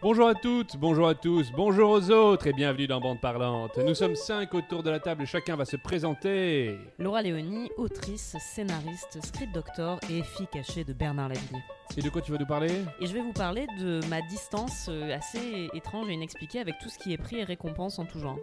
[0.00, 3.76] Bonjour à toutes, bonjour à tous, bonjour aux autres et bienvenue dans Bande Parlante.
[3.78, 6.78] Nous sommes cinq autour de la table et chacun va se présenter.
[7.00, 11.64] Laura Léonie, autrice, scénariste, script doctor et fille cachée de Bernard Lavillier.
[11.96, 12.70] Et de quoi tu vas nous parler?
[13.00, 16.88] Et je vais vous parler de ma distance euh, assez étrange et inexpliquée avec tout
[16.88, 18.38] ce qui est prix et récompense en tout genre.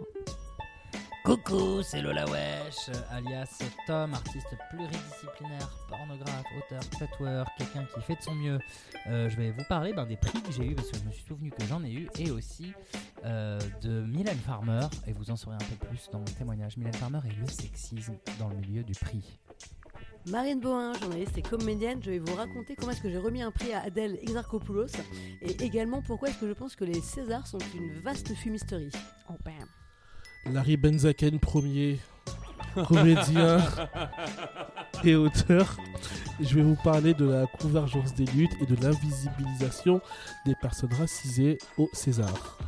[1.26, 3.58] Coucou, c'est Lola Wesh, alias
[3.88, 8.60] Tom, artiste pluridisciplinaire, pornographe, auteur, tatoueur, quelqu'un qui fait de son mieux.
[9.08, 11.10] Euh, je vais vous parler ben, des prix que j'ai eu parce que je me
[11.10, 12.72] suis souvenu que j'en ai eu et aussi
[13.24, 16.76] euh, de Mylène Farmer et vous en saurez un peu plus dans mon témoignage.
[16.76, 19.40] Mylène Farmer et le sexisme dans le milieu du prix.
[20.28, 23.50] Marine Bohin, journaliste et comédienne, je vais vous raconter comment est-ce que j'ai remis un
[23.50, 24.86] prix à Adèle Exarchopoulos
[25.42, 28.92] et également pourquoi est-ce que je pense que les Césars sont une vaste fumisterie.
[29.28, 29.66] Oh bam.
[30.52, 31.98] Larry Benzaken, premier
[32.86, 33.58] comédien
[35.04, 35.76] et auteur.
[36.40, 40.00] Je vais vous parler de la convergence des luttes et de l'invisibilisation
[40.44, 42.58] des personnes racisées au César.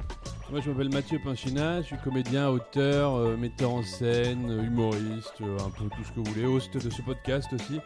[0.50, 5.58] Moi je m'appelle Mathieu Pinchina, je suis comédien, auteur, euh, metteur en scène, humoriste, euh,
[5.58, 7.80] un peu tout ce que vous voulez, host de ce podcast aussi.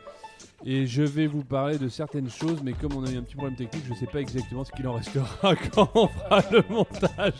[0.64, 3.34] Et je vais vous parler de certaines choses, mais comme on a eu un petit
[3.34, 6.62] problème technique, je ne sais pas exactement ce qu'il en restera quand on fera le
[6.70, 7.34] montage.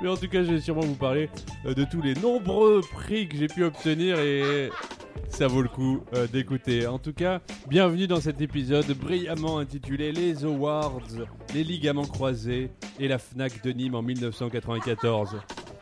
[0.00, 1.28] Mais en tout cas, je vais sûrement vous parler
[1.66, 4.70] euh, de tous les nombreux prix que j'ai pu obtenir et
[5.30, 6.86] ça vaut le coup euh, d'écouter.
[6.86, 11.02] En tout cas, bienvenue dans cet épisode brillamment intitulé Les Awards,
[11.54, 15.40] les ligaments croisés et la FNAC de Nîmes en 1994.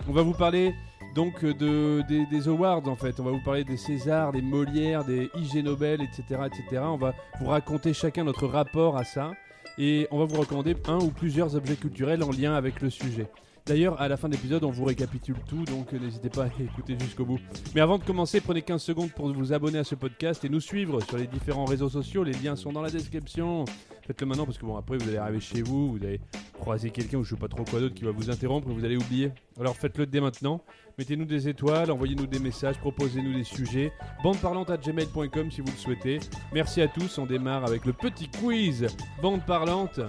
[0.08, 0.74] On va vous parler
[1.16, 3.18] donc euh, de, des, awards en fait.
[3.18, 6.82] On va vous parler des Césars, des Molières, des IG Nobel, etc., etc.
[6.84, 9.32] On va vous raconter chacun notre rapport à ça
[9.78, 13.28] et on va vous recommander un ou plusieurs objets culturels en lien avec le sujet.
[13.64, 16.46] D'ailleurs, à la fin de l'épisode, on vous récapitule tout, donc euh, n'hésitez pas à
[16.46, 17.40] écouter jusqu'au bout.
[17.74, 20.60] Mais avant de commencer, prenez 15 secondes pour vous abonner à ce podcast et nous
[20.60, 22.22] suivre sur les différents réseaux sociaux.
[22.22, 23.64] Les liens sont dans la description.
[24.06, 26.20] Faites-le maintenant parce que bon, après, vous allez arriver chez vous, vous allez
[26.52, 28.84] croiser quelqu'un ou je sais pas trop quoi d'autre qui va vous interrompre et vous
[28.84, 29.32] allez oublier.
[29.58, 30.62] Alors faites-le dès maintenant.
[30.98, 33.92] Mettez-nous des étoiles, envoyez-nous des messages, proposez-nous des sujets.
[34.22, 36.20] Bandeparlante à gmail.com si vous le souhaitez.
[36.54, 37.18] Merci à tous.
[37.18, 38.86] On démarre avec le petit quiz
[39.20, 40.00] Bande Parlante.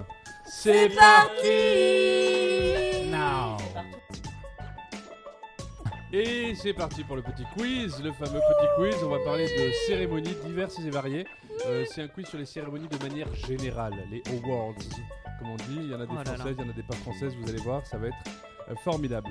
[0.46, 1.50] C'est parti
[3.10, 3.58] Now
[6.10, 8.96] Et c'est parti pour le petit quiz, le fameux petit quiz.
[9.04, 11.26] On va parler de cérémonies diverses et variées.
[11.66, 14.72] Euh, c'est un quiz sur les cérémonies de manière générale, les awards,
[15.38, 15.80] comme on dit.
[15.82, 16.32] Il y en a des Oh là là.
[16.34, 18.16] françaises, il y en a des pas françaises, vous allez voir, ça va être
[18.70, 19.28] euh, formidable.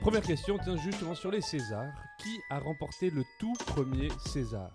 [0.00, 1.92] Première question, tiens justement sur les Césars.
[2.18, 4.70] Qui a remporté le tout premier César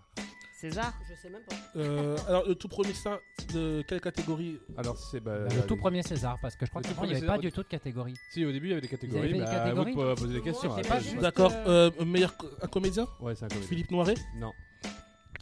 [0.54, 1.56] César Je sais même pas.
[1.76, 3.20] Euh, alors, le tout premier, ça,
[3.54, 6.88] de quelle catégorie Alors c'est bah, Le tout premier César, parce que je crois Le
[6.90, 8.14] que tout il n'y avait pas César, du tout de catégorie.
[8.32, 10.42] Si au début il y avait des catégories, avait des bah, vous catégories poser des
[10.42, 10.70] questions.
[10.70, 11.52] Moi, hein, pas juste- D'accord.
[11.54, 13.68] euh, euh, meilleur co- un comédien Ouais, c'est un comédien.
[13.70, 14.54] Philippe Noiret Non.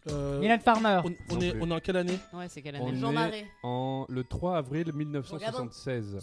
[0.09, 1.61] Euh, Mylène Farmer on, est, plus.
[1.61, 3.45] on est en quelle année Ouais, c'est quelle On année Jean est Marais.
[3.61, 6.17] en le 3 avril 1976.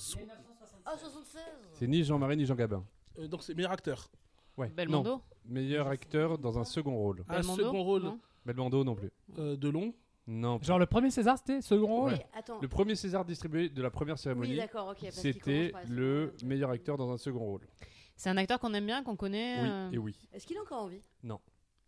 [0.84, 1.42] Ah, 76
[1.74, 2.82] C'est ni Jean Marais ni Jean Gabin.
[3.18, 4.10] Euh, Donc, c'est meilleur acteur.
[4.56, 4.68] Ouais.
[4.68, 4.74] Non.
[4.74, 7.24] Belmondo Meilleur acteur dans un second rôle.
[7.28, 9.10] Un Belmondo second rôle Non Belmondo non plus.
[9.38, 9.94] euh, de long.
[10.26, 10.58] Non.
[10.62, 12.58] Genre le premier César, c'était second rôle Oui, attends.
[12.60, 14.98] Le premier César distribué de la première Oui, cérémonie, d'accord, ok.
[15.00, 16.48] parce qu'il c'était commence par la le seconde.
[16.50, 17.60] meilleur acteur dans un second rôle.
[18.16, 19.62] C'est un acteur qu'on aime bien, qu'on connaît.
[19.62, 20.18] Oui euh, et oui.
[20.32, 21.00] Est-ce qu'il est encore en vie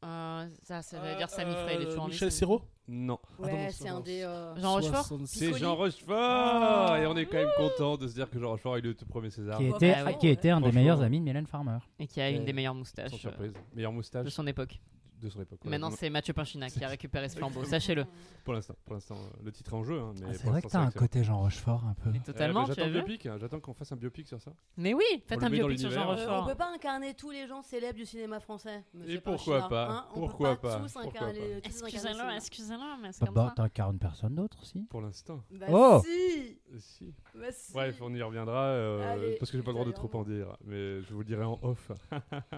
[0.05, 2.63] euh, ça, ça veut Euh, dire Samy Frey, il est toujours en vie, Michel Serrault
[2.89, 3.19] Non.
[3.39, 4.23] Ah Ouais, c'est un des.
[4.23, 5.39] euh, Jean Rochefort 66.
[5.39, 5.61] C'est Piccoli.
[5.63, 8.85] Jean Rochefort Et on est quand même content de se dire que Jean Rochefort il
[8.87, 9.59] est le tout premier César.
[9.59, 10.19] qui était, bah ouais.
[10.19, 10.81] qui était un des Franchement.
[10.81, 11.79] meilleurs amis de Mylène Farmer.
[11.99, 12.45] Et qui a une Ouais.
[12.45, 13.53] des meilleures Sans moustaches euh, surprise.
[13.75, 14.81] Meilleure moustache de son époque.
[15.21, 15.65] De son époque.
[15.65, 18.05] Maintenant, c'est Mathieu Pinchina qui a récupéré ce flambeau, sachez-le.
[18.45, 20.01] Pour l'instant, pour l'instant, euh, le titre est en jeu.
[20.01, 22.11] hein, mais Ah, c'est vrai que t'as un côté Jean Rochefort un peu.
[22.11, 24.27] Mais Euh, totalement, bah, J'attends as le vu biopic, hein, j'attends qu'on fasse un biopic
[24.27, 24.53] sur ça.
[24.77, 26.01] Mais oui, faites un biopic sur Jean.
[26.03, 26.47] Euh, on Rochefort.
[26.49, 28.85] peut pas incarner tous les gens célèbres du cinéma français.
[28.95, 32.35] monsieur Et pourquoi Pinchina, pas hein On Pourquoi peut pas, Pourquoi pas tous incarner Excusez-le,
[32.37, 33.63] excusez-le, mais c'est Bah, comme bah, ça.
[33.63, 34.81] t'incarnes personne d'autre aussi.
[34.89, 35.43] Pour l'instant.
[35.69, 37.15] Oh si Si.
[37.53, 40.23] Si Bref, on y reviendra euh, parce que j'ai pas le droit de trop en
[40.25, 41.91] dire, mais je vous le dirai en off.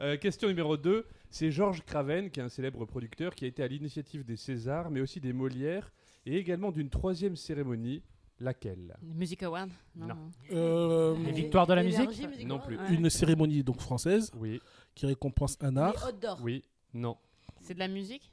[0.00, 3.62] Euh, question numéro 2, c'est Georges Craven, qui est un célèbre producteur qui a été
[3.62, 5.90] à l'initiative des Césars, mais aussi des Molières,
[6.26, 8.02] et également d'une troisième cérémonie,
[8.38, 8.94] laquelle?
[9.02, 10.14] Music Award Non.
[10.52, 12.10] Euh, Les victoires de la musique
[12.44, 12.76] Non plus.
[12.76, 12.94] ouais.
[12.94, 14.60] Une cérémonie donc française Oui,
[14.94, 16.12] qui récompense un Les art.
[16.42, 16.62] Oui,
[16.92, 17.16] non.
[17.60, 18.30] C'est de la musique?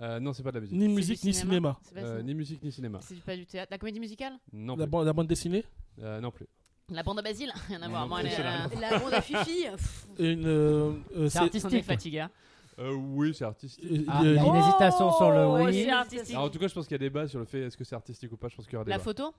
[0.00, 0.76] Euh, non, c'est pas de la musique.
[0.76, 1.78] Ni musique ni cinéma.
[1.94, 2.98] Pas Euh, ni musique ni cinéma.
[3.00, 3.68] C'est pas du théâtre.
[3.70, 4.32] La comédie musicale?
[4.52, 4.90] Non La, plus.
[4.90, 5.64] ban- la bande dessinée?
[6.00, 6.46] Euh, non plus.
[6.90, 8.02] La bande à Basile Rien à Non, voir.
[8.02, 9.64] non, Moi, la- euh, La bande à Fifi.
[9.70, 11.84] pff, Une, euh, euh, C'est artistique.
[11.84, 12.20] fatigué.
[12.20, 12.30] hein.
[12.78, 13.84] Euh, oui, c'est artistique.
[14.08, 15.88] Ah, il y a une hésitation sur le Oh, oui.
[15.88, 17.84] Alors, en tout cas, je pense qu'il y a débat sur le fait est-ce que
[17.84, 18.48] c'est artistique ou pas.
[18.48, 19.04] Je pense qu'il y aura La débat.
[19.04, 19.32] photo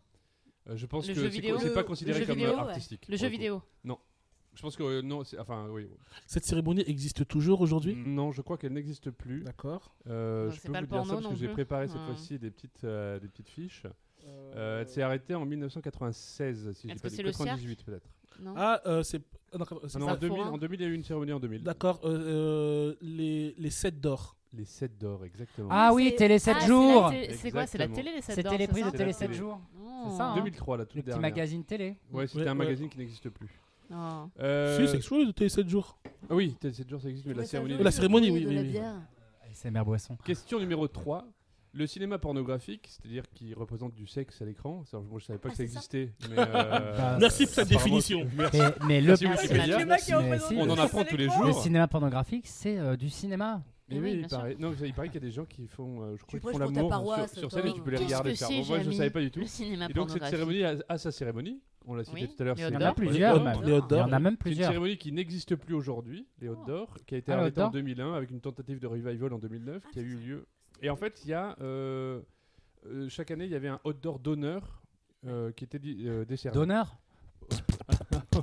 [0.69, 2.53] Euh, je pense Le que jeu c'est vidéo co- c'est pas Le- considéré comme vidéo,
[2.53, 2.59] ouais.
[2.59, 3.05] artistique.
[3.07, 5.87] Le jeu vidéo Je pense que euh, non, c'est- enfin oui.
[6.25, 7.93] Cette cérémonie existe toujours aujourd'hui?
[7.95, 9.41] Non, je crois qu'elle n'existe plus.
[9.43, 9.93] D'accord.
[10.07, 12.01] Euh, Non, je peux pas vous le dire ça parce que non j'ai préparé cette
[12.01, 13.83] fois-ci des petites, euh, des petites fiches.
[14.27, 17.47] Euh, elle s'est arrêtée en 1996, si je Est-ce pas que de c'est le cirque
[17.47, 18.09] 98 peut-être.
[18.41, 19.21] Non Ah, euh, c'est.
[19.53, 20.49] ah, non, c'est Ah non, en 2000, Forain.
[20.51, 21.63] en 2000, il y a eu une cérémonie en 2000.
[21.63, 24.35] D'accord, euh, euh, les, les 7 d'or.
[24.53, 25.67] Les 7 d'or, exactement.
[25.71, 27.09] Ah oui, C'est- télé 7 Ah, c'est jours.
[27.09, 27.95] télé- C'est quoi C'est la Exactement.
[27.95, 29.39] télé les 7 C'était d'or, les c'est ça de télé la 7 télé.
[29.39, 29.59] jours.
[29.81, 30.07] Oh.
[30.09, 31.21] C'est ça, hein 2003, la toute Le petit dernière.
[31.21, 31.97] magazine télé.
[32.11, 32.57] Ouais, c'était Ouais, un ouais.
[32.57, 33.49] magazine qui n'existe plus.
[33.91, 33.95] Oh.
[34.39, 35.97] Euh, Si, c'est quelque chose de télé 7 jours.
[36.29, 37.83] ah oui, télé 7 jours ça existe, mais la cérémonie.
[37.83, 38.79] La cérémonie, oui, oui, la oui.
[39.51, 40.17] ASMR Boisson.
[40.23, 41.25] Question numéro 3.
[41.77, 44.83] Le cinéma pornographique, c'est-à-dire qui représente du sexe à l'écran.
[44.85, 46.13] Ça, Moi, je savais pas Ah, que ça c'est ça existait.
[46.29, 46.45] Mais euh,
[46.97, 48.27] Bah, Merci pour cette apparemment, définition.
[48.37, 48.57] Merci.
[48.59, 49.47] Mais, mais le, Merci Wikipédia.
[49.49, 50.55] c'est la Le mec qui Mais représente si.
[50.57, 51.43] On en apprend tous les l'écran.
[51.45, 51.61] le jours.
[51.61, 53.61] cinéma pornographique, c'est euh, du cinéma.
[53.89, 55.67] Mais oui, oui, bien il paraît, non, il paraît qu'il y a des gens qui
[55.67, 57.81] font, euh, je crois, Tu font pour ta l'amour paroisse, sur, sur scène et tu
[57.81, 58.47] peux les Qu'est-ce regarder que faire.
[58.47, 59.39] c'est, Bon, moi, je Jérémy savais pas du tout.
[59.41, 60.29] Le cinéma Et donc cette pornographique.
[60.55, 61.61] cérémonie a, a sa cérémonie.
[61.85, 62.55] On l'a cité Oui, tout à l'heure.
[62.55, 63.37] les c'est hot Il y en a plusieurs.
[63.37, 63.57] Les même.
[63.57, 64.67] hot- les hot Il y en a même C'est une plusieurs.
[64.69, 67.65] cérémonie qui n'existe plus aujourd'hui, les Hot d'Or, qui a été Ah, les arrêtée en
[67.65, 70.19] d'Or 2001 avec une tentative de revival en 2009 Ah, qui a c'est eu ça.
[70.25, 70.47] lieu.
[70.81, 72.21] Et en fait, il y a euh,
[72.87, 74.81] euh, chaque année, il y avait un Hot d'Or d'honneur
[75.25, 76.53] euh, qui était di- euh, décerné.
[76.55, 76.97] D'honneur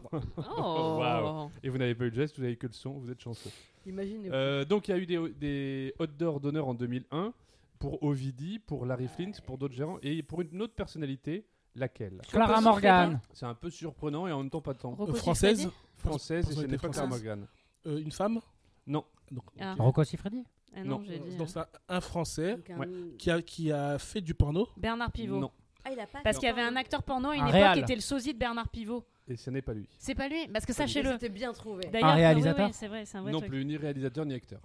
[0.56, 1.50] Oh Waouh.
[1.62, 3.50] Et vous n'avez pas eu de geste, vous n'avez que le son, vous êtes chanceux.
[3.86, 4.28] Imagine.
[4.32, 7.32] Euh, donc il y a eu des, des Hot d'Or d'honneur en 2001
[7.78, 11.46] pour Ovidie, pour Larry Flint, pour d'autres gérants et pour une autre personnalité.
[11.74, 12.20] Laquelle?
[12.28, 13.18] Clara Morgan.
[13.32, 14.90] C'est un peu surprenant et en même temps pas tant.
[14.90, 17.06] Rocco Euh, française Française et ce n'est pas Clara.
[17.08, 17.46] Morgan.
[17.86, 18.40] Euh, Une femme?
[18.86, 19.04] Non.
[19.30, 19.74] Donc, Ah.
[19.78, 20.44] Rocco Siffredi?
[20.74, 21.04] Ah non, Non.
[21.04, 21.36] j'ai dit.
[21.36, 22.88] Donc, c'est un- un français Donc, un- Ouais.
[23.18, 24.68] qui a, qui a fait du porno.
[24.76, 25.38] Bernard Pivot.
[25.38, 25.50] Non.
[25.84, 27.54] Ah, il a pas Parce qu'il y avait un acteur porno à une Un époque
[27.54, 27.74] réal.
[27.74, 29.04] qui était le sosie de Bernard Pivot.
[29.28, 29.88] Et ce n'est pas lui.
[29.98, 31.10] C'est pas lui Parce que sachez-le.
[31.12, 31.84] C'était bien trouvé.
[31.92, 33.50] D'ailleurs, Un oui, réalisateur oui, c'est vrai, c'est un vrai Non truc.
[33.50, 34.60] plus, ni réalisateur ni acteur.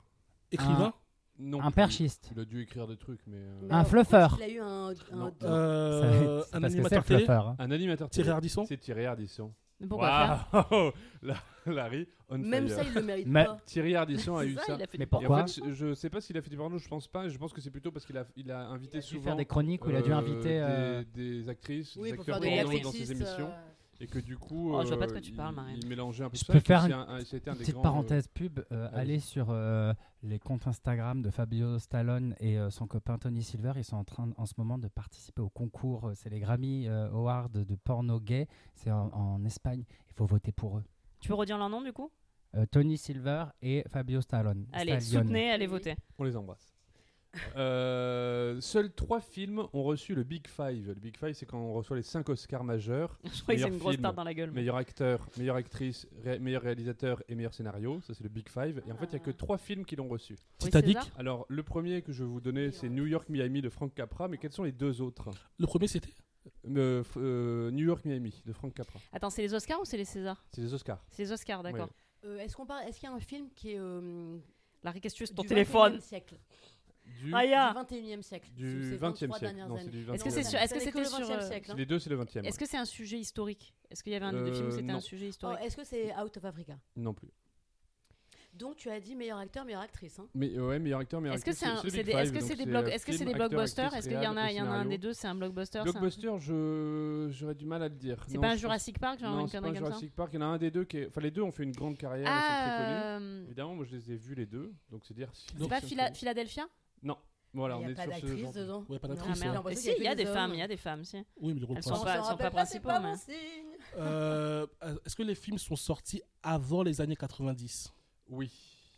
[0.51, 0.94] Écrivain
[1.39, 1.75] Non Un plus.
[1.75, 2.31] perchiste.
[2.36, 3.38] Il a dû écrire des trucs, mais.
[3.38, 4.38] euh, Mais Un alors, fluffeur.
[4.39, 4.89] Il a eu un.
[5.12, 5.31] un Non.
[5.44, 7.56] Euh, Un animateur télé hein.
[7.59, 8.33] Un animateur Thierry télé.
[8.36, 9.54] Ardisson C'est Thierry Ardisson.
[9.80, 10.09] Mais pourquoi
[10.51, 11.36] faire Waouh La-
[11.74, 12.78] Larry, on Même fire.
[12.78, 13.58] ça, il le mérite Mais- pas.
[13.66, 14.75] Thierry Ardisson a eu ça, ça.
[14.78, 15.66] il a fait Mais du pourquoi Et en porno.
[15.68, 17.28] fait, je sais pas s'il a fait du porno, je pense pas.
[17.30, 19.24] Je pense que c'est plutôt parce qu'il a, il a invité Il a dû souvent
[19.24, 20.42] faire des chroniques où il a dû euh, inviter.
[20.50, 23.48] des, euh, des actrices, Oui, des pour acteurs faire des Oui, porno dans ses émissions.
[23.50, 23.62] euh,
[24.00, 25.80] Et que du coup, Oh, je vois pas de euh, quoi tu parles, il-.
[25.84, 26.54] Il mélangeait un peu Je ça.
[26.54, 28.60] peux et que faire c'est une un- un- c'était un des Petite grands, parenthèse pub,
[28.72, 29.00] euh, vas-y.
[29.02, 29.92] allez sur euh,
[30.22, 33.72] les comptes Instagram de Fabio Stallone et euh, son copain Tony Silver.
[33.75, 36.10] Ils sont en train en ce moment de participer au concours.
[36.10, 38.48] euh, C'est les Grammy euh, Awards de porno gay.
[38.75, 39.84] C'est en, en Espagne.
[40.10, 40.84] Il faut voter pour eux.
[41.19, 42.12] Tu peux redire leur nom du coup
[42.56, 44.68] Euh, Tony Silver et Fabio Stallone.
[44.74, 45.96] Allez, soutenez, allez voter.
[46.18, 46.74] On les embrasse.
[47.56, 50.88] Euh, seuls trois films ont reçu le Big Five.
[50.88, 53.54] Le Big Five, c'est quand on reçoit les cinq Oscars majeurs Je crois que c'est
[53.56, 54.50] Meilleur une grosse tarte dans la gueule.
[54.52, 58.00] meilleur acteur, meilleure actrice, ré- meilleur réalisateur et meilleur scénario.
[58.02, 58.81] Ça, c'est le Big Five.
[58.88, 59.38] Et en fait, il n'y a que Ah.
[59.38, 60.36] trois films qui l'ont reçu.
[60.58, 63.94] Titanic Alors, le premier que je vais vous donner, c'est New York Miami de Frank
[63.94, 64.28] Capra.
[64.28, 65.30] Mais quels sont les deux autres?
[65.60, 66.14] Le premier, c'était?
[66.67, 68.99] Euh, euh, New York Miami de Frank Capra.
[69.11, 70.45] Attends, c'est les Oscars ou c'est les Césars?
[70.51, 71.03] C'est les Oscars.
[71.09, 71.89] C'est les Oscars, d'accord.
[72.25, 74.38] euh, Est-ce qu'on parle Est-ce qu'il y a un film qui est euh,
[74.83, 76.38] Larry, qu'est-ce que tu veux sur ton du téléphone 21e siècle?
[77.21, 78.49] Du, Aya Du 21e siècle.
[78.53, 79.55] Du Sous ces 20e 23 siècle.
[79.67, 80.31] Non, c'est du Est-ce que 20e.
[80.33, 81.75] c'est sur- est-ce que c'était le sur, 20e euh, siècle, hein.
[81.77, 82.44] Les deux, c'est le 20e.
[82.45, 83.73] Est-ce que c'est un sujet historique?
[83.89, 84.95] Est-ce qu'il y avait un des deux films où c'était non.
[84.95, 85.59] un sujet Oh, historique?
[85.63, 86.77] Est-ce que c'est Out of Africa?
[86.97, 87.29] Non plus.
[88.57, 90.18] Donc tu as dit meilleur acteur, meilleure actrice.
[90.19, 90.27] Hein.
[90.33, 91.68] Mais ouais, meilleur acteur, meilleur Est-ce que actrice.
[91.69, 93.94] c'est un- le c'est Big des- est-ce que c'est des euh, film, des blockbusters?
[93.94, 95.89] Est-ce qu'il y en a y en a un des deux c'est un blockbuster c'est
[95.89, 98.24] un- Blockbuster, je j'aurais du mal à le dire.
[98.27, 99.86] C'est Non, pas un Jurassic Park genre Non, une c'est pas un comme ça?
[99.86, 100.30] Jurassic Park.
[100.33, 101.07] Il y en a un des deux qui est...
[101.07, 102.27] Enfin, les deux ont fait une grande carrière.
[102.27, 103.00] ils sont très connus.
[103.00, 104.74] Ah euh, Évidemment, moi je les ai vus les deux.
[104.89, 105.45] Donc c'est dire si.
[105.59, 106.68] C'est pas Phila- Philadelphia?
[107.04, 107.18] Non.
[107.54, 108.86] Voilà, il on n'y a est pas sur ce d'actrice dedans.
[108.89, 109.36] Ouais, pas d'actrice, Ah ouais.
[109.38, 109.56] j'ai merde.
[109.56, 111.18] l'impression Si, il y a des femmes, il y a des femmes, si.
[111.39, 112.18] Oui, mais le rôle Elles sont principal.
[112.19, 112.89] pas- sont pas principaux.
[113.97, 114.68] Euh,
[115.06, 117.94] Est-ce que les films sont sortis avant les années 90
[118.30, 118.52] Oui.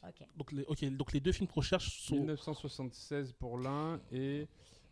[0.08, 0.26] Ok.
[0.38, 2.16] donc les, ok, donc les deux films qu'on cherche sont.
[2.16, 4.48] 1976 pour l'un et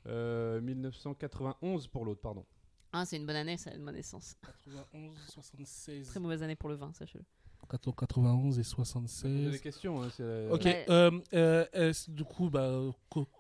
[0.05, 2.45] euh, 1991 pour l'autre, pardon.
[2.91, 4.35] Ah, c'est une bonne année, ça, de ma naissance.
[4.43, 6.07] 91, 76.
[6.07, 7.23] Très mauvaise année pour le vin, sachez-le.
[7.69, 9.51] 91 et Vous avez 76.
[9.51, 10.85] des questions hein, c'est, euh, Ok, Ouais.
[10.89, 12.71] euh, euh, du coup, bah,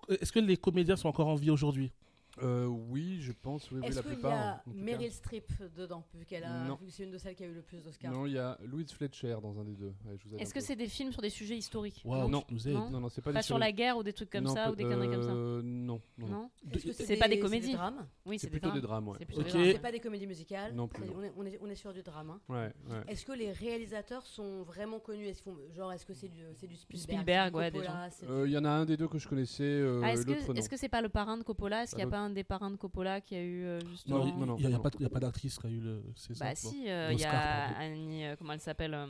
[0.09, 1.91] est-ce que les comédiens sont encore en vie aujourd'hui?
[2.41, 4.61] Euh, oui, je pense, oui, oui, Est-ce qu'il y a.
[4.67, 6.75] Meryl Streep dedans, vu qu'elle a, Non.
[6.75, 8.37] vu que c'est une de celles qui a eu le plus d'Oscars Non, il y
[8.37, 9.93] a Louise Fletcher dans un des deux.
[10.37, 10.65] Est-ce que peu.
[10.65, 12.41] c'est des films sur des sujets historiques Non.
[12.47, 12.73] tu nous.
[12.73, 12.89] Non.
[12.89, 14.71] Non, non, c'est pas, Pas des sur la guerre ou des trucs comme Non, ça
[14.71, 16.27] ou des conneries comme ça euh, Non, non.
[16.27, 17.73] Non Est-ce que C'est pas des c'est comédies.
[17.73, 19.07] drames Oui, C'est c'est des plutôt des drames.
[19.07, 19.15] ouais.
[19.19, 19.53] C'est plutôt des Ok.
[19.55, 19.71] drames.
[19.73, 21.03] C'est pas des comédies musicales Non plus.
[21.37, 22.29] On est, on, sur du drame.
[22.31, 22.39] hein.
[22.49, 23.03] Ouais, ouais.
[23.07, 25.27] Est-ce que les réalisateurs sont vraiment connus?
[25.27, 25.43] Est-ce
[25.75, 27.71] Genre, est-ce que c'est du, c'est du Spielberg, ouais,
[28.23, 30.47] Euh, Il y en a un des deux que je connaissais, Ah, est-ce l'autre que
[30.47, 30.53] non.
[30.55, 31.83] est-ce que c'est pas le parrain de Coppola?
[31.83, 34.19] Est-ce qu'il n'y a pas un des parrains de Coppola qui a eu euh, justement
[34.25, 34.57] Non, non, non.
[34.59, 36.47] Il n'y a, pas- il y a pas d'actrice qui a eu le César.
[36.49, 37.77] Bah si, euh, il y a.
[37.77, 39.07] Annie, euh, comment elle s'appelle euh,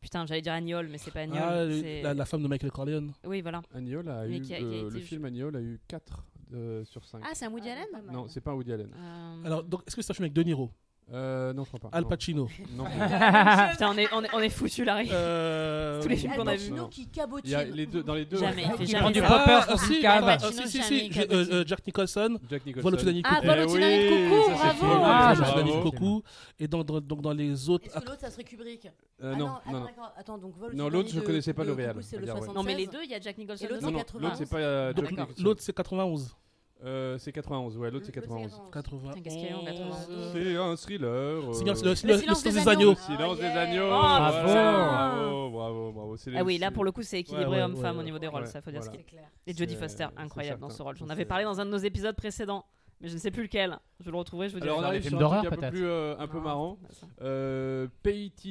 [0.00, 1.38] Putain, j'allais dire Agnol, mais c'est pas Agnol.
[1.42, 3.12] Ah, c'est- la, la femme de Michael Corleone.
[3.24, 3.62] Oui, voilà.
[3.74, 5.80] Agnol a Mais eu, qui a- qui a été le ju- film Agnol a eu
[5.88, 6.24] 4
[6.84, 7.22] sur 5.
[7.24, 8.90] Ah, c'est un Woody Ah, Allen non, c'est pas un Woody Allen.
[8.96, 10.70] Euh, Alors, donc, est-ce que c'est un film avec De Niro?
[11.10, 11.96] Euh, non, je crois pas.
[11.96, 12.04] Al.
[12.06, 12.48] Pacino.
[12.76, 12.84] Non.
[13.70, 15.08] Putain, on est, on est, on est foutu, Larry.
[15.10, 16.90] Euh, Tous les films qu'on a Pacino vus.
[16.90, 17.50] qui Il cabotine.
[17.50, 18.36] y a les deux, dans les deux.
[18.36, 19.26] Jamais, il fait Qui jamais prend du ça.
[19.26, 20.24] poppers ah, dans si, une cave.
[20.26, 22.38] ah, Pacino, si, si, euh, euh, Jack Nicholson.
[22.50, 22.84] Jack Nicholson.
[22.88, 23.76] Vol au Titanic Ah, Coucou.
[23.80, 24.86] Eh Coucou, bravo.
[25.04, 25.62] Ah, Jack bravo.
[25.62, 26.22] Nicholson, Coucou.
[26.58, 27.86] Et dans, dans, donc dans les autres.
[27.86, 28.86] Est-ce que l'autre ça serait Kubrick
[29.22, 29.86] Euh, Ah non, non.
[30.16, 32.02] Attends, donc Non, l'autre, je connaissais pas le Coucou.
[32.02, 32.54] 76.
[32.54, 33.64] Non, mais les deux, il y a Jack Nicholson.
[33.64, 33.98] Et l'autre, Non, dedans.
[33.98, 34.20] non, 80.
[34.28, 35.42] l'autre c'est pas euh, Donc, Jack Nicholson.
[35.42, 36.36] l'autre c'est 91.
[36.84, 38.62] Euh, c'est 91, ouais, l'autre c'est L'autre, 91.
[38.72, 39.08] 80.
[39.08, 39.96] Putain, qu'est-ce qu'il y a en 91?
[40.32, 41.04] C'est un thriller.
[41.50, 42.70] euh, Silence- Le le- silence le silence des des agneaux.
[42.70, 42.90] agneaux.
[42.90, 43.84] Le silence Oh, des agneaux.
[43.86, 43.90] Oh.
[43.90, 46.16] Bravo, bravo, bravo.
[46.16, 48.18] C'est les- Ah oui, là pour le coup, c'est équilibré Ouais, homme-femme ouais, au niveau
[48.20, 49.02] des rôles, ouais, ça faut dire ce voilà.
[49.02, 49.28] qu'il C'est clair.
[49.46, 50.96] Et Jodie Foster, incroyable dans ce rôle.
[50.96, 52.64] J'en avais parlé dans un de nos épisodes précédents,
[53.00, 53.76] mais je ne sais plus lequel.
[54.00, 54.70] Je le retrouverai, je vous dirai.
[54.70, 56.78] Alors on arrive sur un d'horreur, truc un peu plus euh, un peu Non, marrant.
[56.90, 57.06] ça.
[57.22, 57.88] Euh,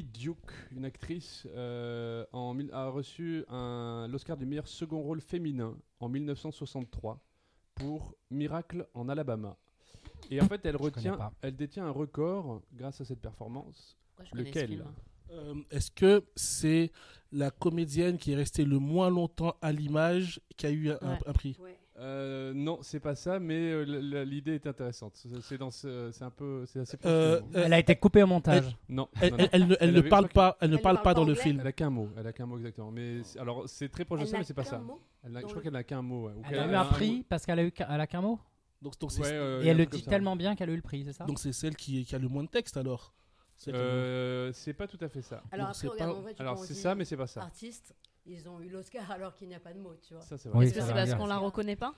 [0.03, 0.37] Duke,
[0.75, 2.25] une actrice, euh,
[2.73, 7.19] a reçu un- l'Oscar du meilleur second rôle féminin en 1963
[7.79, 9.55] pour Miracle en Alabama.
[10.31, 13.97] Et en fait, elle retient, elle détient un record grâce à cette performance.
[14.15, 14.83] Pourquoi Lequel?
[15.31, 16.91] Euh, Est-ce que c'est
[17.31, 21.19] la comédienne qui est restée le moins longtemps à l'image qui a eu un, Ouais.
[21.25, 21.55] un prix?
[21.59, 21.77] Ouais.
[21.99, 25.13] Euh, non, c'est pas ça, mais euh, l'idée est intéressante.
[25.15, 26.95] C'est- C'est dans ce- c'est un peu, c'est assez.
[27.05, 28.77] Euh, euh, Elle a été coupée au montage.
[28.87, 29.47] non, Elle, non, elle- non.
[29.51, 31.23] elle ne, elle Elle ne avait- parle pas, elle ne Elle parle parle pas dans
[31.25, 31.59] le film.
[31.59, 32.91] Elle a qu'un mot, elle a qu'un mot exactement.
[32.91, 34.77] Mais c'est- alors c'est très proche de ça, mais c'est pas ça.
[34.77, 36.27] a- je crois qu'elle n'a qu'un mot.
[36.27, 36.33] ouais.
[36.51, 38.39] Elle a eu a un prix parce qu'elle a eu qu'un- elle a qu'un mot.
[38.79, 40.75] Donc donc c'est Ouais, euh, Et a elle le dit tellement bien qu'elle a eu
[40.75, 41.23] le prix, c'est ça?
[41.25, 43.11] Donc c'est celle qui, qui a le moins de texte alors.
[43.65, 45.41] A le- Euh, c'est pas tout à fait ça.
[45.51, 46.13] Alors c'est pas-
[46.57, 47.41] c'est ça, mais c'est pas ça.
[47.41, 47.95] Artistes,
[48.27, 50.23] ils ont eu l'Oscar alors qu'il n'y a pas de mots, tu vois.
[50.23, 50.59] Ça c'est vrai.
[50.59, 51.93] Oui, Est-ce que ça c'est parce qu'on la reconnaît pas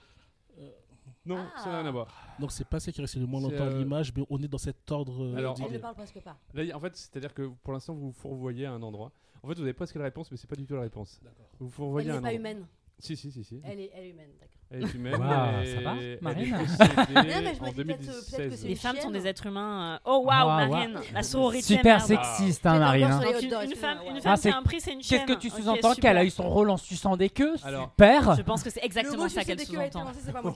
[1.25, 1.59] Non, Ah.
[1.59, 2.07] ça n'a rien à voir.
[2.39, 4.41] Donc c'est pas celle qui est restée le moins longtemps à euh, l'image, mais on
[4.41, 5.23] est dans cet ordre.
[5.25, 6.37] euh, Alors, Elle ne parle presque pas.
[6.53, 9.11] Là, en fait, c'est-à-dire que pour l'instant, vous vous fourvoyez à un endroit.
[9.43, 11.19] En fait, vous avez presque la réponse, mais c'est pas du tout la réponse.
[11.23, 12.39] Vous vous Elle fourvoyez à un n'est pas endroit.
[12.39, 12.67] humaine.
[12.99, 13.61] Si, si, si, si.
[13.63, 14.58] Elle est, elle est humaine, d'accord.
[14.71, 15.15] Elle est humaine.
[15.15, 18.59] Waouh, et ça va, Marine possédée mais je me en dis peut-être- peut-être que 2016.
[18.61, 19.13] c'est Les femmes sont chienne.
[19.13, 19.95] des êtres humains.
[19.95, 21.63] euh, Oh waouh, Marine, la sororité.
[21.75, 22.07] Super merde.
[22.07, 23.03] sexiste, hein, Marine.
[23.05, 23.21] hein.
[23.41, 25.25] une, tu femme, Ah, qui c'est- a un prix, c'est une Qu'est-ce chaîne.
[25.25, 25.95] que tu sous-entends.
[25.95, 28.79] Qu'elle a eu son rôle en suçant des queues Alors- Super Je pense que c'est
[28.81, 30.05] Le exactement mot ça qu'elle sous-entend.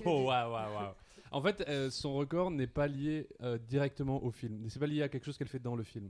[0.06, 0.88] Oh, waouh, waouh, waouh.
[1.32, 4.64] En fait, euh, son record n'est pas lié euh, directement au film.
[4.70, 6.10] C'est pas lié à quelque chose qu'elle fait dans le film.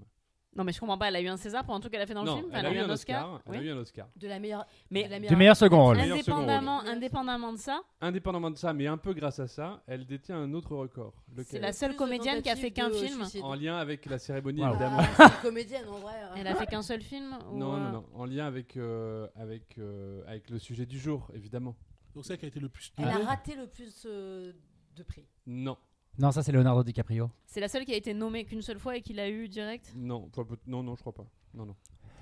[0.56, 1.08] Non, mais je comprends pas.
[1.08, 2.52] Elle a eu un César pour un truc qu'elle a fait dans non, le film
[2.54, 3.42] elle, a eu un Oscar.
[3.48, 4.08] Elle a eu un Oscar.
[4.16, 4.66] De la meilleure.
[4.92, 6.00] Mais de la Du meilleur second rôle.
[6.00, 10.38] Indépendamment, indépendamment de ça, Indépendamment de ça, mais un peu grâce à ça, elle détient
[10.38, 11.14] un autre record.
[11.46, 13.22] c'est la seule comédienne qui a fait qu'un film.
[13.22, 13.44] suicide.
[13.44, 14.72] En lien avec la cérémonie, Waouh.
[14.72, 15.00] évidemment.
[15.20, 16.14] Ah, comédienne en vrai.
[16.22, 16.34] hein.
[16.38, 18.06] Elle a fait qu'un seul film ou, Non, euh, non, non.
[18.14, 21.76] En lien avec, euh, avec, euh, avec le sujet du jour, évidemment.
[22.14, 22.94] Donc celle qui a été le plus.
[22.98, 24.54] Elle a raté le plus euh,
[24.96, 25.26] de prix.
[25.48, 25.78] Non,
[26.18, 27.30] Non, ça c'est Leonardo DiCaprio.
[27.46, 29.92] C'est la seule qui a été nommée qu'une seule fois et qui l'a eu direct.
[29.96, 31.26] non, pas- non, non, je crois pas.
[31.54, 31.76] Non, non.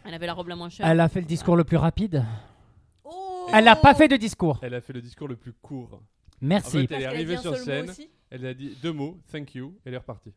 [0.05, 0.87] Elle avait la robe la moins chère.
[0.87, 2.23] Elle a fait le discours le plus rapide.
[3.03, 4.59] Oh Elle n'a pas fait de discours.
[4.61, 5.93] Elle a fait le discours le plus court.
[5.95, 6.01] En
[6.41, 6.71] Merci.
[6.71, 8.09] fait, elle est Parce qu'elle a arrivée dit un sur seul mot scène, aussi.
[8.29, 10.33] elle a dit deux mots, thank you, et elle est repartie.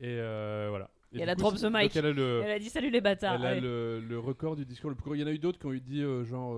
[0.00, 0.90] Et euh, voilà.
[1.12, 1.82] Et du elle a coup, drop c'est- the mic.
[1.82, 3.34] donc elle a le, Elle a dit salut les bâtards.
[3.34, 5.14] elle a le, le record du discours le plus court.
[5.14, 6.56] Il y en a eu d'autres qui ont eu dit euh, genre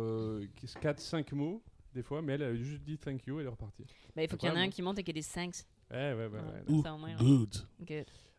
[0.80, 1.62] 4-5 mots,
[1.94, 3.84] des fois, mais elle a juste dit thank you et elle est repartie.
[4.16, 5.26] Bah, il faut qu'il y en ait un qui monte et qu'il y ait des
[5.26, 5.52] 5.
[5.94, 6.38] Ouais, ouais, ouais.
[6.38, 6.62] ouais.
[6.74, 7.54] Ouh, Ça, au moins, Good.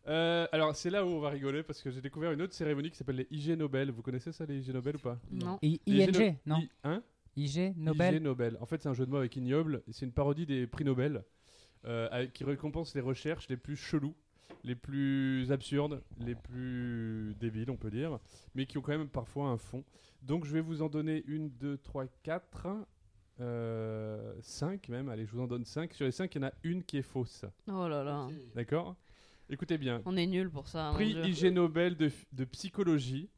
[0.08, 2.90] Euh, alors, c'est là où on va rigoler parce que j'ai découvert une autre cérémonie
[2.90, 3.90] qui s'appelle les IG Nobel.
[3.90, 5.18] Vous connaissez ça, les IG Nobel ou pas?
[5.32, 5.58] Non.
[5.62, 7.02] I- Les ING, non I- Hein?
[7.36, 8.22] IG, IG Nobel.
[8.22, 8.58] Nobel.
[8.60, 9.82] En fait, c'est un jeu de mots avec ignoble.
[9.88, 11.24] et C'est une parodie des prix Nobel
[11.86, 14.14] euh, avec- qui récompense les recherches les plus chelous,
[14.62, 18.18] les plus absurdes, les plus débiles, on peut dire,
[18.54, 19.82] mais qui ont quand même parfois un fond.
[20.22, 22.68] Donc, je vais vous en donner une, deux, trois, quatre.
[23.40, 25.92] Euh, 5 même, allez, je vous en donne 5.
[25.92, 27.44] Sur les 5, il y en a une qui est fausse.
[27.68, 28.28] Oh là là.
[28.54, 28.96] D'accord?
[29.48, 30.02] Écoutez bien.
[30.04, 30.90] On est nul pour ça.
[30.90, 31.12] mon Prix.
[31.24, 33.28] IG Nobel de, de psychologie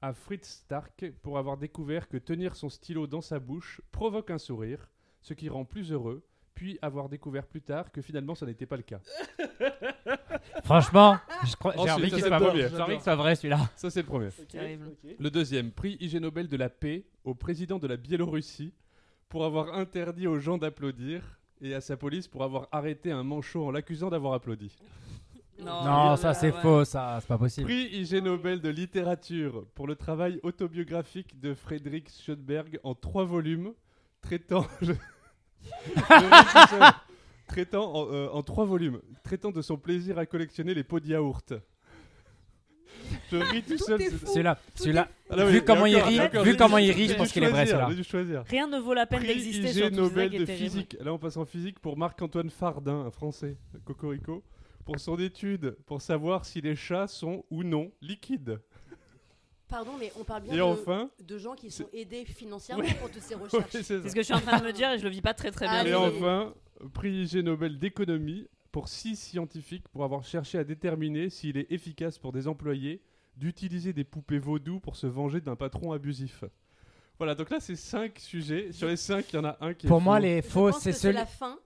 [0.00, 4.38] à Fritz Stark pour avoir découvert que tenir son stylo dans sa bouche provoque un
[4.38, 8.66] sourire, ce qui rend plus heureux, puis avoir découvert plus tard que finalement ça n'était
[8.66, 9.00] pas le cas.
[10.64, 13.70] Franchement, j'ai envie qu'il c'est soit que soit vrai celui-là.
[13.76, 14.28] Ça c'est le premier.
[15.18, 18.72] Le deuxième, prix IG Nobel de la paix au président de la Biélorussie
[19.32, 21.22] pour avoir interdit aux gens d'applaudir
[21.62, 24.76] et à sa police pour avoir arrêté un manchot en l'accusant d'avoir applaudi.
[25.58, 26.60] Non, ça c'est ouais.
[26.60, 27.64] faux, ça, c'est pas possible.
[27.66, 33.72] Prix IG Nobel de littérature pour le travail autobiographique de Frédéric Schoenberg en trois volumes,
[34.20, 34.66] traitant.
[34.82, 34.92] je-
[37.46, 41.06] traitant en, euh, en trois volumes, traitant de son plaisir à collectionner les pots de
[41.06, 41.54] yaourt.
[43.38, 44.00] Je ris tout seul.
[44.02, 44.26] est c'est- faux.
[44.26, 45.08] Celui-là, celui-là.
[45.30, 47.66] Ah Vu comment il rit, vu comment il rit, je pense qu'il est vrai,
[48.02, 48.44] choisir.
[48.48, 50.96] Rien ne vaut la peine d'exister sur Nobel de physique.
[51.00, 54.42] Là, on passe en physique pour Marc-Antoine Fardin, un Français, Cocorico,
[54.84, 58.60] pour son étude pour savoir si les chats sont ou non liquides.
[59.68, 62.92] Pardon, mais on parle bien Et de, enfin, de gens qui sont aidés financièrement Oui.
[63.00, 63.70] pour toutes ces Ouais, recherches.
[63.70, 65.22] c'est C'est ce que je suis en train de me dire et je le vis
[65.22, 65.82] pas très très bien.
[65.84, 66.12] Ah, Et oui.
[66.18, 66.52] enfin,
[66.92, 72.18] prix IG Nobel d'économie pour six scientifiques pour avoir cherché à déterminer s'il est efficace
[72.18, 73.00] pour des employés
[73.42, 76.44] d'utiliser des poupées vaudou pour se venger d'un patron abusif.
[77.18, 78.70] Voilà, donc là c'est cinq sujets.
[78.70, 80.22] Sur les cinq, il y en a un qui est Pour moi, faux.
[80.22, 81.56] les faux, c'est celui la fin.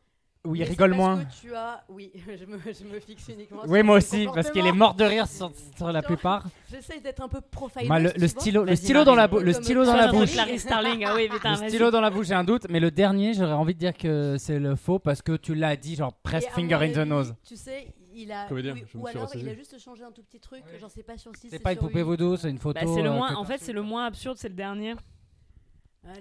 [0.46, 1.24] où il rigole parce moins.
[1.24, 1.84] que tu as...
[1.90, 4.86] Oui, je me, je me fixe uniquement Oui, moi aussi, parce qu'il est comportement.
[4.86, 6.44] mort de rire sur, sur la plupart.
[6.70, 7.86] J'essaye d'être un peu profiler.
[7.86, 10.30] Moi, le, stylo, le stylo dans la, le stylo dans la bouche.
[10.56, 13.34] Starling, ah oui, putain, Le stylo dans la bouche, j'ai un doute, mais le dernier,
[13.34, 16.48] j'aurais envie de dire que c'est le faux parce que tu l'as dit, genre presque
[16.52, 17.34] finger in the nose.
[17.46, 18.46] Tu sais, il a.
[18.48, 19.50] Comédien, oui, je me ou suis alors il ressaisi.
[19.50, 20.62] a juste changé un tout petit truc.
[20.80, 21.50] J'en sais pas sur 6.
[21.50, 22.80] C'est pas une poupée vaudou, c'est une photo.
[22.80, 24.94] Bah, c'est le euh, moins, en fait, c'est le moins absurde, c'est le dernier.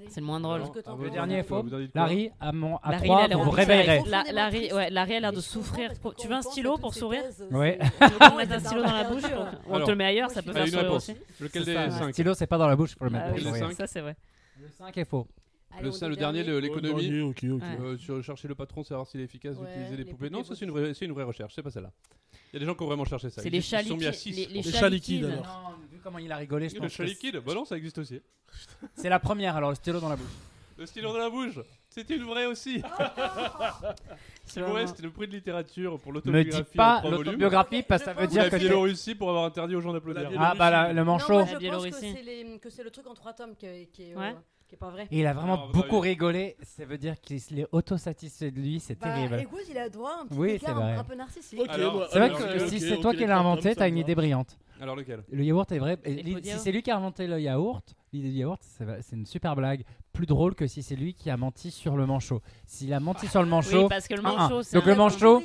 [0.09, 0.61] C'est le moins drôle.
[0.61, 1.63] Alors, Ah, Le dernier est faux.
[1.93, 4.01] Larry, à, mon, à Larry, 3, il a l'air vous vous en réveillerez.
[4.07, 5.91] La- Larry, ouais, Larry a l'air de souffrir.
[6.17, 7.77] Tu veux un stylo pour sourire Ouais.
[8.01, 10.05] Tu veux qu'on mette un stylo dans la bouche pour- Ou on te le met
[10.05, 11.15] ailleurs, ça peut faire sourire aussi.
[11.39, 13.25] Lequel des Stylo, c'est pas dans la bouche pour le mettre.
[13.29, 14.15] Ah oui, cinq ça c'est vrai.
[14.59, 15.27] Le 5 est faux.
[15.81, 17.21] Le, ça, le dernier, l'économie.
[17.21, 17.59] Ouais.
[17.81, 20.25] Euh, sur chercher le patron, savoir s'il est efficace Ouais, d'utiliser les les poupées.
[20.27, 21.91] poupées Non, ça c'est une, vraie- c'est une vraie recherche, c'est pas celle-là.
[22.51, 23.41] Il y a des gens qui ont vraiment cherché ça.
[23.41, 24.49] C'est Ils les ils se sont mis à chats six, liquides.
[24.55, 25.45] Les je Les chats chats liquides, alors.
[25.45, 26.85] Non, vu comment il a rigolé, je crois.
[26.85, 28.21] Le pense chat liquide Bah non, ça existe aussi.
[28.95, 30.27] c'est la première, alors le stylo dans la bouche.
[30.77, 31.57] Le stylo dans la bouche
[31.89, 32.81] C'est une vraie aussi
[34.45, 38.13] C'est vraiment- reste le prix de littérature pour l'autobiographie dis pas l'autobiographie parce que ça
[38.13, 38.55] veut dire la que.
[38.57, 40.29] t'es- Biélorussie pour avoir interdit aux gens d'applaudir.
[40.31, 41.39] La Ah bah la- le manchot.
[41.39, 42.13] La pense Biélorussie.
[42.13, 43.89] c'est les- que c'est le truc en trois tomes qui est,
[44.67, 44.75] qui est, Ouais.
[44.75, 45.07] qui est pas vrai.
[45.11, 46.55] Et il a vraiment Non, bah, beaucoup rigolé.
[46.63, 49.39] Ça veut dire qu'il est autosatisfait de lui, c'est Bah, terrible.
[49.41, 50.93] écoute, il a droit à un petit Oui, écart c'est vrai.
[50.93, 51.59] un, un peu narcissique.
[51.61, 53.69] Ok, Alors, moi- C'est vrai alors, que ok, si c'est ok, toi qui l'as inventé,
[53.69, 54.57] ça t'as une idée brillante.
[54.81, 55.23] Alors lequel?
[55.31, 55.97] Le yaourt est vrai.
[56.03, 59.15] Et li- si c'est lui qui a inventé le yaourt, l'idée du yaourt, c'est c'est
[59.15, 59.83] une super blague.
[60.11, 62.41] Plus drôle que si c'est lui qui a menti sur le manchot.
[62.65, 64.41] S'il a menti sur le manchot, Oui, parce que le Ah, ah.
[64.43, 65.43] manchot, c'est Donc un- le manchot,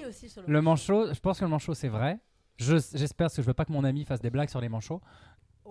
[0.49, 2.19] le manchot, je pense que le manchot c'est vrai.
[2.57, 4.69] Je- J'espère parce que je veux pas que mon ami fasse des blagues sur les
[4.69, 5.00] manchots.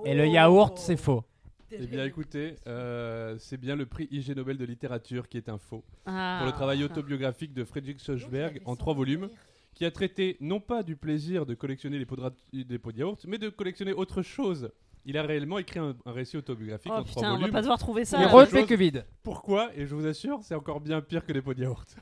[0.06, 0.32] Et le Oh.
[0.32, 1.24] yaourt, c'est faux.
[1.72, 5.58] Eh bien écoutez, euh, c'est bien le prix IG Nobel de littérature qui est un
[5.58, 5.84] faux.
[6.06, 6.38] Ah.
[6.40, 9.30] Pour le travail autobiographique de Friedrich Sochberg en trois volumes,
[9.76, 12.92] qui a traité non pas du plaisir de collectionner les pots de, rat- des pots
[12.92, 14.72] de yaourt, mais de collectionner autre chose.
[15.06, 17.54] Il a réellement écrit un, un récit autobiographique Oh en trois putain, on va volumes.
[17.54, 18.20] pas devoir trouver ça.
[18.20, 18.26] Les
[18.66, 19.06] que vide.
[19.24, 21.96] Pourquoi Et je vous assure, c'est encore bien pire que les pots de yaourt.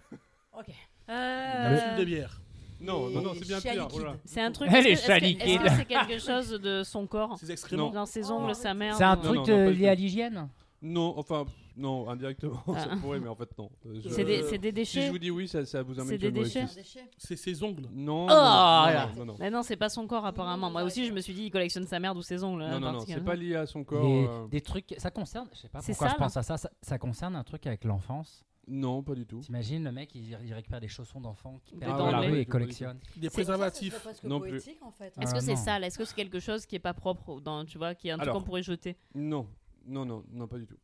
[1.10, 2.42] Euh, Le film de bière.
[2.80, 3.88] Non, non, non, c'est bien pire.
[3.94, 4.00] oh.
[4.26, 4.70] C'est un truc.
[4.72, 5.54] Elle est est-ce que- chaliquée.
[5.56, 7.38] Est-ce que c'est quelque chose de son corps?
[7.40, 7.90] Ses excréments.
[7.90, 9.88] Dans ses ongles, sa mère C'est un ou- truc- truc non, non, euh, du lié
[9.90, 10.50] à l'hygiène?
[10.80, 12.96] Non, enfin, non, indirectement, ça Ah.
[13.02, 13.72] pourrait, mais en fait, non.
[13.88, 15.08] Euh, je- C'est des, c'est des Si déchets?
[15.08, 16.66] je vous dis oui, ça, ça vous amène C'est des déchets.
[17.18, 17.88] C'est ses ongles.
[17.92, 19.10] Non, Oh, non, non, là.
[19.16, 19.36] non, non, non.
[19.40, 20.70] Mais non, c'est pas son corps apparemment.
[20.70, 22.62] Moi aussi, je me suis dit, il collectionne sa merde ou ses ongles.
[22.64, 24.04] Non, non, non, c'est pas lié à son corps.
[24.04, 24.94] des, euh, des trucs.
[25.00, 25.48] Ça concerne.
[25.54, 26.20] Je sais pas C'est pourquoi je sale.
[26.20, 26.70] pense à ça, ça.
[26.80, 28.46] ça concerne un truc avec l'enfance.
[28.70, 29.40] Non, pas du tout.
[29.40, 32.40] T'imagines le mec, il, il récupère des chaussons d'enfants qui Des perdent dans la rue
[32.40, 33.00] et collectionne.
[33.16, 34.08] Des C'est- préservatifs.
[34.26, 34.50] Non plus.
[34.50, 35.14] poétique en fait.
[35.22, 35.64] Est-ce que c'est non.
[35.64, 35.84] sale?
[35.86, 38.18] Est-ce que c'est quelque chose qui est pas propre dans, Tu vois, qui est un
[38.18, 38.98] truc qu'on pourrait jeter?
[39.16, 39.48] Non,
[39.86, 40.76] non, non, non, pas du tout.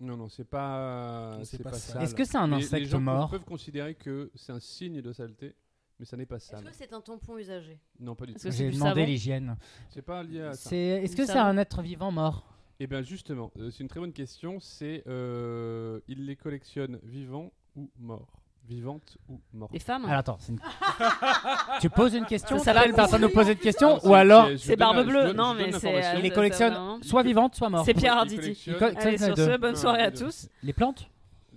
[0.00, 2.02] Non, non, c'est pas, C'est pas pas sale.
[2.02, 3.30] Est-ce que c'est un Mais les insecte gens mort?
[3.30, 5.54] peuvent considérer que c'est un signe de saleté,
[5.98, 6.64] mais ça n'est pas Est-ce sale.
[6.64, 7.78] que c'est un tampon usagé?
[7.98, 8.54] Non, pas du Est-ce tout.
[8.54, 9.56] J'ai demandé l'hygiène.
[9.90, 10.74] C'est pas lié à ça.
[10.74, 12.44] Est-ce que c'est un être vivant mort?
[12.82, 14.58] Eh bien, justement, euh, c'est une très bonne question.
[14.58, 18.26] C'est euh, il les collectionne vivants ou morts?
[18.68, 19.72] Vivantes ou mortes?
[19.72, 20.04] Des femmes?
[20.06, 20.60] Alors attends, c'est une-
[21.80, 24.48] tu poses une question, Ça, ça t'appelles va- personne nous poser une question, ou alors
[24.50, 25.24] je C'est donne la- Barbe je Bleue.
[25.24, 26.12] donne- Non, je mais c'est- l'information.
[26.18, 27.02] il les collectionne non.
[27.02, 28.40] soit vivantes, soit mortes C'est Pierre Il Arditi.
[28.40, 29.46] collectionne- Il co- Allez, sur les deux.
[29.52, 30.48] ce, bonne soirée à les tous.
[30.62, 31.10] Les plantes?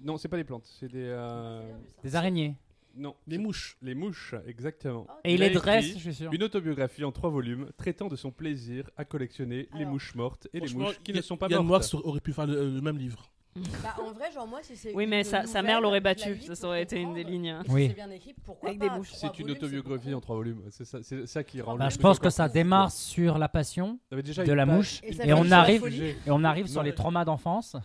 [0.03, 1.05] Non, c'est pas des plantes, c'est des.
[1.05, 1.61] euh,
[2.03, 2.55] Des araignées.
[2.95, 3.77] Non, Les mouches.
[3.81, 5.07] les mouches, exactement.
[5.23, 6.31] Et il Il a les dresse, je suis sûr.
[6.31, 10.59] Une autobiographie en trois volumes traitant de son plaisir à collectionner les mouches mortes et
[10.59, 11.91] les mouches qui Yann- ne sont pas Yann mortes.
[11.93, 13.29] Moix aurait pu faire le, le même livre.
[13.83, 14.93] Bah en vrai, genre moi si c'est.
[14.95, 16.39] Oui, mais sa, mère l'aurait battu.
[16.41, 17.55] Ça, aurait été une des lignes.
[17.65, 17.87] Si Oui.
[17.89, 19.11] C'est bien écrit, pourquoi Avec des pas mouches.
[19.11, 20.61] Trois C'est une autobiographie c'est en trois volumes.
[20.71, 21.75] C'est ça, c'est ça qui rend.
[21.77, 25.51] Bah, le je pense que ça démarre sur la passion de la mouche Et on
[25.51, 26.01] arrive folie.
[26.25, 27.75] et on arrive sur les traumas d'enfance.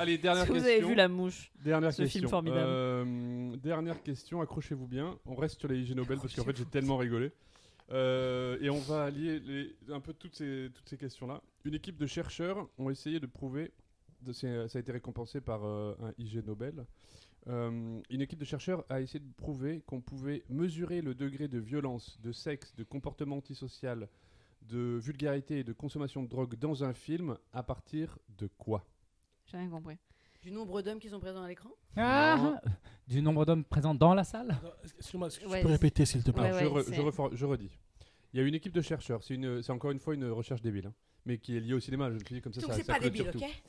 [0.00, 0.66] Allez, dernière que question.
[0.70, 2.20] vous avez vu La Mouche Dernière Ce question.
[2.20, 2.62] film formidable.
[2.66, 5.18] Euh, dernière question, accrochez-vous bien.
[5.26, 7.32] On reste sur les IG Nobel parce qu'en fait j'ai tellement rigolé.
[7.90, 11.42] Euh, et on va allier les- un peu toutes ces, toutes ces questions-là.
[11.66, 13.72] Une équipe de chercheurs ont essayé de prouver,
[14.22, 16.86] de- ça a été récompensé par euh, un IG Nobel.
[17.48, 21.58] Euh, une équipe de chercheurs a essayé de prouver qu'on pouvait mesurer le degré de
[21.58, 24.08] violence, de sexe, de comportement antisocial,
[24.62, 28.82] de vulgarité et de consommation de drogue dans un film à partir de quoi?
[29.50, 29.96] J'ai rien compris.
[30.42, 32.60] Du nombre d'hommes qui sont présents à l'écran Ah,
[33.06, 34.56] du nombre d'hommes présents dans la salle
[34.96, 36.86] Excuse-moi, est-ce que Ouais, tu peux c'est- répéter s'il te plaît Ouais, Alors, ouais, je,
[36.86, 37.70] re- c'est- je refor- je redis.
[38.32, 40.62] Il y a une équipe de chercheurs, c'est une- c'est encore une fois une recherche
[40.62, 40.94] débile, hein,
[41.26, 42.08] mais qui est liée au cinéma.
[42.10, 43.46] Je me suis dit comme ça, Donc ça, c'est ça pas clôture débile, tout.
[43.46, 43.62] ok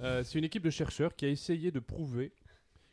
[0.00, 2.32] Euh, c'est une équipe de chercheurs qui a essayé de prouver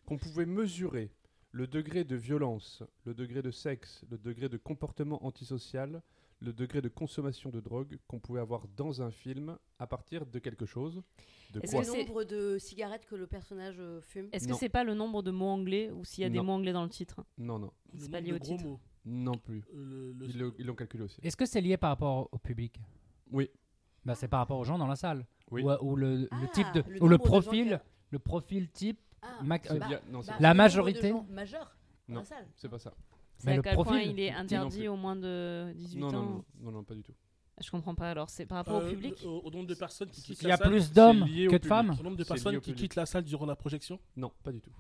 [0.06, 1.12] qu'on pouvait mesurer
[1.52, 6.02] le degré de violence, le degré de sexe, le degré de comportement antisocial,
[6.42, 10.40] le degré de consommation de drogue qu'on pouvait avoir dans un film à partir de
[10.40, 11.02] quelque chose.
[11.54, 14.30] De Est-ce que le nombre de cigarettes que le personnage euh, fume.
[14.34, 16.44] Est-ce que c'est pas le nombre de mots anglais ou s'il y a des Non.
[16.44, 17.24] mots anglais dans le titre?
[17.38, 18.64] Non, non, C'est pas lié au titre.
[18.64, 18.80] mots.
[19.08, 19.64] non plus.
[19.76, 21.20] Euh, le- le- Ils l'ont calculé aussi.
[21.24, 22.80] Est-ce que c'est lié par rapport au public?
[23.32, 23.50] Oui.
[24.04, 25.26] Bah, c'est par rapport aux gens dans la salle.
[25.52, 25.64] Oui.
[25.64, 29.00] Ou, ou le, le Ah, type de, le ou le profil, le profil type.
[29.22, 31.26] Ah, euh, bah, non, bah, La de majorité dans
[32.10, 32.24] Non.
[32.56, 32.94] c'est pas ça.
[33.38, 36.22] C'est à quel point profil il est interdit au moins de 18 Non, ans non,
[36.22, 37.14] non, non, non, pas du tout.
[37.62, 39.76] Je comprends pas alors, c'est par rapport Euh, au public le- au, au nombre de
[39.76, 40.70] personnes qui quittent Il y la a salle.
[40.72, 41.66] plus d'hommes que de public.
[41.68, 42.78] femmes Au nombre de personnes qui public.
[42.78, 43.98] quittent la salle durant la projection.
[44.18, 44.72] Non, pas du tout.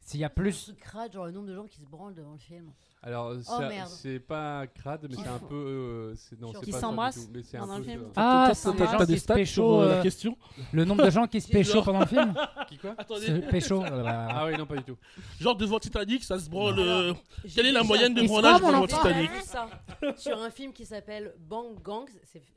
[0.00, 0.64] S'il y a Un plus.
[0.64, 2.70] truc crade, genre le nombre de gens qui se branlent devant le film.
[3.06, 3.88] Alors, merde.
[3.88, 5.54] c'est pas crade, mais Qui c'est un peu.
[5.54, 7.90] euh, c'est non, Qui c'est pas s'embrassent mais c'est un pendant le peu.
[7.90, 8.52] film euh, Ah,
[8.98, 10.36] T'as- des stats sur euh, euh, la question
[10.72, 12.32] Le nombre de gens qui se pécho pendant le film
[12.68, 13.82] Qui quoi Attendez, Se pécho.
[14.06, 14.96] Ah oui, non, pas du tout.
[15.38, 17.14] genre devant Titanic, ça se branle.
[17.54, 18.86] Quelle est la moyenne de branlage devant.
[18.86, 19.68] Titanic vu ça
[20.16, 22.08] sur un film qui s'appelle Bang Gang.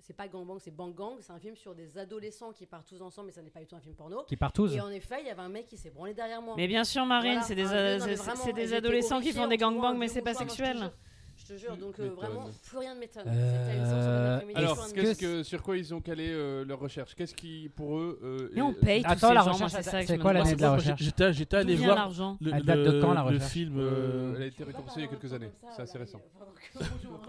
[0.01, 1.15] C'est pas Gang Bang, c'est Bang Gang.
[1.19, 3.65] C'est un film sur des adolescents qui partent tous ensemble, mais ça n'est pas du
[3.67, 4.23] tout un film porno.
[4.27, 4.73] Qui part tous.
[4.73, 6.53] Et en effet, il y avait un mec qui s'est branlé derrière moi.
[6.55, 10.21] Mais bien sûr Marine, c'est des, j'étais adolescents qui font des un gangbangs, mais c'est
[10.21, 10.77] pas moi, je te sexuel.
[10.77, 10.91] jure.
[11.39, 13.23] Je te jure, donc euh, vraiment, plus rien ne m'étonne.
[13.27, 15.19] Euh, d'après-midi, Alors, sur un qu'est-ce autre.
[15.19, 17.13] que, sur quoi ils ont calé euh, leur recherche?
[17.13, 18.19] Qu'est-ce qui, pour eux.
[18.23, 20.73] euh, Et on paye tous Attends, ces la gens, recherche, c'est quoi l'année de la
[20.75, 21.01] recherche?
[21.31, 21.95] J'étais allé vient voir.
[21.97, 22.37] l'argent?
[22.41, 23.51] le, Elle date de le- quand, la le recherche?
[23.51, 25.51] film Euh, euh, Elle a été récompensée il y a quelques années.
[25.75, 26.21] C'est assez récent.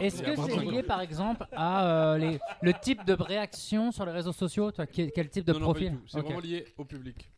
[0.00, 4.12] Est-ce que c'est lié par exemple à euh, les, le type de réaction sur les
[4.12, 4.72] réseaux sociaux?
[4.72, 5.98] Toi, quel, type de profil?
[6.06, 7.28] C'est vraiment lié au public.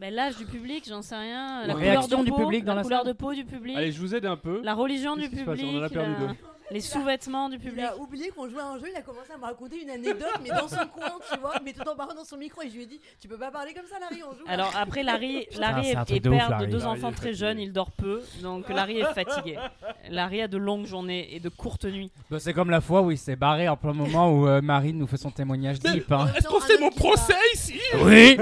[0.00, 1.62] Ben, L'âge du public, j'en sais rien.
[1.62, 3.08] La La couleur de du peau, public dans la couleur salle.
[3.08, 4.60] de peau du public, Allez, je vous aide un peu.
[4.62, 6.34] la religion du public, On en a perdu la- deux.
[6.70, 7.84] Les sous-vêtements du Il public.
[7.84, 10.28] a oublié qu'on jouait à un jeu, il a commencé à me raconter une anecdote,
[10.42, 12.74] mais dans son coin, tu vois, mais tout en parlant dans son micro, et je
[12.74, 14.44] lui ai dit, tu peux pas parler comme ça, Larry, on joue.
[14.46, 16.66] Alors après, Larry, Larry est, truc est de ouf, père de Larry.
[16.68, 19.58] deux Larry enfants très jeunes, il dort peu, donc Larry est fatigué.
[20.10, 22.10] Larry a de longues journées et de courtes nuits.
[22.30, 24.98] Bah, c'est comme la fois où il s'est barré en plein moment où euh, Marine
[24.98, 26.10] nous fait son témoignage deep.
[26.12, 26.28] hein.
[26.36, 27.80] Est-ce qu'on fait mon procès ici?
[28.02, 28.36] Oui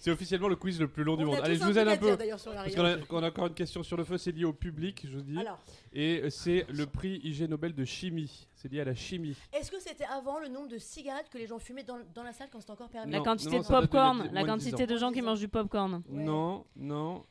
[0.00, 1.36] C'est officiellement le quiz le plus long du On monde.
[1.40, 2.16] a Allez, je vous aide un peu.
[2.16, 2.74] Parce
[3.08, 5.38] qu'on a encore une question sur le feu, c'est lié au public, je vous dis.
[5.38, 5.58] Alors,
[5.96, 8.48] Et c'est le prix IG Nobel de chimie.
[8.54, 9.36] C'est lié à la chimie.
[9.52, 12.32] est-ce que c'était avant le nombre de cigarettes que les gens fumaient dans, dans la
[12.32, 14.26] salle quand c'était encore permis La Non, quantité non, de ça date de popcorn, moins
[14.28, 14.86] de la 10 quantité ans.
[14.86, 15.94] de gens qui mangent du popcorn.
[16.08, 16.24] Ouais.
[16.24, 17.24] Non, non,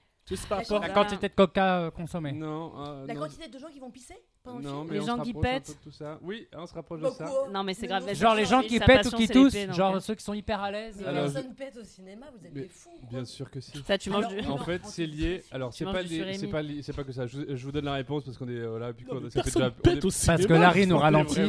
[0.47, 2.31] par La rapport La quantité de coca euh, consommée.
[2.31, 2.71] non.
[2.79, 3.19] euh, La non.
[3.21, 4.15] quantité de gens qui vont pisser?
[4.45, 5.67] Non, mais Les on gens se qui un pètent.
[5.67, 6.19] peu de tout ça.
[6.21, 7.25] Oui, on se rapproche Bah de ça.
[7.27, 8.13] quoi Non mais c'est grave.
[8.13, 9.99] Genre les gens qui pètent ou qui toussent, genre euh.
[10.01, 10.97] ceux qui sont hyper à l'aise.
[10.99, 12.89] Mais euh, Alors, personne pète au cinéma, vous êtes Mais des fous.
[12.89, 13.09] quoi.
[13.09, 13.71] Bien sûr que si.
[13.87, 14.47] Ça, tu manges Alors, du.
[14.49, 15.43] En fait, on c'est lié.
[15.49, 17.25] Alors, c'est pas, c'est pas, c'est pas que ça.
[17.25, 18.91] Je, vous- je vous donne la réponse parce qu'on est là.
[18.91, 19.71] Puis Non, qu'on- mais ça fait déjà.
[19.71, 20.37] pète au cinéma.
[20.37, 21.41] Parce que Larry nous ralentit.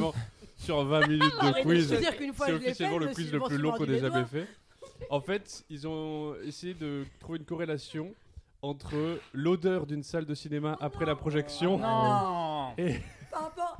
[0.56, 1.88] Sur 20 minutes de quiz.
[2.38, 4.46] C'est officiellement le quiz le plus long qu'on ait les jamais fait.
[5.10, 8.14] En fait, ils ont essayé de trouver une corrélation
[8.62, 8.94] entre
[9.34, 11.84] l'odeur d'une salle de cinéma après la projection, Non
[12.76, 13.13] Par rapport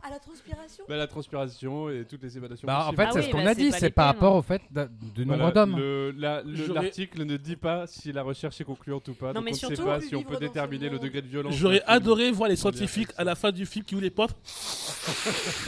[0.05, 2.67] à la transpiration bah, la transpiration et toutes les émanations.
[2.67, 4.43] Bah, en fait, Ah c'est oui, ce qu'on bah, a dit, c'est par rapport au
[4.43, 6.13] fait Voilà, nombre d'hommes.
[6.19, 9.29] L'article ne dit pas si la recherche est concluante ou pas.
[9.29, 11.27] Non, donc mais on ne sait surtout, pas si on peut déterminer le degré de
[11.29, 11.55] violence.
[11.55, 14.37] J'aurais adoré voir les scientifiques à la fin du film qui ouvrent les portes.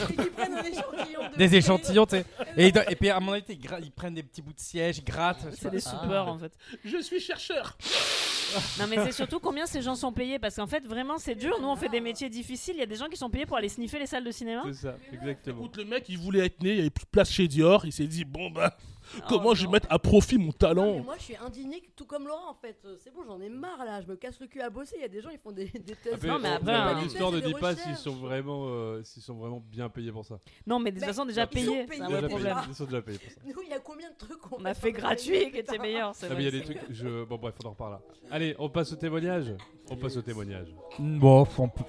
[0.09, 2.25] Et qui prennent un échantillon de Des échantillons, tu sais.
[2.57, 5.47] Et, puis à mon avis, ils, prennent des petits bouts de siège, ils grattent.
[5.53, 5.89] C'est des Ah.
[5.89, 6.51] soupeurs en fait.
[6.83, 7.77] Je suis chercheur.
[8.79, 11.57] Non mais c'est surtout combien ces gens sont payés parce qu'en fait vraiment c'est dur.
[11.59, 12.75] Nous on fait des métiers difficiles.
[12.75, 14.63] Il y a des gens qui sont payés pour aller sniffer les salles de cinéma.
[14.67, 15.59] C'est ça, exactement.
[15.59, 17.85] Écoute, le mec, il voulait être né, il avait plus de place chez Dior.
[17.85, 18.75] Il s'est dit, bon, bah,
[19.27, 21.81] comment Oh, je vais mettre à profit mon Non, mais talent moi je suis indigné
[21.95, 22.77] tout comme Laurent en fait.
[23.01, 24.95] C'est bon, j'en ai marre là, je me casse le cul à bosser.
[24.97, 26.13] Il y a des gens, ils font des, des tests.
[26.15, 27.01] Après, Non, mais après, la- hein.
[27.01, 30.39] l'histoire ne dit pas s'ils sont vraiment, euh, s'ils sont vraiment bien payés pour ça.
[30.65, 31.85] Non mais de toute Mais façon déjà ils sont payés.
[31.85, 32.27] payés, C'est un Déjà vrai déjà.
[32.27, 32.55] problème.
[32.55, 33.39] payés, Ils sont déjà payés pour ça.
[33.45, 36.13] Nous, il y a combien de trucs qu'on On a fait gratuit qui était meilleur.
[36.13, 36.59] c'est Ah, mais il y a vrai.
[36.59, 36.81] des trucs.
[36.93, 37.23] Je...
[37.23, 38.01] Bon, bref, on en reparlera.
[38.29, 39.53] Allez, on passe au témoignage.
[39.89, 40.67] On passe au témoignage.
[40.99, 41.83] Bon, on peut-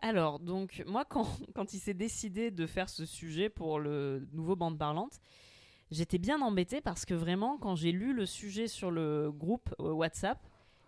[0.00, 1.04] Alors, donc, moi,
[1.54, 5.20] quand, il s'est décidé de faire ce sujet pour le nouveau bande parlante,
[5.90, 9.90] j'étais bien embêtée parce que vraiment, quand j'ai lu le sujet sur le groupe euh,
[9.92, 10.38] WhatsApp,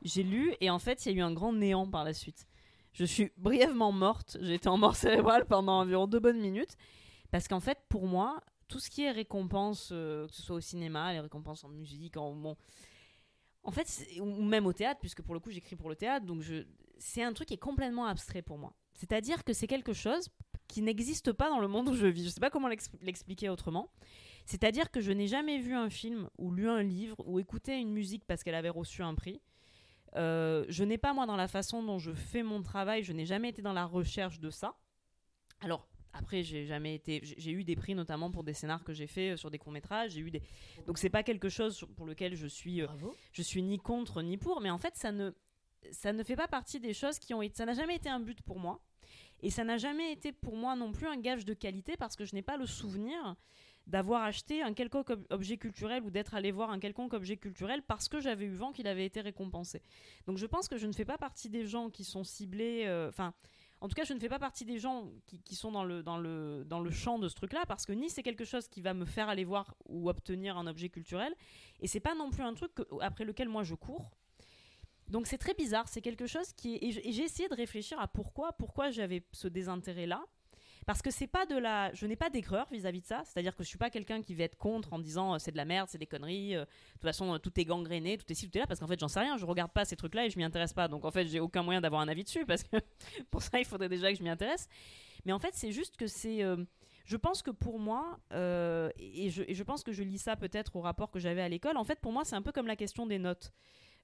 [0.02, 2.46] j'ai lu et en fait, il y a eu un grand néant par la suite.
[2.92, 6.76] Je suis brièvement morte, j'ai été en mort cérébrale pendant environ deux bonnes minutes
[7.30, 10.60] parce qu'en fait, pour moi, tout ce qui est récompense, euh, que ce soit au
[10.60, 12.56] cinéma, les récompenses en musique, en bon,
[13.62, 16.40] en fait, ou même au théâtre, puisque pour le coup, j'écris pour le théâtre, donc
[16.40, 16.64] je,
[16.98, 18.72] c'est un truc qui est complètement abstrait pour moi.
[19.00, 20.28] C'est-à-dire que c'est quelque chose
[20.68, 22.24] qui n'existe pas dans le monde où je vis.
[22.24, 23.90] Je sais pas comment l'ex- l'expliquer autrement.
[24.44, 27.92] C'est-à-dire que je n'ai jamais vu un film ou lu un livre ou écouté une
[27.92, 29.40] musique parce qu'elle avait reçu un prix.
[30.16, 33.24] Euh, je n'ai pas, moi, dans la façon dont je fais mon travail, je n'ai
[33.24, 34.74] jamais été dans la recherche de ça.
[35.60, 37.20] Alors, après, j'ai jamais été.
[37.22, 39.72] j'ai- eu des prix notamment pour des scénars que j'ai fait euh, sur des courts
[39.72, 40.10] métrages.
[40.12, 40.42] J'ai eu des.
[40.86, 42.82] Donc c'est pas quelque chose pour lequel je suis.
[42.82, 43.14] euh, Bravo.
[43.32, 45.30] je suis ni contre ni pour, mais en fait, ça ne,
[45.92, 47.54] ça ne fait pas partie des choses qui ont été.
[47.56, 48.80] Ça n'a jamais été un but pour moi.
[49.42, 52.24] Et ça n'a jamais été pour moi non plus un gage de qualité parce que
[52.24, 53.36] je n'ai pas le souvenir
[53.86, 57.82] d'avoir acheté un quelconque ob- objet culturel ou d'être allé voir un quelconque objet culturel
[57.82, 59.82] parce que j'avais eu vent qu'il avait été récompensé.
[60.26, 62.84] Donc je pense que je ne fais pas partie des gens qui sont ciblés.
[62.86, 63.32] euh, Enfin.
[63.80, 65.08] en tout cas, je ne fais pas partie des gens
[65.44, 68.10] qui, sont dans le, dans, le, dans le champ de ce truc-là, parce que ni
[68.10, 71.34] c'est quelque chose qui va me faire aller voir ou obtenir un objet culturel,
[71.80, 74.10] et c'est pas non plus un truc après lequel moi je cours.
[75.10, 76.78] Donc c'est très bizarre, c'est quelque chose qui.
[76.80, 80.24] Et j'ai essayé de réfléchir à pourquoi, pourquoi j'avais ce désintérêt-là.
[80.86, 81.92] Parce que c'est pas de la...
[81.92, 84.44] Je n'ai pas d'aigreur vis-à-vis de ça, c'est-à-dire que je suis pas quelqu'un qui va
[84.44, 87.02] être contre en disant euh, c'est de la merde, c'est des conneries, euh, de toute
[87.02, 89.08] façon euh, tout est gangréné, tout est ci, tout est là, parce qu'en fait j'en
[89.08, 90.88] sais rien, je regarde pas ces trucs-là et je m'y intéresse pas.
[90.88, 92.76] Donc en fait j'ai aucun moyen d'avoir un avis dessus, parce que
[93.30, 94.68] pour ça il faudrait déjà que je m'y intéresse.
[95.26, 96.40] Mais en fait c'est juste que c'est...
[97.04, 100.76] je pense que pour moi, et, je, et je pense que je lis ça peut-être
[100.76, 102.76] au rapport que j'avais à l'école, en fait pour moi c'est un peu comme la
[102.76, 103.52] question des notes.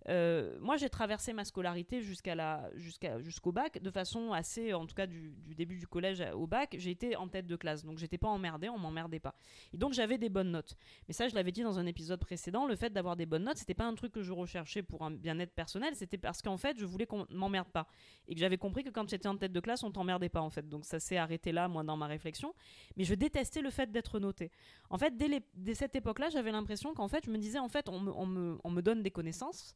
[0.08, 4.94] Euh, moi, j'ai traversé ma scolarité jusqu'à la, jusqu'au bac de façon assez, en tout
[4.94, 8.18] cas du, début du collège au bac, j'ai été en tête de classe, donc j'étais
[8.18, 9.34] pas emmerdée, on m'emmerdait pas.
[9.72, 10.76] Et donc j'avais des bonnes notes.
[11.08, 13.56] Mais ça, je l'avais dit dans un épisode précédent, le fait d'avoir des bonnes notes,
[13.56, 16.78] c'était pas un truc que je recherchais pour un bien-être personnel, c'était parce qu'en fait,
[16.78, 17.88] je voulais qu'on m'emmerde pas
[18.28, 20.50] et que j'avais compris que quand j'étais en tête de classe, on t'emmerdait pas en
[20.50, 20.68] fait.
[20.68, 22.54] Donc ça s'est arrêté là, moi, dans ma réflexion.
[22.96, 24.50] Mais je détestais le fait d'être noté.
[24.90, 28.26] En fait, dès, cette époque-là, j'avais l'impression qu'en fait, je me disais, en fait, on
[28.26, 29.74] me donne des connaissances.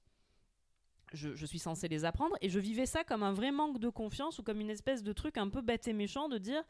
[1.12, 3.88] Je, je suis censée les apprendre et je vivais ça comme un vrai manque de
[3.88, 6.62] confiance ou comme une espèce de truc un peu bête et méchant de dire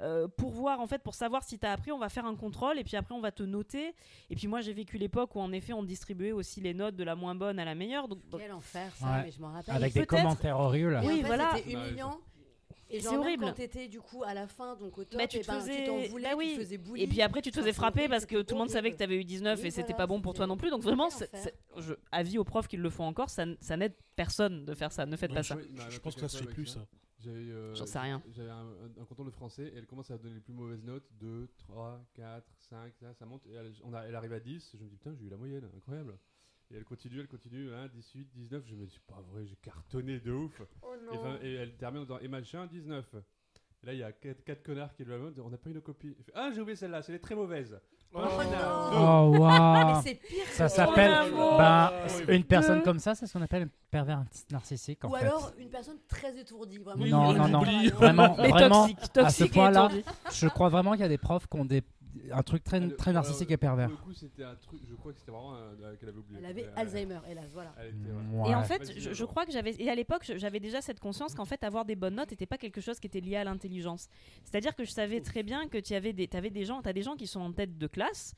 [0.00, 2.34] euh, pour voir en fait pour savoir si tu as appris on va faire un
[2.34, 3.94] contrôle et puis après on va te noter
[4.28, 7.04] et puis moi j'ai vécu l'époque où en effet on distribuait aussi les notes de
[7.04, 9.22] la moins bonne à la meilleure donc, Quel enfer ça, Ouais.
[9.24, 9.74] mais je m'en rappelle.
[9.74, 10.96] Avec des commentaires horribles.
[10.96, 11.52] En Oui, fait, voilà.
[11.56, 12.18] C'était humiliant.
[12.96, 13.44] Et C'est horrible.
[13.44, 15.58] quand t'étais du coup à la fin, donc au top, Bah, tu eh ben,
[16.08, 16.50] voulais, bah oui.
[16.50, 17.02] tu te faisais bully.
[17.02, 18.98] Et puis après, tu te faisais frapper parce que tout le monde savait que horrible.
[18.98, 20.70] tu avais eu 19 Oui, et c'était voilà, pas bon pour toi non plus.
[20.70, 21.08] Donc vraiment,
[21.76, 23.44] je, avis aux profs qui le font encore, ça,
[23.76, 25.06] n'aide personne de faire ça.
[25.06, 25.54] Ne faites Ouais, pas je- ça.
[25.56, 26.86] Bah, Je un pense que ça se fait plus ça.
[27.20, 28.22] J'avais, euh, J'en sais rien.
[28.32, 30.82] J'avais un, un- un contrôle de français et elle commence à donner les plus mauvaises
[30.84, 33.46] notes 2, 3, 4, 5, ça, ça monte.
[33.46, 34.72] Et elle, on a- elle arrive à 10.
[34.78, 36.18] Je me dis putain, j'ai eu la moyenne, incroyable.
[36.70, 38.62] Et elle continue, elle continue, hein, 18, 19.
[38.66, 40.62] Je me dis, pas vrai, j'ai cartonné de ouf.
[40.82, 43.04] Oh Et, fin- et elle termine en disant, et machin, 19.
[43.82, 45.82] Et là, il y a 4, connards qui lui amènent, on n'a pas eu nos
[45.82, 46.14] copies.
[46.18, 47.78] Il fait, ah, j'ai oublié celle-là, c'est les très mauvaise.
[48.16, 48.26] Oh non.
[48.92, 50.46] Oh Mais waouh c'est pire.
[50.52, 51.12] Ça s'appelle.
[51.12, 51.58] amour.
[51.58, 52.32] Ben, Horrible.
[52.32, 54.22] une personne comme ça, c'est ce qu'on appelle un pervers
[54.52, 55.24] narcissique en Ou fait.
[55.26, 56.78] alors une personne très étourdie.
[56.78, 57.04] Vraiment.
[57.06, 57.60] Non, on non, non.
[57.90, 58.86] Vraiment, Mais vraiment.
[58.86, 60.04] toxique, à ce toxique point-là, étourdi.
[60.32, 61.82] Je crois vraiment qu'il y a des profs qui ont des...
[62.32, 63.88] un truc très, Elle- très narcissique et pervers.
[63.88, 66.18] Pour le coup, c'était un truc, je crois que c'était vraiment un- euh, qu'elle avait
[66.18, 66.38] oublié.
[66.40, 67.74] Elle avait Alzheimer, hélas, voilà.
[67.78, 67.92] était,
[68.32, 68.50] ouais.
[68.50, 69.74] Et en fait, je, crois que j'avais.
[69.78, 72.58] Et à l'époque, j'avais déjà cette conscience qu'en fait, avoir des bonnes notes n'était pas
[72.58, 74.08] quelque chose qui était lié à l'intelligence.
[74.44, 77.02] C'est-à-dire que je savais très bien que tu avais des, avais des gens, as des
[77.02, 78.34] gens qui sont en tête de classe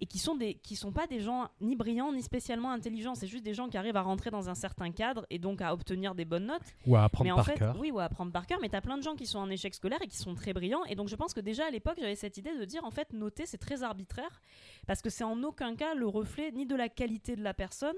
[0.00, 3.14] et qui sont des, qui sont pas des gens ni brillants ni spécialement intelligents.
[3.14, 5.72] C'est juste des gens qui arrivent à rentrer dans un certain cadre et donc à
[5.72, 6.62] obtenir des bonnes notes.
[6.86, 7.76] Ou à mais apprendre en par fait, cœur.
[7.78, 8.58] oui, ou à apprendre par cœur.
[8.62, 10.84] Mais t'as plein de gens qui sont en échec scolaire et qui sont très brillants.
[10.86, 13.12] Et donc, je pense que déjà à l'époque, j'avais cette idée de dire en fait,
[13.12, 14.40] noter c'est très arbitraire
[14.86, 17.96] parce que c'est en aucun cas le reflet ni de la qualité de la personne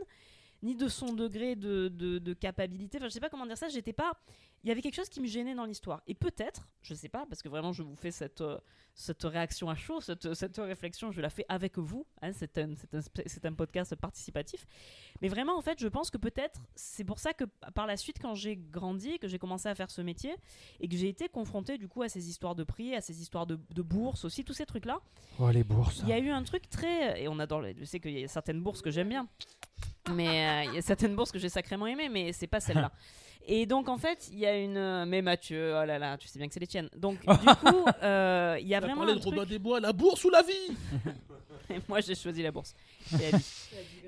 [0.63, 2.99] ni de son degré de, de, de capacité.
[2.99, 3.69] Enfin, je sais pas comment dire ça.
[3.69, 4.13] J'étais pas.
[4.65, 6.03] Il y avait quelque chose qui me gênait dans l'histoire.
[6.07, 8.59] Et peut-être, je sais pas, parce que vraiment, je vous fais cette, euh,
[8.95, 12.07] cette réaction à chaud, cette, cette réflexion, je la fais avec vous.
[12.21, 12.71] hein, c'est un,
[13.43, 14.65] un, podcast participatif.
[15.21, 17.43] Mais vraiment, en fait, je pense que peut-être, c'est pour ça que
[17.75, 20.37] par la suite, quand j'ai grandi, que j'ai commencé à faire ce métier,
[20.79, 23.49] et que j'ai été confrontée du coup à ces histoires de prix, à ces histoires
[23.49, 25.01] de, de bourses aussi, tous ces trucs-là,
[25.41, 26.01] Oh, les bourses.
[26.05, 27.21] il y a eu un truc très.
[27.21, 27.65] Et on adore.
[27.77, 29.27] Je sais qu'il y a certaines bourses que j'aime bien.
[30.11, 32.91] Mais euh, il y a certaines bourses que j'ai sacrément aimées, mais c'est pas celle-là.
[33.47, 35.05] Et donc, en fait, il y a une.
[35.07, 36.89] Mais Mathieu, oh là là, tu sais bien que c'est les tiennes.
[36.97, 38.99] Donc, du coup, euh, il y a On a vraiment.
[38.99, 39.35] parlé Un de truc...
[39.35, 40.77] Robin des Bois, la bourse ou la vie
[41.71, 42.75] Et moi, j'ai choisi la bourse.
[43.13, 43.39] La.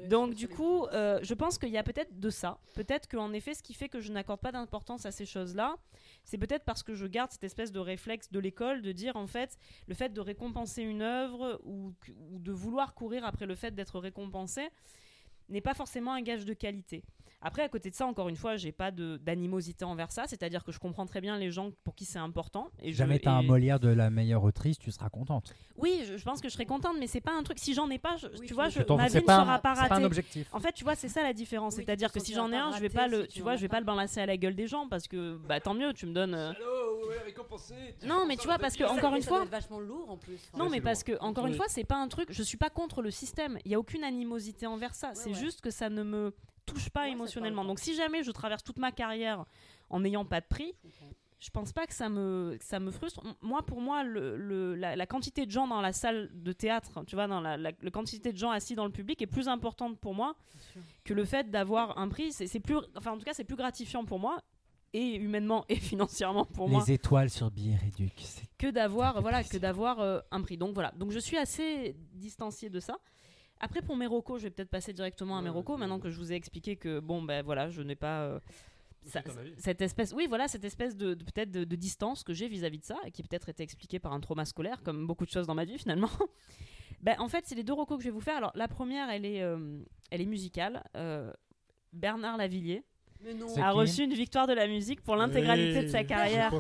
[0.09, 2.59] Donc du coup, euh, je pense qu'il y a peut-être de ça.
[2.75, 5.77] Peut-être qu'en effet, ce qui fait que je n'accorde pas d'importance à ces choses-là,
[6.25, 9.27] c'est peut-être parce que je garde cette espèce de réflexe de l'école de dire en
[9.27, 11.95] fait, le fait de récompenser une œuvre ou,
[12.31, 14.69] ou de vouloir courir après le fait d'être récompensé
[15.49, 17.03] n'est pas forcément un gage de qualité.
[17.47, 20.65] Après, à côté de ça, encore une fois, j'ai pas de- d'animosité envers ça, c'est-à-dire
[20.65, 22.71] que je comprends très bien les gens pour qui c'est important.
[22.81, 25.53] Et Si je- jamais t'as un et- Molière de la meilleure autrice, tu seras contente.
[25.77, 27.59] Oui, je, je pense que je serais contente, mais c'est pas un truc.
[27.59, 29.59] Si j'en ai pas, je- Oui, tu vois, je, ma vie ne pas, sera un-
[29.59, 30.05] pas c'est pas un ratée.
[30.07, 30.49] objectif.
[30.55, 31.75] En fait, tu vois, c'est ça la différence.
[31.77, 33.61] Oui, C'est-à-dire que si j'en ai un, je vais pas le, si tu vois, je
[33.61, 33.81] vais pas.
[33.81, 36.33] le balancer à la gueule des gens parce que, bah, tant mieux, tu me donnes.
[36.35, 37.75] euh, Allô, ouais, récompensé.
[38.07, 39.43] Non, mais tu vois, parce que encore une fois.
[39.43, 40.41] être vachement lourd en plus.
[40.57, 42.29] Non, mais c'est parce que encore une fois, c'est pas un truc.
[42.33, 43.59] Je suis pas contre le système.
[43.67, 45.11] Il y a aucune animosité envers ça.
[45.15, 45.41] c'est ouais.
[45.41, 46.35] juste que ça ne me
[46.67, 47.65] touche pas Ouais, émotionnellement.
[47.65, 49.45] Donc, si jamais je traverse toute ma carrière
[49.91, 50.73] en n'ayant pas de prix,
[51.41, 53.21] Je pense pas que ça me, que ça me frustre.
[53.43, 57.05] Moi, pour moi, le, le- la, la quantité de gens dans la salle de théâtre,
[57.07, 59.47] tu vois, dans la, la- la quantité de gens assis dans le public est plus
[59.47, 60.37] importante pour moi
[61.05, 62.33] que le fait d'avoir un prix.
[62.33, 64.41] C'est c'est plus, enfin, en tout cas, c'est plus gratifiant pour moi
[64.95, 68.13] et humainement et financièrement pour moi Les étoiles sur billet réduc.
[68.17, 69.53] c'est- que Ça d'avoir voilà plaisir.
[69.53, 70.57] que d'avoir euh, un prix.
[70.57, 70.93] Donc voilà.
[70.93, 72.97] Donc je suis assez distanciée de ça.
[73.65, 75.81] Après pour mes recos, je vais peut-être passer directement à mes Ouais, recos ouais.
[75.81, 78.41] maintenant que je vous ai expliqué que bon ben voilà, je n'ai pas euh,
[79.07, 79.23] ça-
[79.57, 82.79] cette espèce oui voilà cette espèce de, de- peut-être de, de distance que j'ai vis-à-vis
[82.81, 85.47] de ça et qui peut-être été expliquée par un trauma scolaire comme beaucoup de choses
[85.47, 86.11] dans ma vie finalement.
[87.01, 88.37] ben en fait, c'est les deux recos que je vais vous faire.
[88.37, 89.79] Alors la première, elle est euh,
[90.11, 90.85] elle est musicale.
[90.97, 91.33] Euh,
[91.93, 92.83] Bernard Lavillier
[93.57, 96.53] a reçu une victoire de la musique pour l'intégralité de sa carrière.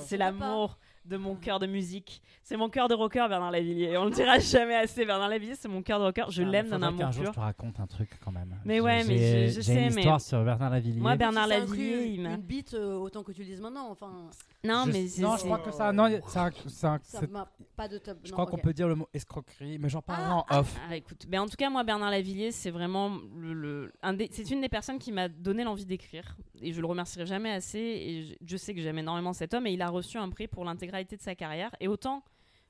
[0.00, 2.22] C'est l'amour de mon cœur de musique.
[2.44, 3.96] C'est mon cœur de rocker, Bernard Lavillier.
[3.96, 5.04] On le dira jamais assez.
[5.04, 6.24] Bernard Lavillier, c'est mon cœur de rocker.
[6.30, 7.32] Je Ah, l'aime d'un amour qu'un jour pur.
[7.32, 8.56] je te raconte un truc quand même.
[8.64, 11.00] Mais ouais, mais je- je j'ai sais, une mais- histoire sur Bernard Lavillier.
[11.00, 12.30] Moi, Bernard Lavillier, il m'a.
[12.34, 13.90] Une bite, euh, autant que tu le dises maintenant.
[13.90, 14.30] Enfin,
[14.64, 15.22] Non, Je- mais c'est.
[15.22, 15.92] non, je crois que ça.
[15.92, 18.18] Non, ça, ça- ça c'est- m'a pas de top.
[18.22, 20.76] je non, crois qu'on peut dire le mot escroquerie, mais j'en parlerai Ah, en off.
[20.88, 24.28] Ah, écoute, mais en tout cas, moi, Bernard Lavillier, c'est vraiment le, le- un des-
[24.30, 26.36] c'est une des personnes qui m'a donné l'envie d'écrire.
[26.62, 27.78] Et je le remercierai jamais assez.
[27.78, 29.66] Et je, sais que j'aime énormément cet homme.
[29.66, 31.70] Et il a reçu un prix pour l'intégralité de sa carrière.
[31.80, 32.22] Et autant,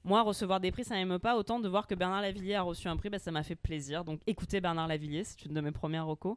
[0.04, 1.36] moi, recevoir des prix, ça m'aime pas.
[1.36, 4.04] Autant de voir que Bernard Lavillier a reçu un prix, bah, ça m'a fait plaisir.
[4.04, 6.36] Donc, écoutez Bernard Lavillier, c'est une de mes premières recos.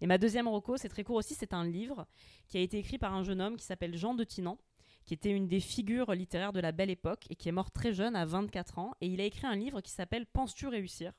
[0.00, 2.06] Et ma deuxième reco, c'est très court aussi, c'est un livre
[2.48, 4.58] qui a été écrit par un jeune homme qui s'appelle Jean de Tinan
[5.04, 7.92] qui était une des figures littéraires de la belle époque et qui est mort très
[7.92, 8.94] jeune à 24 ans.
[9.00, 11.12] Et il a écrit un livre qui s'appelle Penses-tu réussir?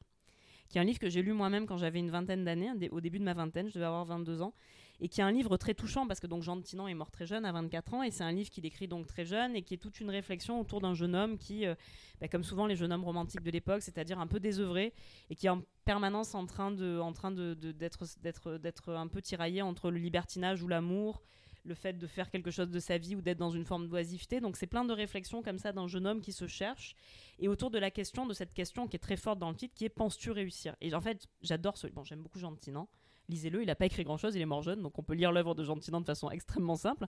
[0.70, 3.20] Qui est un livre que j'ai lu moi-même quand j'avais une vingtaine d'années, au début
[3.20, 4.54] de ma vingtaine, je devais avoir 22 ans,
[5.04, 7.12] et qui est un livre très touchant parce que donc Jean de Tinan est mort
[7.12, 9.62] très jeune, à 24 ans, et c'est un livre qu'il écrit donc très jeune et
[9.62, 11.76] qui est toute une réflexion autour d'un jeune homme qui, euh,
[12.22, 14.94] bah, comme souvent les jeunes hommes romantiques de l'époque, c'est-à-dire un peu désœuvré
[15.30, 19.10] et qui est en permanence en train de, en train de, d'être, d'être, d'être un
[19.10, 21.22] peu tiraillé entre le libertinage ou l'amour,
[21.66, 24.40] le fait de faire quelque chose de sa vie ou d'être dans une forme d'oisiveté.
[24.40, 26.96] Donc c'est plein de réflexions comme ça d'un jeune homme qui se cherche
[27.40, 29.76] et autour de la question, de cette question qui est très forte dans le titre,
[29.76, 30.78] qui est penses-tu réussir?
[30.80, 31.88] Et en fait, j'adore ce.
[31.88, 32.88] Bon, j'aime beaucoup Jean Tinan.
[33.30, 35.56] Lisez-le, il n'a pas écrit grand-chose, il est mort jeune, donc on peut lire l'œuvre
[35.56, 37.06] de Jean de Tinan de façon extrêmement simple.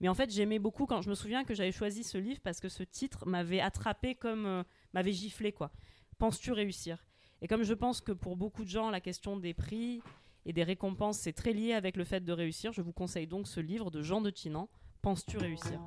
[0.00, 2.60] Mais en fait, j'aimais beaucoup quand je me souviens que j'avais choisi ce livre parce
[2.60, 4.62] que ce titre m'avait attrapé comme euh,
[4.94, 5.70] m'avait giflé quoi.
[6.18, 7.04] Penses-tu réussir?
[7.42, 10.02] Et comme je pense que pour beaucoup de gens, la question des prix
[10.46, 13.46] et des récompenses, c'est très lié avec le fait de réussir, je vous conseille donc
[13.46, 14.68] ce livre de Jean de Tinan,
[15.02, 15.80] Penses-tu réussir?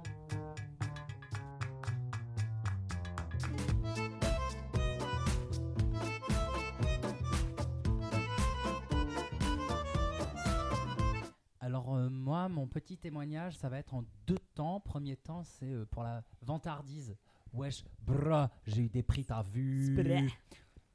[11.93, 14.79] Alors euh, moi, mon petit témoignage, ça va être en deux temps.
[14.79, 17.15] Premier temps, c'est euh, pour la vantardise.
[17.53, 19.95] Wesh, brah, j'ai eu des prix, t'as vu.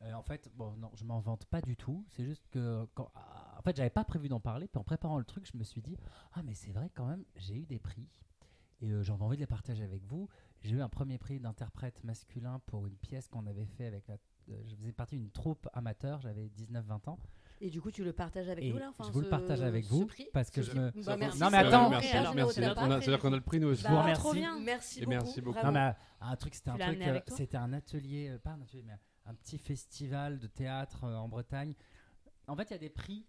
[0.02, 2.04] Euh, En fait, bon, non, je m'en vante pas du tout.
[2.08, 4.66] C'est juste que, quand, ah, en fait, j'avais pas prévu d'en parler.
[4.66, 5.96] Puis en préparant le truc, je me suis dit,
[6.32, 8.08] ah mais c'est vrai quand même, j'ai eu des prix
[8.80, 10.28] et euh, j'avais envie de les partager avec vous.
[10.62, 14.16] J'ai eu un premier prix d'interprète masculin pour une pièce qu'on avait fait avec la.
[14.48, 17.18] je faisais partie d'une troupe amateur, j'avais 19-20 ans.
[17.60, 19.62] Et du coup, tu le partages avec Et nous là enfin, je vous le partage
[19.62, 20.90] avec vous prix parce que je me.
[21.04, 21.90] Bah, merci, Non, mais attends.
[21.90, 22.84] merci, vrai merci, généreux de ta on part.
[22.92, 23.82] a- C'est-à-dire qu'on a le prix nous aussi.
[23.82, 24.20] Bah, vous remercie.
[24.22, 24.60] trop bien.
[24.60, 25.10] Merci Et beaucoup.
[25.10, 25.64] merci beaucoup.
[25.66, 28.84] Non, mais un truc, c'était un truc, euh, c'était un atelier, euh, pas un atelier,
[28.86, 28.94] mais
[29.26, 31.74] un petit festival de théâtre euh, en Bretagne.
[32.46, 33.26] En fait, il y a des prix.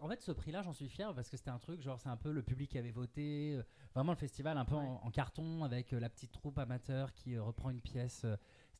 [0.00, 2.16] En fait, ce prix-là, j'en suis fier parce que c'était un truc, genre, c'est un
[2.16, 3.54] peu le public qui avait voté.
[3.56, 7.12] euh, vraiment, le festival un peu en, en carton avec euh, la petite troupe amateur
[7.12, 8.24] qui euh, reprend une pièce.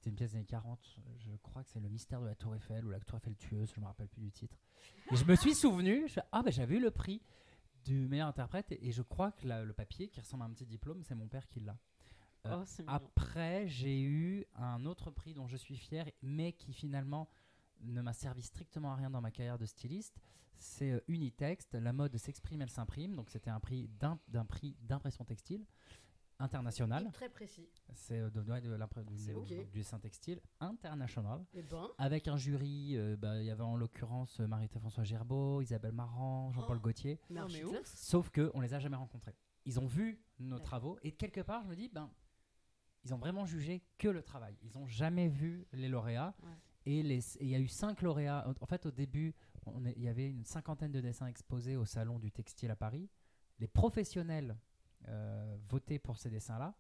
[0.05, 0.79] C'était une pièce des années 40.
[0.99, 3.35] euh, Je crois que c'est Le mystère de la Tour Eiffel ou La Tour Eiffel
[3.37, 4.59] tueuse, je me rappelle plus du titre.
[5.11, 7.23] Et je me suis souvenu, je ah, ben j'avais eu le prix
[7.85, 10.51] du meilleur interprète et, et je crois que la- le papier qui ressemble à un
[10.51, 11.73] petit diplôme, c'est mon père qui l'a.
[12.47, 12.83] Euh, Oh.
[12.89, 17.31] Après, j'ai eu un autre prix dont je suis fier, mais qui finalement
[17.81, 20.19] ne m'a servi strictement à rien dans ma carrière de styliste.
[20.59, 23.17] C'est euh, Unitext, la mode s'exprime, elle s'imprime.
[23.17, 25.65] Donc c'était un prix d'un prix d'impression textile
[26.39, 27.11] international.
[27.13, 27.69] Très précis.
[27.95, 28.43] C'est euh, de,
[29.45, 31.45] du, dessin textile international.
[31.55, 35.61] Et ben, Avec un jury, euh, bah, il y avait en l'occurrence euh, Marie-François Gerbeau,
[35.63, 36.81] Isabelle Marant, Jean-Paul Oh.
[36.81, 37.21] Gaultier.
[37.31, 37.59] merci.
[37.59, 37.87] mais ouf.
[37.87, 39.35] Sauf que on les a jamais rencontrés.
[39.65, 40.63] Ils ont vu nos Ouais.
[40.63, 42.11] travaux et quelque part je me dis ben
[43.05, 44.57] ils ont vraiment jugé que le travail.
[44.63, 46.51] Ils ont jamais vu les lauréats Ouais.
[46.87, 48.47] et il y a eu cinq lauréats.
[48.61, 49.35] En fait au début
[49.97, 53.09] il y avait une cinquantaine de dessins exposés au salon du textile à Paris.
[53.59, 54.57] Les professionnels
[55.09, 56.75] euh, votaient pour ces dessins-là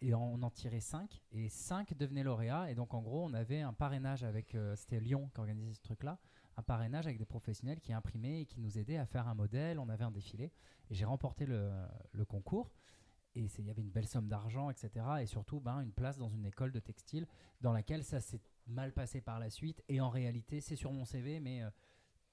[0.00, 3.60] et on en tirait cinq et cinq devenaient lauréats et donc en gros on avait
[3.60, 6.18] un parrainage avec euh, c'était Lyon qui organisait ce truc-là
[6.58, 9.78] un parrainage avec des professionnels qui imprimaient et qui nous aidaient à faire un modèle.
[9.78, 10.52] On avait un défilé
[10.90, 11.70] et j'ai remporté le,
[12.26, 12.72] concours.
[13.36, 15.06] Et il y avait une belle somme d'argent, etc.
[15.20, 17.28] Et surtout, ben, une place dans une école de textile
[17.60, 19.84] dans laquelle ça s'est mal passé par la suite.
[19.88, 21.70] Et en réalité, c'est sur mon CV, mais euh,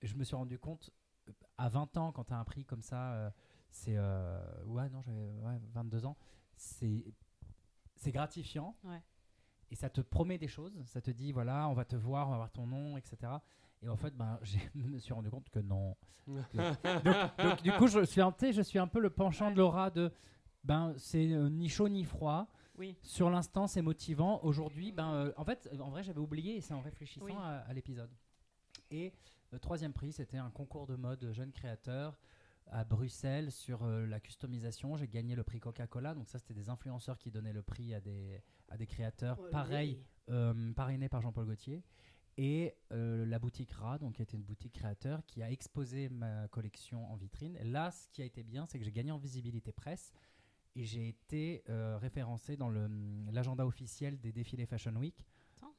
[0.01, 0.89] je me suis rendu compte,
[1.29, 3.31] euh, à 20 ans, quand tu as un prix comme ça,
[3.75, 6.15] c'est euh, ouais non j'avais ouais, 22 ans.
[6.55, 7.03] C'est
[7.95, 8.75] c'est gratifiant.
[8.85, 9.01] Ouais.
[9.69, 10.81] et ça te promet des choses.
[10.85, 13.33] Ça te dit voilà on va te voir on va voir ton nom etc
[13.81, 15.95] et en fait ben je me suis rendu compte que non.
[16.27, 19.91] Donc, donc, du coup je suis un je suis un peu le penchant de Laura
[19.91, 20.11] de
[20.63, 22.47] ben c'est euh, ni chaud ni froid.
[22.77, 22.97] Oui.
[23.01, 24.39] sur l'instant c'est motivant.
[24.43, 27.33] Aujourd'hui ben euh, en fait en vrai j'avais oublié et c'est en réfléchissant Oui.
[27.37, 28.09] à, à l'épisode.
[28.89, 29.13] Et
[29.51, 32.17] le troisième prix c'était un concours de mode jeune créateur
[32.67, 36.69] à Bruxelles sur euh, la customisation j'ai gagné le prix Coca-Cola donc ça c'était des
[36.69, 39.51] influenceurs qui donnaient le prix à des à des créateurs Olé.
[39.51, 39.99] pareil
[40.29, 41.83] euh, parrainé par Jean-Paul Gaultier
[42.37, 46.47] et euh, la boutique Ra, donc qui était une boutique créateur, qui a exposé ma
[46.49, 47.55] collection en vitrine.
[47.57, 50.11] Et là, ce qui a été bien, c'est que j'ai gagné en visibilité presse
[50.75, 52.69] et j'ai été euh, référencé dans
[53.31, 55.25] l'agenda officiel des défilés Fashion Week.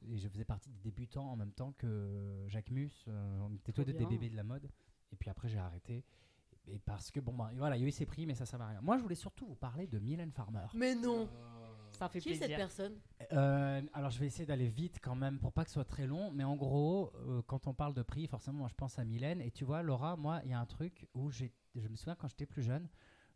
[0.09, 3.05] Et je faisais partie des débutants en même temps que Jacques Mus.
[3.07, 4.69] euh, on était tous deux des bébés de la mode.
[5.11, 6.03] Et puis après, j'ai arrêté.
[6.67, 8.57] Et parce que, bon, bah, voilà, il y a eu ces prix, mais ça, ça
[8.57, 8.81] va rien.
[8.81, 10.65] Moi, je voulais surtout vous parler de Mylène Farmer.
[10.73, 11.29] Mais non
[11.91, 12.57] Ça fait Qui est cette plaisir.
[12.57, 12.99] personne?
[13.31, 16.05] Euh, alors je vais essayer d'aller vite quand même pour pas que ce soit très
[16.05, 19.05] long, mais en gros, euh, quand on parle de prix, forcément moi je pense à
[19.05, 19.41] Mylène.
[19.41, 22.15] Et tu vois, Laura, moi il y a un truc où j'ai, je me souviens
[22.15, 22.87] quand j'étais plus jeune,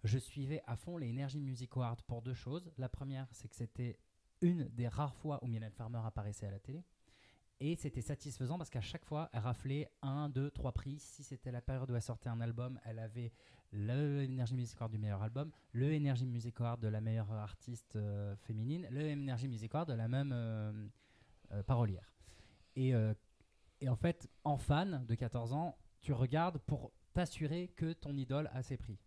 [0.04, 2.72] je suivais à fond les Energy Music Awards pour deux choses.
[2.78, 3.98] La première, c'est que c'était
[4.42, 6.84] une des rares fois où Mylène Farmer apparaissait à la télé.
[7.64, 10.98] Et c'était satisfaisant parce qu'à chaque fois, elle raflait un, deux, trois prix.
[10.98, 13.32] Si c'était la période où elle sortait un album, elle avait
[13.72, 17.96] le Energy Music Award du meilleur album, le Energy Music Award de la meilleure artiste
[17.98, 20.88] euh, féminine, le Energy Music Award de la même euh,
[21.52, 22.12] euh, parolière.
[22.76, 22.94] Et,
[23.82, 28.50] et en fait, en fan de 14 ans, tu regardes pour t'assurer que ton idole
[28.54, 28.98] a ses prix.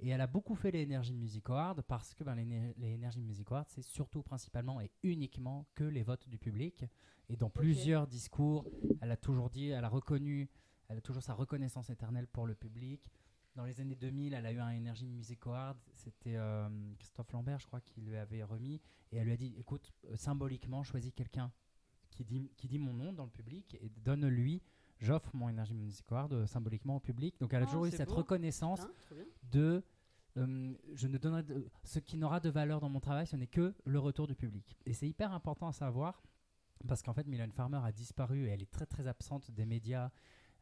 [0.00, 3.20] Et elle a beaucoup fait les Energy Music Awards parce que ben, les, les Energy
[3.20, 6.84] Music Awards, c'est surtout principalement et uniquement que les votes du public.
[7.28, 8.66] Et dans plusieurs discours,
[9.00, 10.48] elle a toujours dit, elle a reconnu,
[10.88, 13.10] elle a toujours sa reconnaissance éternelle pour le public.
[13.54, 15.78] Dans les années 2000, elle a eu un Energy Music Award.
[15.94, 16.68] C'était euh,
[16.98, 18.80] Christophe Lambert, je crois, qui lui avait remis.
[19.12, 21.52] Et elle lui a dit écoute, euh, symboliquement, choisis quelqu'un
[22.10, 24.60] qui dit, qui dit mon nom dans le public et donne-lui.
[24.98, 27.38] J'offre mon Energy Music Award euh, symboliquement au public.
[27.40, 28.16] Donc elle a Oh, toujours eu cette beau.
[28.16, 29.24] reconnaissance Hein bien.
[29.50, 29.84] de
[30.36, 33.46] euh, je ne donnerai de- ce qui n'aura de valeur dans mon travail, ce n'est
[33.46, 34.76] que le retour du public.
[34.84, 36.22] Et c'est hyper important à savoir
[36.88, 40.10] parce qu'en fait, Mylène Farmer a disparu et elle est très très absente des médias.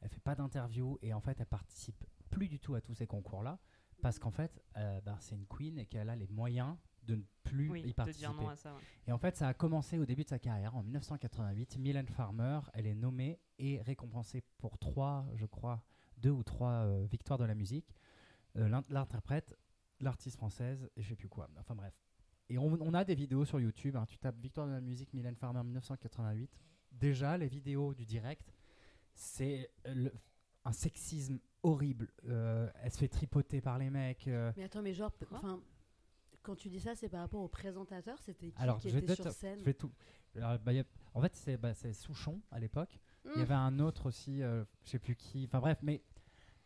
[0.02, 3.06] Elle fait pas d'interviews et en fait, elle participe plus du tout à tous ces
[3.06, 3.58] concours-là
[4.02, 7.22] parce qu'en fait, euh, ben, c'est une queen et qu'elle a les moyens de ne
[7.42, 8.26] plus Oui, y de participer.
[8.26, 8.72] dire non à ça.
[8.74, 8.80] ouais.
[9.06, 11.78] Et en fait, ça a commencé au début de sa carrière, en 1988.
[11.78, 15.82] Mylène Farmer, elle est nommée et récompensée pour trois, je crois,
[16.18, 17.94] deux ou trois euh, victoires de la musique.
[18.56, 19.56] Euh, l'in- L'interprète,
[20.00, 21.48] l'artiste française, et je sais plus quoi.
[21.58, 21.94] Enfin bref.
[22.48, 23.96] Et on, on a des vidéos sur YouTube.
[23.96, 24.04] hein.
[24.06, 26.50] Tu tapes victoire de la musique Mylène Farmer 1988.
[26.92, 28.52] Déjà, les vidéos du direct,
[29.14, 30.10] c'est euh,
[30.64, 32.08] un sexisme horrible.
[32.28, 34.28] Euh, elle se fait tripoter par les mecs.
[34.28, 35.60] euh, Mais attends, mais genre, enfin,
[36.42, 39.14] quand tu dis ça, c'est par rapport au présentateur C'était qui Alors, qui je était
[39.14, 39.90] sur scène je vais tout.
[40.36, 40.84] Alors, bah, a-
[41.18, 42.98] en fait, c'est bah, c'est Souchon à l'époque.
[43.24, 43.40] Il y Mmh.
[43.42, 45.44] avait un autre aussi, euh, je sais plus qui.
[45.46, 46.02] Enfin bref, mais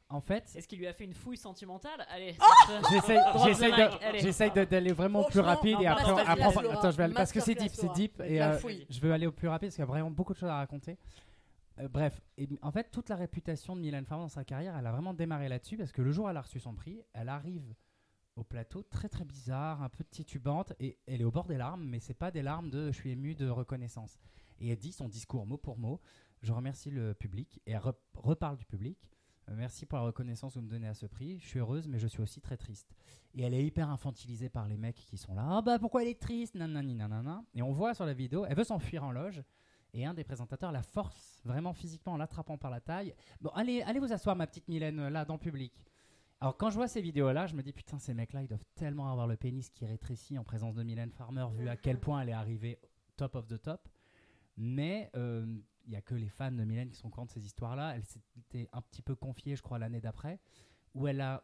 [0.08, 2.06] en fait, Est-ce qu'il lui a fait une fouille sentimentale?
[2.08, 2.44] Allez, Oh
[3.06, 6.32] cette- j'essaye d'aller vraiment plus Franchement, rapide et après, après
[6.72, 8.58] attends, je vais aller parce que c'est deep, c'est deep et euh,
[8.88, 10.56] je veux aller au plus rapide parce qu'il y a vraiment beaucoup de choses à
[10.56, 10.96] raconter.
[11.78, 14.86] Euh, bref, et en fait, toute la réputation de Mylène Farmer dans sa carrière, elle
[14.86, 17.28] a vraiment démarré là-dessus parce que le jour où elle a reçu son prix, elle
[17.28, 17.74] arrive
[18.36, 21.84] au plateau très très bizarre, un peu titubante et elle est au bord des larmes,
[21.84, 24.18] mais c'est pas des larmes de je suis ému de reconnaissance.
[24.60, 26.00] Et elle dit son discours mot pour mot.
[26.42, 28.98] Je remercie le public et elle re- reparle du public.
[29.48, 31.38] Euh, merci pour la reconnaissance que vous me donnez à ce prix.
[31.40, 32.94] Je suis heureuse, mais je suis aussi très triste.
[33.34, 35.46] Et elle est hyper infantilisée par les mecs qui sont là.
[35.48, 36.54] Ah bah pourquoi elle est triste?
[36.54, 37.44] Nanani nanana.
[37.54, 39.42] Et on voit sur la vidéo, elle veut s'enfuir en loge.
[39.94, 43.14] Et un des présentateurs la force vraiment physiquement en l'attrapant par la taille.
[43.40, 45.72] Bon, allez, allez vous asseoir, ma petite Mylène, là, dans le public.
[46.40, 49.10] Alors, quand je vois ces vidéos-là, je me dis, putain, ces mecs-là, ils doivent tellement
[49.10, 52.28] avoir le pénis qui rétrécit en présence de Mylène Farmer, vu à quel point elle
[52.28, 52.78] est arrivée
[53.16, 53.88] top of the top.
[54.58, 55.46] Mais euh,
[55.86, 57.96] il n'y a que les fans de Mylène qui sont courant de ces histoires-là.
[57.96, 60.38] Elle s'était un petit peu confiée, je crois, l'année d'après,
[60.94, 61.42] où elle a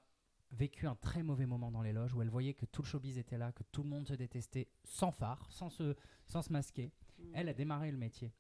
[0.51, 3.17] vécu un très mauvais moment dans les loges, où elle voyait que tout le showbiz
[3.17, 6.93] était là, que tout le monde se détestait, sans phare, sans se, sans se masquer.
[7.19, 7.23] Mmh.
[7.33, 8.31] Elle a démarré le métier.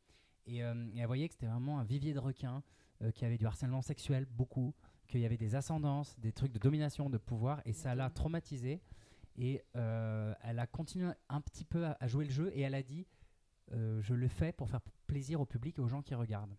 [0.44, 2.62] Et, euh, et elle voyait que c'était vraiment un vivier de requins,
[3.00, 4.74] euh, qu'il y avait du harcèlement sexuel, beaucoup,
[5.12, 8.80] qu'il y avait des ascendances, des trucs de domination, de pouvoir, et ça l'a traumatisée.
[9.36, 12.82] Et euh, elle a continué un petit peu à, jouer le jeu, et elle a
[12.82, 13.06] dit
[13.72, 16.56] euh, Je le fais pour faire plaisir au public et aux gens qui regardent.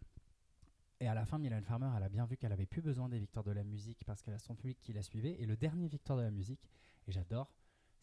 [0.99, 3.17] Et à la fin, Mylène Farmer, elle a bien vu qu'elle avait plus besoin des
[3.17, 5.35] victoires de la musique parce qu'elle a son public qui la suivait.
[5.41, 6.69] Et le dernier victoire de la musique,
[7.07, 7.51] et j'adore,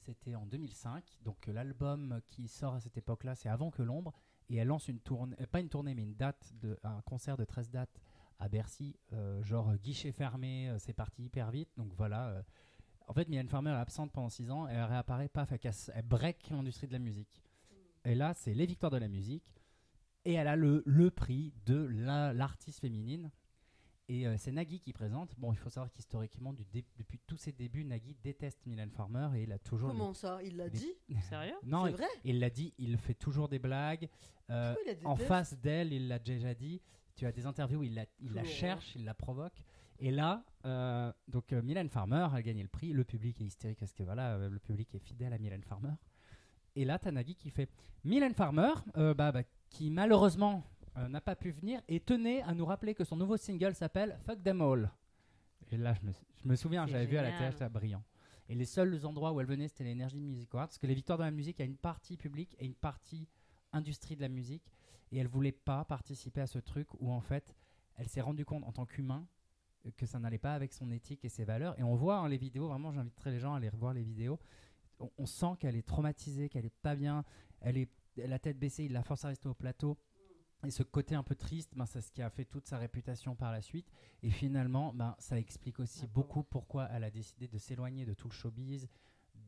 [0.01, 1.05] c'était en 2005.
[1.23, 4.13] Donc euh, l'album qui sort à cette époque-là, c'est Avant que l'ombre.
[4.49, 7.71] Et elle lance une tournée, pas une tournée, mais une date, un concert de 13
[7.71, 8.01] dates
[8.41, 11.68] à Bercy, euh, genre euh, guichet fermé, euh, c'est parti hyper vite.
[11.76, 12.43] Donc voilà, euh,
[13.07, 16.05] En fait, Mylène Farmer est absente pendant 6 ans elle réapparaît, paf, elle, casse, elle
[16.07, 17.43] break l'industrie de la musique.
[18.05, 19.55] Et là, c'est les victoires de la musique.
[20.24, 23.30] Et elle a le, le prix de la- l'artiste féminine.
[24.09, 25.34] Et euh, c'est Nagui qui présente.
[25.38, 29.53] Bon, il faut savoir qu'historiquement, depuis tous ses débuts, Nagui déteste Mylène Farmer et il
[29.53, 29.88] a toujours.
[29.91, 30.43] Comment ça?
[30.43, 30.93] Il l'a les- dit?
[31.28, 31.55] Sérieux?
[31.62, 32.07] Non, C'est il- vrai?
[32.24, 34.09] il l'a dit, il fait toujours des blagues.
[34.51, 36.80] Euh, Pourquoi il a des en face d'elle, il l'a déjà dit.
[37.21, 39.62] Tu as des interviews où il la, il la Toujours, cherche, il la provoque.
[39.99, 42.95] Et là, euh, donc euh, Mylène Farmer a gagné le prix.
[42.95, 45.93] Le public est hystérique parce que voilà, euh, le public est fidèle à Mylène Farmer.
[46.77, 47.68] Et là, t'as Nagui qui fait
[48.05, 50.64] Mylène Farmer, euh, bah, bah, qui malheureusement
[50.97, 54.43] n'a pas pu venir et tenait à nous rappeler que son nouveau single s'appelle Fuck
[54.43, 54.91] Them All.
[55.71, 56.12] Et là, je me,
[56.43, 58.03] je me souviens, j'avais vu à la télé, c'était brillant.
[58.49, 60.68] Et les seuls endroits où elle venait, c'était l'Energy Music Awards.
[60.68, 62.75] Parce que les victoires de la musique, il y a une partie publique et une
[62.75, 63.29] partie
[63.75, 64.64] industrie de la musique.
[65.13, 67.55] Et elle voulait pas participer à ce truc où, en fait,
[67.97, 69.27] elle s'est rendue compte en tant qu'humain
[69.97, 71.79] que ça n'allait pas avec son éthique et ses valeurs.
[71.79, 74.39] Et on voit hein, les vidéos, vraiment, j'inviterai les gens à aller revoir les vidéos.
[74.99, 77.25] On, on sent qu'elle est traumatisée, qu'elle est pas bien.
[77.61, 79.97] Elle est la tête baissée, il la force à rester au plateau.
[80.67, 83.35] Et ce côté un peu triste, ben, c'est ce qui a fait toute sa réputation
[83.35, 83.91] par la suite.
[84.23, 88.29] Et finalement, ben, ça explique aussi beaucoup pourquoi elle a décidé de s'éloigner de tout
[88.29, 88.89] le showbiz,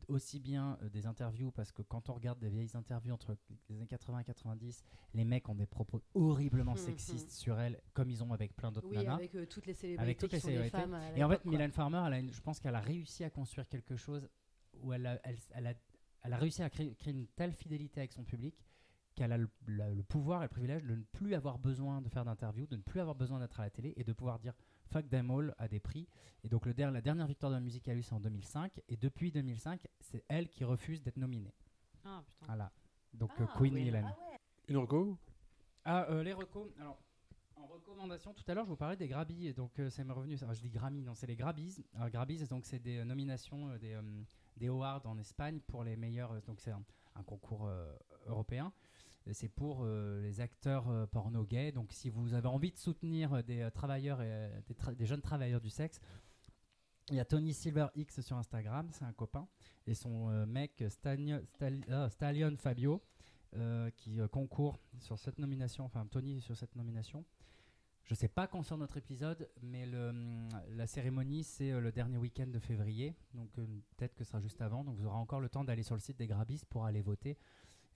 [0.07, 3.35] aussi bien euh, des interviews, parce que quand on regarde des vieilles interviews entre
[3.69, 4.83] les années 80 et 90,
[5.13, 6.77] les mecs ont des propos horriblement Mhm.
[6.77, 9.15] sexistes sur elle, comme ils ont avec plein d'autres Oui, nanas.
[9.15, 10.77] avec euh, toutes les célébrités Avec toutes qui les sont célébrités.
[10.77, 10.97] femmes.
[11.15, 11.45] Et en fait.
[11.45, 14.27] Mylène Farmer, elle a une- je pense qu'elle a réussi à construire quelque chose
[14.81, 15.73] où elle a, elle, elle a,
[16.23, 18.55] elle a réussi à créer, créer une telle fidélité avec son public
[19.15, 19.47] qu'elle a le
[20.03, 22.99] pouvoir et le privilège de ne plus avoir besoin de faire d'interviews, de ne plus
[22.99, 24.53] avoir besoin d'être à la télé et de pouvoir dire
[24.91, 26.07] fuck them all à des prix.
[26.43, 28.81] Et donc le der- la dernière victoire de la musique a eue, c'est en 2005.
[28.89, 31.53] Et depuis 2005, c'est elle qui refuse d'être nominée.
[32.05, 32.45] Ah putain.
[32.47, 32.71] Voilà.
[33.13, 33.83] Donc Ah, euh, Queen oui.
[33.85, 34.13] Mylène.
[34.67, 35.17] Une reco
[35.85, 36.69] Ah, euh, les recos.
[36.79, 36.97] Alors,
[37.55, 39.47] en recommandation, tout à l'heure, je vous parlais des Grabies.
[39.47, 40.37] et Donc, euh, c'est me revenu.
[40.41, 41.83] Alors, je dis Grammy, non, c'est les Grabies.
[41.95, 44.01] Alors, Grabies, donc, c'est des euh, nominations euh, des, euh,
[44.57, 46.31] des awards en Espagne pour les meilleurs.
[46.33, 46.83] euh, donc, c'est un,
[47.15, 47.93] un concours euh,
[48.25, 48.71] européen.
[49.31, 51.71] C'est pour euh, les acteurs euh, porno gays.
[51.71, 55.99] Donc, si vous avez envie de soutenir euh, des travailleurs des, jeunes travailleurs du sexe,
[57.09, 59.47] il y a Tony Silver X sur Instagram, c'est un copain,
[59.87, 63.03] et son mec Stallion, Stalli- Stallion Fabio,
[63.97, 67.25] qui concourt sur cette nomination, enfin Tony sur cette nomination.
[68.05, 72.47] Je sais pas quand sort notre épisode, mais hum, la cérémonie c'est le dernier week-end
[72.47, 75.65] de février, donc peut-être que ce sera juste avant, donc vous aurez encore le temps
[75.65, 77.37] d'aller sur le site des Grabis pour aller voter.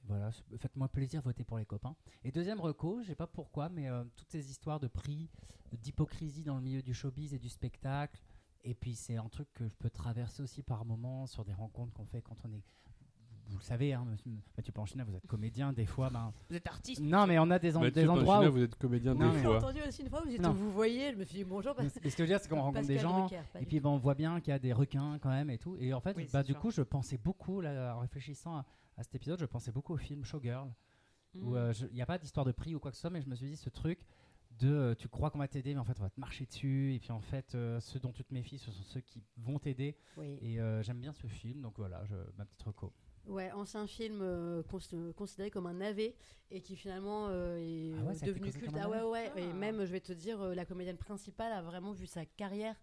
[0.07, 1.95] Voilà, faites-moi plaisir, votez pour les copains.
[2.23, 5.29] Et deuxième reco, je sais pas pourquoi, mais euh, toutes ces histoires de prix,
[5.73, 8.21] d'hypocrisie dans le milieu du showbiz et du spectacle,
[8.63, 11.93] et puis c'est un truc que je peux traverser aussi par moments sur des rencontres
[11.93, 12.61] qu'on fait quand on est.
[13.49, 14.05] Vous le savez, hein,
[14.57, 16.33] Mathieu Panchina, vous êtes comédien, des fois, ben.
[16.49, 18.53] Vous êtes artiste Non, mais on a des, en- Mathieu des endroits Panchina, où.
[18.53, 19.57] vous êtes comédien Non, des mais- J'ai fois.
[19.57, 20.51] entendu aussi une fois, vous dites Non.
[20.53, 21.73] vous voyez, je me suis dit bonjour.
[21.79, 23.89] Mais Ce que je veux dire, c'est qu'on rencontre des gens, Drucker, et puis ben,
[23.89, 25.77] on voit bien qu'il y a des requins quand même et tout.
[25.79, 26.59] Et en fait, Oui, bah, du sûr.
[26.61, 28.65] coup, je pensais beaucoup, là, en réfléchissant à,
[28.97, 30.69] à cet épisode, je pensais beaucoup au film Showgirl,
[31.35, 31.55] où Mm.
[31.55, 33.29] euh, il n'y a pas d'histoire de prix ou quoi que ce soit, mais je
[33.29, 33.99] me suis dit, ce truc
[34.59, 36.95] de euh, tu crois qu'on va t'aider, mais en fait, on va te marcher dessus.
[36.95, 39.59] Et puis en fait, euh, ceux dont tu te méfies, ce sont ceux qui vont
[39.59, 39.95] t'aider.
[40.17, 40.37] Oui.
[40.41, 42.91] Et euh, j'aime bien ce film, donc voilà, je, ma petite reco.
[43.27, 46.15] Ouais, ancien film euh, cons- considéré comme un navet
[46.49, 48.73] et qui finalement euh, est Ah ouais, devenu culte.
[48.79, 49.31] Ah ouais, navet ouais.
[49.35, 49.39] Ah.
[49.41, 52.77] Et même, je vais te dire, euh, la comédienne principale a vraiment vu sa carrière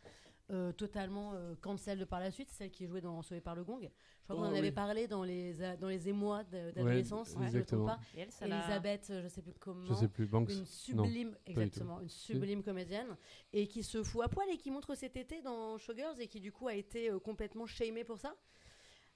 [0.51, 3.65] euh, totalement euh, cancel de par la suite, celle qui jouait dans Sauvé par le
[3.65, 3.81] Gong.
[3.83, 3.89] Je
[4.25, 4.59] crois qu'on Oh, en oui.
[4.59, 7.87] avait parlé dans les, a- dans les émois d'adolescence, si je ne me trompe exactement.
[7.87, 7.99] pas.
[8.15, 9.85] Et elle, ça l'a- Elisabeth, euh, je sais plus comment.
[9.87, 10.51] Je sais plus, Banks.
[10.51, 13.17] Une sublime, exactement, une sublime comédienne
[13.53, 16.41] et qui se fout à poil et qui montre ses tétés dans Showgirls et qui
[16.41, 18.35] du coup a été euh, complètement shamée pour ça.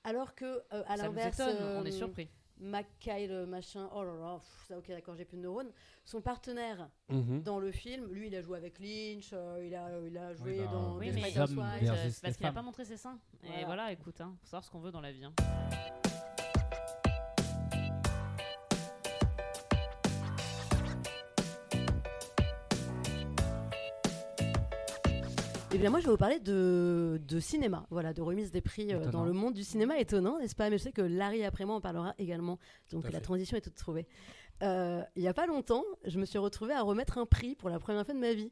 [0.05, 2.29] Alors que euh, à l'inverse, on euh, est surpris.
[2.61, 5.71] McKay, le machin, oh là là, pff, ça ok d'accord, j'ai plus de neurones.
[6.05, 7.43] Son partenaire Mhm.
[7.43, 10.53] dans le film, lui il a joué avec Lynch, euh, il, a, il a joué
[10.59, 13.19] Oui, bah, dans Oui, mais- Euh, c'est parce qu'il a pas montré ses seins.
[13.43, 13.67] Et Voilà.
[13.67, 15.25] voilà, écoute, hein, faut savoir ce qu'on veut dans la vie.
[15.25, 15.33] hein.
[25.79, 28.93] Eh bien, moi, je vais vous parler de, de cinéma, voilà, de remise des prix
[28.93, 29.97] euh, dans le monde du cinéma.
[30.01, 30.69] Étonnant, n'est-ce pas?
[30.71, 32.59] Mais je sais que Larry, après moi, en parlera également.
[32.91, 33.21] Donc, la fait.
[33.21, 34.09] transition est toute trouvée.
[34.65, 37.69] Euh, il n'y a pas longtemps, je me suis retrouvée à remettre un prix pour
[37.71, 38.51] la première fois de ma vie.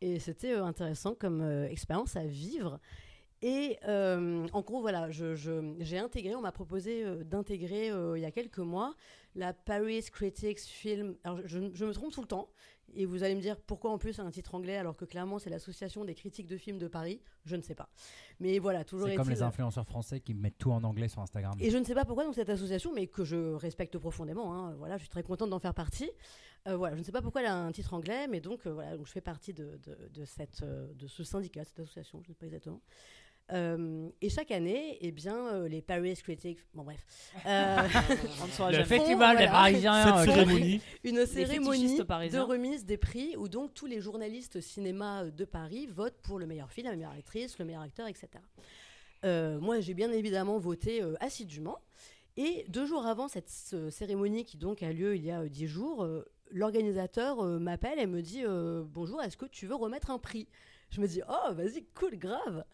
[0.00, 2.78] Et c'était euh, intéressant comme expérience à vivre.
[3.42, 8.30] Et en gros, voilà, je- je- j'ai intégré, on m'a proposé d'intégrer il y a
[8.30, 8.94] quelques mois
[9.34, 11.16] la Paris Critics Film.
[11.24, 12.48] Alors, je, je me trompe tout le temps.
[12.94, 15.50] Et vous allez me dire pourquoi en plus un titre anglais alors que clairement c'est
[15.50, 17.20] l'association des critiques de films de Paris?
[17.44, 17.88] Je ne sais pas.
[18.40, 21.54] Mais voilà, toujours C'est comme les influenceurs français qui mettent tout en anglais sur Instagram.
[21.60, 24.52] et je ne sais pas pourquoi donc cette association, mais que je respecte profondément.
[24.54, 26.10] hein, voilà, je suis très contente d'en faire partie.
[26.66, 28.72] Euh, voilà, je ne sais pas pourquoi elle a un titre anglais, mais donc euh,
[28.72, 32.20] voilà, donc je fais partie de, de, de cette, euh, de ce syndicat, cette association,
[32.22, 32.80] je ne sais pas exactement.
[33.52, 37.04] Euh, et chaque année, eh bien, euh, les Paris Critics, bon bref,
[37.46, 37.76] euh,
[38.60, 38.84] On Le.
[38.84, 39.50] Festival des voilà.
[39.50, 40.04] Parisiens.
[40.04, 45.24] Cette euh, cérémonie, une cérémonie de remise des prix où donc tous les journalistes cinéma
[45.24, 48.28] de Paris votent pour le meilleur film, la meilleure actrice, le meilleur acteur, etc.
[49.24, 51.78] Euh, moi, j'ai bien évidemment voté euh, assidûment.
[52.36, 55.48] Et deux jours avant cette ce- cérémonie qui donc a lieu il y a euh,
[55.48, 59.74] dix jours, euh, l'organisateur euh, m'appelle et me dit euh, Bonjour, est-ce que tu veux
[59.74, 60.46] remettre un prix?
[60.90, 62.64] Je me dis Oh, vas-y, cool, grave.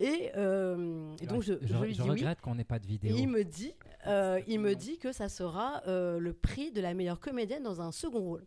[0.00, 2.20] Et, euh, et donc je, je, je lui je dis oui.
[2.20, 3.16] regrette qu'on n'ait pas de Et vidéo.
[3.18, 3.74] il me dit,
[4.06, 7.80] euh, il me dit que ça sera euh, le prix de la meilleure comédienne dans
[7.82, 8.46] un second rôle.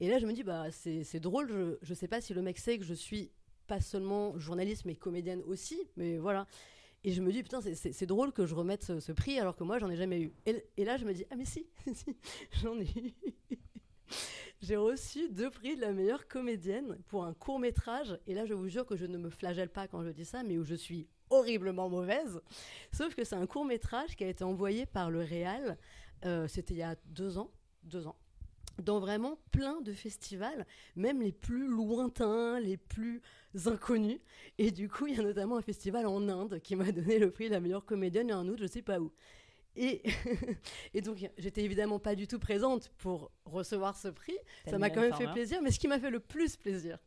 [0.00, 1.48] Et là, je me dis, bah, c'est drôle.
[1.50, 3.30] Je, je sais pas si le mec sait que je suis
[3.66, 5.78] pas seulement journaliste, mais comédienne aussi.
[5.96, 6.46] Mais voilà.
[7.04, 9.64] Et je me dis, putain, c'est- drôle que je remette ce, ce prix alors que
[9.64, 10.32] moi, j'en ai jamais eu.
[10.46, 12.16] Et, et là, je me dis, ah, mais si, si,
[12.62, 13.58] j'en ai eu.
[14.62, 18.18] J'ai reçu deux prix de la meilleure comédienne pour un court métrage.
[18.26, 20.42] Et là, je vous jure que je ne me flagelle pas quand je dis ça,
[20.42, 22.40] mais où je suis horriblement mauvaise.
[22.92, 25.76] Sauf que c'est un court métrage qui a été envoyé par le Réal.
[26.24, 27.50] euh, C'était il y a deux ans.
[27.82, 28.16] Deux ans.
[28.82, 33.22] Dans vraiment plein de festivals, même les plus lointains, les plus
[33.64, 34.20] inconnus.
[34.58, 37.30] Et du coup, il y a notamment un festival en Inde qui m'a donné le
[37.30, 39.12] prix de la meilleure comédienne et un autre, je sais pas où.
[39.76, 40.02] Et,
[40.94, 44.36] et donc, j'étais évidemment pas du tout présente pour recevoir ce prix.
[44.66, 46.98] Ça m'a quand même fait plaisir, mais ce qui m'a fait le plus plaisir,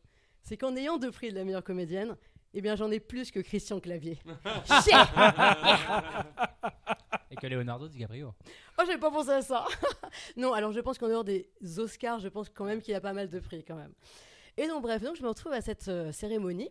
[0.42, 2.16] c'est qu'en ayant deux prix de la meilleure comédienne,
[2.54, 4.18] eh bien j'en ai plus que Christian Clavier.
[4.84, 4.94] Shit
[7.30, 8.34] Et que Leonardo DiCaprio.
[8.78, 9.66] Oh, j'avais pas pensé à ça.
[10.36, 11.48] non, alors je pense qu'en dehors des
[11.78, 13.92] Oscars, je pense quand même qu'il y a pas mal de prix quand même.
[14.56, 16.70] Et donc bref, donc je me retrouve à cette euh, cérémonie.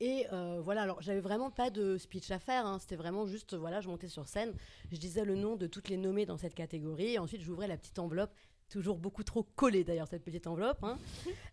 [0.00, 2.78] Et euh, voilà, alors j'avais vraiment pas de speech à faire, hein.
[2.78, 4.52] c'était vraiment juste, voilà, je montais sur scène,
[4.92, 7.76] je disais le nom de toutes les nommées dans cette catégorie, et ensuite j'ouvrais la
[7.76, 8.30] petite enveloppe,
[8.70, 10.98] toujours beaucoup trop collée d'ailleurs cette petite enveloppe, hein.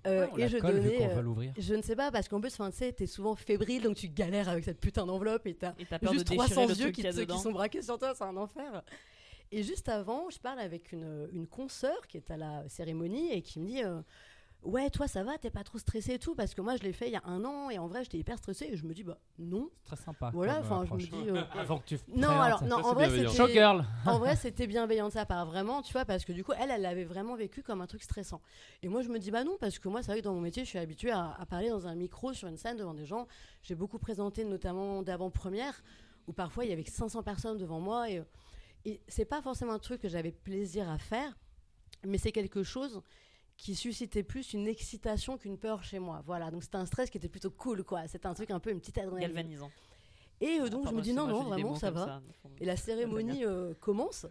[0.05, 1.53] Euh, On et la je colle donnais, euh, va l'ouvrir.
[1.57, 4.09] je ne sais pas, parce qu'en plus, enfin, tu sais, t'es souvent fébrile, donc tu
[4.09, 6.75] galères avec cette putain d'enveloppe et t'as Et t'as peur juste de déchirer 300 le
[6.85, 8.83] yeux qui, te- sont braqués sur toi, c'est un enfer.
[9.51, 13.41] Et juste avant, je parle avec une, une consoeur qui est à la cérémonie et
[13.41, 14.01] qui me dit euh,
[14.65, 16.91] Ouais, toi ça va, t'es pas trop stressé et tout, parce que moi je l'ai
[16.91, 18.93] fait il y a un an et en vrai j'étais hyper stressée et je me
[18.95, 19.69] dis Bah non.
[19.85, 20.31] Très sympa.
[20.33, 21.29] Voilà, comme, enfin euh, je me dis.
[21.29, 23.29] euh, Avant que tu non, alors, non, en c'est vrai c'était.
[23.35, 23.85] Showgirl.
[24.07, 26.71] En vrai, c'était bienveillant de sa part, vraiment, tu vois, parce que du coup, elle,
[26.71, 28.41] elle l'avait vraiment vécu comme un truc stressant.
[28.81, 30.41] Et moi, je me dis, bah non, parce que moi, c'est vrai que dans mon
[30.41, 33.05] métier, je suis habituée à, à parler dans un micro, sur une scène, devant des
[33.05, 33.27] gens.
[33.61, 35.83] J'ai beaucoup présenté, notamment d'avant-première,
[36.27, 38.09] où parfois, il y avait que 500 personnes devant moi.
[38.09, 38.23] Et,
[38.85, 41.37] et c'est pas forcément un truc que j'avais plaisir à faire,
[42.03, 43.01] mais c'est quelque chose
[43.57, 46.21] qui suscitait plus une excitation qu'une peur chez moi.
[46.25, 48.07] Voilà, donc c'était un stress qui était plutôt cool, quoi.
[48.07, 49.33] C'était un truc un peu une petite adrénaline.
[49.35, 49.71] Galvanisant.
[50.41, 52.05] Et euh, Ah, donc, je me dis, non, non, vraiment, ça va.
[52.05, 52.21] ça.
[52.59, 54.25] Et la cérémonie euh, commence.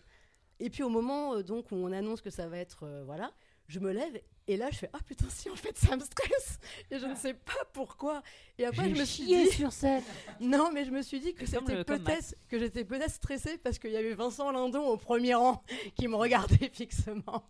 [0.60, 3.32] Et puis au moment euh, donc où on annonce que ça va être voilà,
[3.66, 6.58] je me lève et là je fais ah putain si en fait ça me stresse
[6.90, 8.22] et je ne sais pas pourquoi.
[8.58, 10.02] Et après je me suis dit sur scène.
[10.40, 13.90] non mais je me suis dit que c'était peut-être que j'étais peut-être stressée parce qu'il
[13.90, 15.62] y avait Vincent Lindon au premier rang
[15.96, 17.44] qui me regardait fixement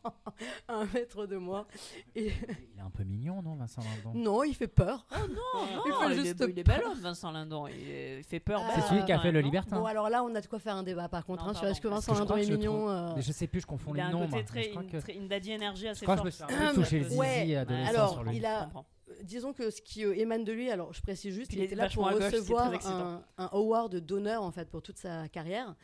[0.69, 1.67] à un mètre de moi.
[2.15, 2.27] Et
[2.75, 4.19] Il est un peu mignon, non, Vincent Lindon?
[4.19, 5.07] Non il fait peur.
[5.13, 5.27] Non,
[5.85, 7.67] Il non, fait il, juste est, il est ballon, Vincent Lindon.
[7.67, 8.63] Il, fait peur.
[8.65, 9.79] Ah, C'est celui qui a fait le non Libertin.
[9.81, 11.67] Bon alors là on a de quoi faire un débat par contre Non, hein, sur
[11.67, 11.89] est-ce que.
[11.89, 12.89] Vincent Lindon est mignon.
[12.89, 14.29] euh, je sais plus, je confonds Il a les un noms.
[14.29, 14.73] côté très,
[15.15, 16.25] une, énergie assez forte.
[16.85, 17.57] touché le zizi ouais.
[17.57, 18.37] adolescent Alors, sur lui.
[18.37, 18.87] il a- Je comprends.
[19.23, 21.75] disons que ce qui euh, émane de lui, alors je précise juste, Puis il, était
[21.75, 25.75] là pour gauche, recevoir un, un award d'honneur en fait pour toute sa carrière.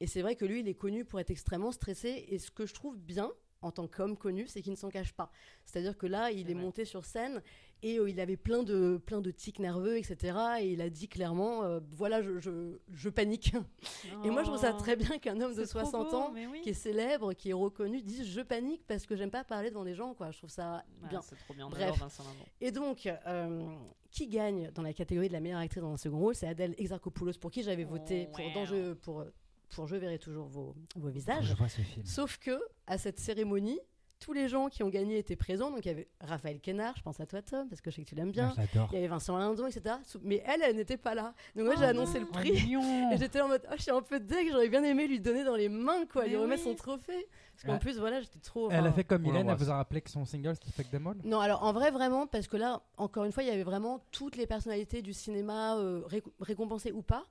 [0.00, 2.26] Et c'est vrai que lui, il est connu pour être extrêmement stressé.
[2.28, 3.30] Et ce que je trouve bien
[3.62, 5.30] en tant qu'homme connu, c'est qu'il ne s'en cache pas.
[5.64, 6.62] C'est-à-dire que là, il C'est est vrai.
[6.62, 7.42] monté sur scène
[7.82, 10.36] et euh, il avait plein de plein de tics nerveux, etc.
[10.60, 13.54] Et il a dit clairement, euh, voilà, je, je, je panique.
[14.24, 16.32] Et moi, je trouve ça très bien qu'un homme de c'est trop 60 beau, ans
[16.34, 16.60] oui.
[16.62, 19.84] qui est célèbre, qui est reconnu, dise je panique parce que j'aime pas parler devant
[19.84, 20.14] des gens.
[20.14, 20.30] Quoi.
[20.30, 21.20] Je trouve ça Ouais, bien.
[21.22, 21.68] C'est trop bien.
[21.68, 21.98] Bref.
[21.98, 22.24] Vincent.
[22.60, 23.66] Et donc, euh,
[24.10, 26.34] qui gagne dans la catégorie de la meilleure actrice dans un second rôle?
[26.34, 28.94] C'est Adèle Exarchopoulos, pour qui j'avais voté Oh, pour, wow.
[28.96, 29.24] pour,
[29.70, 31.54] pour Je verrai toujours vos, vos Je visages.
[31.56, 32.04] vois ce film.
[32.06, 33.78] Sauf que, à cette cérémonie,
[34.20, 35.70] tous les gens qui ont gagné étaient présents.
[35.70, 38.02] Donc, il y avait Raphaël Quénard, je pense à toi, Tom, parce que je sais
[38.02, 38.52] que tu l'aimes bien.
[38.56, 38.88] J'adore.
[38.92, 39.96] Il y avait Vincent Lindon, etc.
[40.22, 41.34] Mais elle, elle n'était pas là.
[41.56, 42.30] Donc, moi, Oh j'ai annoncé le non.
[42.30, 42.50] Oh, prix.
[43.14, 45.44] Et j'étais en mode, oh, je suis un peu deg, j'aurais bien aimé lui donner
[45.44, 46.70] dans les mains, quoi, Mais lui remettre oui.
[46.70, 47.26] son trophée.
[47.54, 47.78] Parce qu'en Ouais.
[47.78, 48.70] plus, voilà, j'étais trop.
[48.70, 51.06] Elle a fait comme Mylène, elle vous a rappelé que son single c'était Fuck Them
[51.08, 51.16] All?
[51.24, 54.00] Non, alors en vrai, vraiment, parce que là, encore une fois, il y avait vraiment
[54.12, 57.24] toutes les personnalités du cinéma, euh, réc- récompensées ou pas.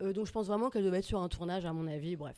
[0.00, 2.14] Euh, donc je pense vraiment qu'elle devait être sur un tournage, à mon avis.
[2.16, 2.36] Bref.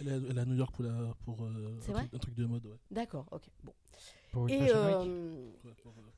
[0.00, 2.34] Elle est, elle est à New York pour, la, pour euh, un, truc, un truc
[2.34, 2.64] de mode.
[2.66, 2.76] Ouais.
[2.90, 3.42] D'accord, ok.
[3.64, 3.72] Bon.
[4.32, 5.50] Pour Et, euh, euh,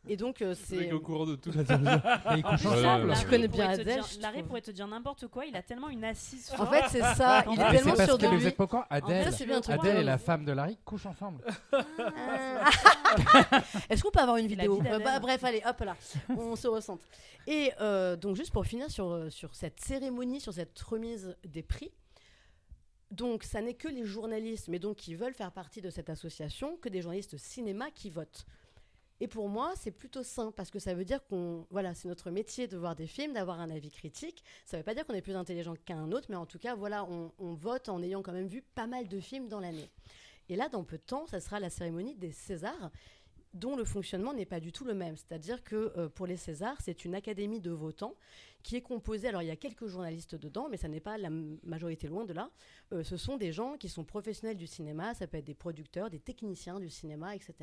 [0.08, 0.90] et donc, euh, c'est.
[0.90, 1.50] au courant de tout.
[1.56, 1.64] Ouais.
[3.30, 6.02] connais bien Adèle, dire- je Larry pourrait te dire n'importe quoi, il a tellement une
[6.04, 7.44] assise En fait, c'est ça.
[7.52, 8.46] Il est Ah, tellement sûr de vous lui.
[8.46, 8.84] êtes pas au courant.
[8.90, 11.44] En fait, Adèle, Adèle et la femme de Larry couchent ensemble.
[11.72, 12.70] Ah.
[13.88, 14.80] Est-ce qu'on peut avoir une vidéo.
[14.82, 15.96] Bah, Bref, allez, hop là,
[16.36, 17.00] on se ressente.
[17.46, 17.70] Et
[18.20, 21.92] donc, juste pour finir sur, sur cette cérémonie, sur cette remise des prix,
[23.11, 26.76] donc ça n'est que les journalistes, mais donc qui veulent faire partie de cette association,
[26.76, 28.46] que des journalistes cinéma qui votent.
[29.20, 32.30] Et pour moi, c'est plutôt sain parce que ça veut dire qu'on, voilà, c'est notre
[32.30, 34.44] métier de voir des films, d'avoir un avis critique.
[34.64, 36.76] Ça ne veut pas dire qu'on est plus intelligent qu'un autre, mais en tout cas,
[36.76, 39.90] voilà, on, on vote en ayant quand même vu pas mal de films dans l'année.
[40.48, 42.90] Et là, dans peu de temps, ça sera la cérémonie des Césars,
[43.59, 45.16] dont le fonctionnement n'est pas du tout le même.
[45.16, 48.14] C'est-à-dire que euh, pour les Césars, c'est une académie de votants
[48.62, 49.28] qui est composée.
[49.28, 52.32] Alors, il y a quelques journalistes dedans, mais ça n'est pas la majorité loin de
[52.32, 52.50] là.
[52.92, 56.11] Euh, ce sont des gens qui sont professionnels du cinéma, ça peut être des producteurs,
[56.11, 57.54] des techniciens du cinéma, etc.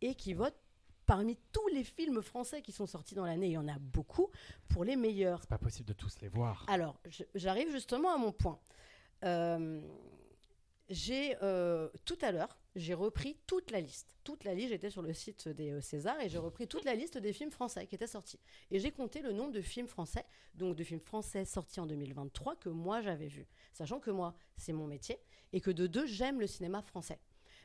[0.00, 0.58] Et qui votent
[1.06, 4.30] parmi tous les films français qui sont sortis dans l'année, il y en a beaucoup,
[4.68, 5.40] pour les meilleurs.
[5.40, 6.64] C'est pas possible de tous les voir.
[6.68, 7.00] Alors,
[7.34, 8.58] j'arrive justement à mon point.
[9.24, 9.80] Euh,
[10.88, 11.36] j'ai
[12.04, 14.14] tout à l'heure, j'ai repris toute la liste.
[14.24, 16.94] Toute la liste, j'étais sur le site des euh, Césars et j'ai repris toute la
[16.94, 18.38] liste des films français qui étaient sortis.
[18.70, 22.56] Et j'ai compté le nombre de films français, donc de films français sortis en 2023
[22.56, 23.46] que moi j'avais vus.
[23.72, 25.18] Sachant que moi, c'est mon métier
[25.52, 27.18] et que de deux, j'aime le cinéma français.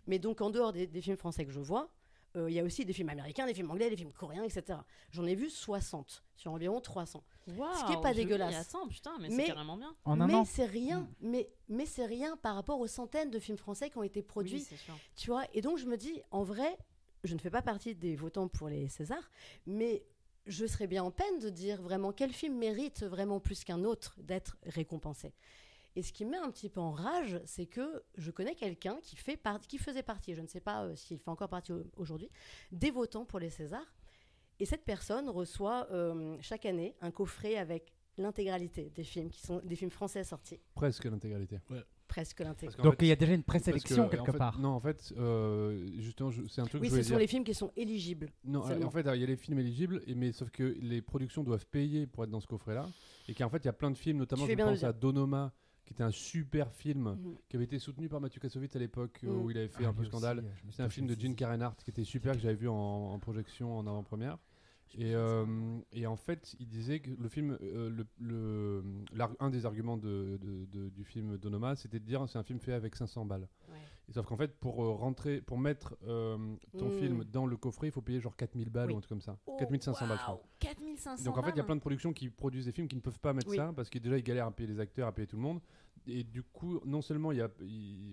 [0.07, 1.89] Mais donc en dehors des, films français que je vois,
[2.35, 4.79] euh, il y a aussi des films américains, des films anglais, des films coréens, etc.
[5.11, 7.23] J'en ai vu 60 sur environ 300.
[7.47, 8.73] Ce qui est pas dégueulasse.
[8.89, 9.95] Putain, mais, Mais- c'est carrément bien.
[10.05, 11.07] En un mais c'est rien, Mm.
[11.21, 14.57] mais, mais c'est rien par rapport aux centaines de films français qui ont été produits,
[14.59, 14.93] Oui, c'est sûr.
[15.15, 15.45] tu vois.
[15.53, 16.77] Et donc je me dis, en vrai,
[17.23, 19.29] je ne fais pas partie des votants pour les Césars,
[19.65, 20.03] mais
[20.45, 24.15] je serais bien en peine de dire vraiment quel film mérite vraiment plus qu'un autre
[24.21, 25.33] d'être récompensé.
[25.95, 28.97] Et ce qui me met un petit peu en rage, c'est que je connais quelqu'un
[29.01, 31.83] qui, fait qui faisait partie, je ne sais pas euh, s'il fait encore partie au-
[31.97, 32.29] aujourd'hui,
[32.71, 33.91] des votants pour les Césars.
[34.59, 39.61] Et cette personne reçoit euh, chaque année un coffret avec l'intégralité des films qui sont
[39.63, 41.59] des films français sortis, Presque l'intégralité.
[42.07, 42.81] presque l'intégralité.
[42.81, 44.57] Donc fait- il y a déjà une que, présélection en quelque fait- part.
[44.59, 47.53] Non, en fait, euh, justement, c'est un truc Oui, que ce sont les films qui
[47.53, 48.29] sont éligibles.
[48.43, 51.43] Non, euh, en fait, il y a les films éligibles, mais sauf que les productions
[51.43, 52.87] doivent payer pour être dans ce coffret-là.
[53.27, 55.53] Et qu'en fait, il y a plein de films, notamment, je pense à Donoma,
[55.87, 57.35] qui était un super film Mhm.
[57.47, 59.41] qui avait été soutenu par Mathieu Kassovitz à l'époque, euh, Mm.
[59.43, 60.39] où il avait fait Ah, un peu scandale.
[60.39, 61.35] euh, C'est un film de Gene saisir.
[61.37, 64.37] Karen Hart qui était super, que j'avais vu en, en projection en avant-première.
[64.95, 65.45] Et, euh,
[65.91, 68.83] et en fait, il disait que le film, euh, le, le-
[69.13, 72.43] l'ar- un des arguments de, de- de- du film Donoma, c'était de dire c'est un
[72.43, 73.47] film fait avec 500 balles.
[73.69, 73.75] Ouais.
[74.09, 76.37] Et sauf qu'en fait, pour euh, rentrer, pour mettre euh,
[76.77, 76.99] ton Mm.
[76.99, 78.93] film dans le coffret, il faut payer genre 4000 balles Oui.
[78.93, 79.37] ou un truc comme ça.
[79.45, 80.35] Oh, 4500 balles, je crois.
[80.35, 82.87] Waouh, 4500 Donc en fait, il y a plein de productions qui produisent des films
[82.87, 83.57] qui ne peuvent pas mettre Oui.
[83.57, 85.59] ça parce que déjà ils galèrent à payer les acteurs, à payer tout le monde.
[86.07, 87.49] Et du coup, non seulement il y a,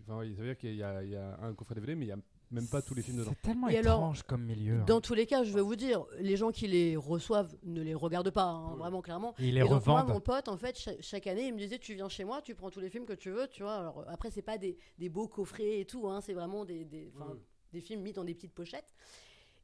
[0.00, 2.18] enfin, ça veut dire qu'il y, y a un coffret DVD, mais il y a
[2.50, 3.30] même pas tous les films dedans.
[3.34, 4.80] C'est tellement Et alors, étrange comme milieu.
[4.80, 4.84] hein.
[4.86, 7.94] Dans tous les cas, je vais vous dire, les gens qui les reçoivent ne les
[7.94, 8.78] regardent pas, hein, Ouais.
[8.78, 9.34] vraiment clairement.
[9.38, 10.14] Et ils les et donc moi, revendent.
[10.14, 12.54] mon pote, en fait, cha- chaque année, il me disait, tu viens chez moi, tu
[12.54, 13.74] prends tous les films que tu veux, tu vois.
[13.76, 17.12] Alors après, c'est pas des, des beaux coffrets et tout, hein, c'est vraiment des, des,
[17.16, 17.34] Ouais.
[17.72, 18.94] des films mis dans des petites pochettes.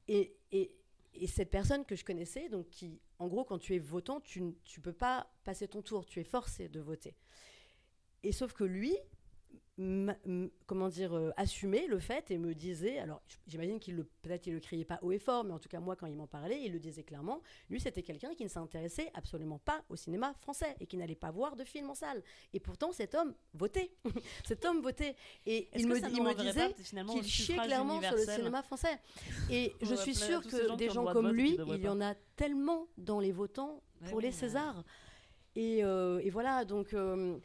[0.09, 0.74] Et, et,
[1.14, 4.41] et cette personne que je connaissais, donc qui, en gros, quand tu es votant, tu
[4.43, 7.14] ne tu peux pas passer ton tour, tu es forcé de voter.
[8.22, 8.97] Et sauf que lui,
[10.66, 14.55] comment dire, euh, assumait le fait et me disait, alors j'imagine qu'il le, peut-être il
[14.55, 16.62] le criait pas haut et fort, mais en tout cas moi quand il m'en parlait,
[16.62, 17.41] il le disait clairement.
[17.70, 21.31] Lui c'était quelqu'un qui ne s'intéressait absolument pas au cinéma français et qui n'allait pas
[21.31, 22.22] voir de films en salle.
[22.53, 23.93] Et pourtant cet homme votait,
[24.45, 25.16] cet homme votait.
[25.47, 28.99] Et il me, il me disait qu'il chiait clairement sur le cinéma français.
[29.51, 32.01] Et On je suis sûre gens que des gens de comme lui, il y en
[32.01, 34.83] a tellement dans les votants Ouais, pour les Césars.
[35.57, 37.37] Et, euh, et voilà, donc euh,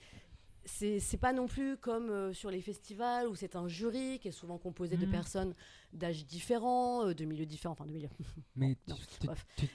[0.65, 4.31] c'est pas non plus comme euh, sur les festivals où c'est un jury qui est
[4.31, 5.11] souvent composé de Mhm.
[5.11, 5.55] personnes
[5.93, 8.09] d'âges différents, euh, de milieux différents, enfin de milieux.
[8.55, 8.75] Mais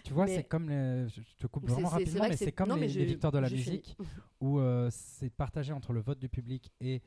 [0.05, 2.75] tu, vois, c'est comme les- je te coupe vraiment rapidement, vrai mais c'est comme non,
[2.77, 3.97] les, victoires de la musique
[4.41, 7.03] où euh, c'est partagé entre le vote du public et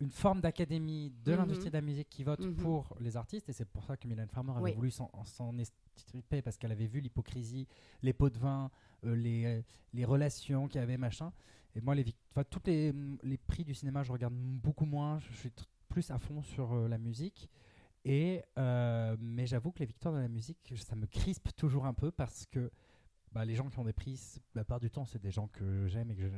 [0.00, 1.38] une forme d'académie de Mhm.
[1.38, 2.56] l'industrie de la musique qui vote Mhm.
[2.56, 4.74] pour les artistes et c'est pour ça que Mylène Farmer avait Oui.
[4.74, 5.08] voulu s'en
[5.58, 7.68] extirper parce qu'elle avait vu l'hypocrisie,
[8.02, 8.68] les pots de vin,
[9.04, 9.62] les,
[9.94, 11.32] les relations qu'il y avait, machin.
[11.74, 12.44] Et moi, les, enfin,
[13.22, 15.18] les, prix du cinéma, je regarde beaucoup moins.
[15.20, 15.52] Je suis
[15.88, 17.48] plus à fond sur euh, la musique.
[18.04, 21.94] Et, euh, mais j'avoue que les victoires de la musique, ça me crispe toujours un
[21.94, 22.70] peu parce que
[23.30, 24.20] bah, les gens qui ont des prix,
[24.54, 26.36] la plupart du temps, c'est des gens que j'aime et que je-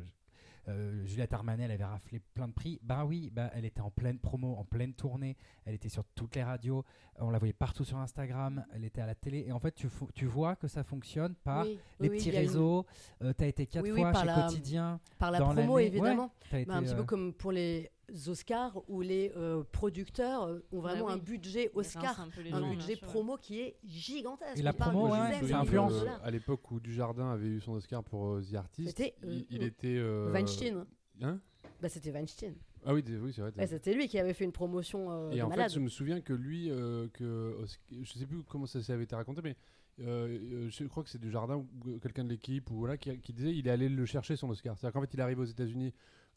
[0.69, 2.79] euh, Juliette Armanet, elle avait raflé plein de prix.
[2.83, 5.37] Bah oui, bah, elle était en pleine promo, en pleine tournée.
[5.67, 6.85] Elle était sur toutes les radios.
[7.19, 8.65] On la voyait partout sur Instagram.
[8.75, 9.45] Elle était à la télé.
[9.47, 12.41] Et en fait, tu, tu vois que ça fonctionne par Oui, les oui, petits a
[12.41, 12.87] une- réseaux.
[13.21, 15.01] tu as été quatre Oui, fois par chez la- Quotidien.
[15.19, 16.33] par la promo évidemment.
[16.53, 17.91] Été, Bah, un petit euh, peu comme pour les
[18.29, 20.43] Oscars où les euh, producteurs
[20.73, 21.21] ont vraiment Bah oui.
[21.21, 24.59] un budget Oscar, un gens, budget promo qui est gigantesque.
[24.59, 25.93] Et la promo, de ouais, ça influence.
[25.93, 29.41] euh, à l'époque où Dujardin avait eu son Oscar pour euh, The Artist, il, euh,
[29.51, 29.97] il était.
[29.97, 30.85] euh, Weinstein.
[31.23, 31.41] Hein?
[31.81, 32.55] Bah, c'était Weinstein.
[32.85, 33.53] ah oui, oui c'est vrai.
[33.53, 35.69] t'as- Ouais, c'était lui qui avait fait une promotion euh, Et de en malade.
[35.69, 37.57] fait, je me souviens que lui, euh, que
[37.91, 39.57] je sais plus comment ça s'avait été raconté, mais
[40.01, 43.33] euh, je crois que c'est du jardin ou quelqu'un de l'équipe ou voilà qui, qui
[43.33, 44.77] disait il est allé le chercher son Oscar.
[44.77, 45.93] C'est-à-dire qu'en fait, il arrive aux États-Unis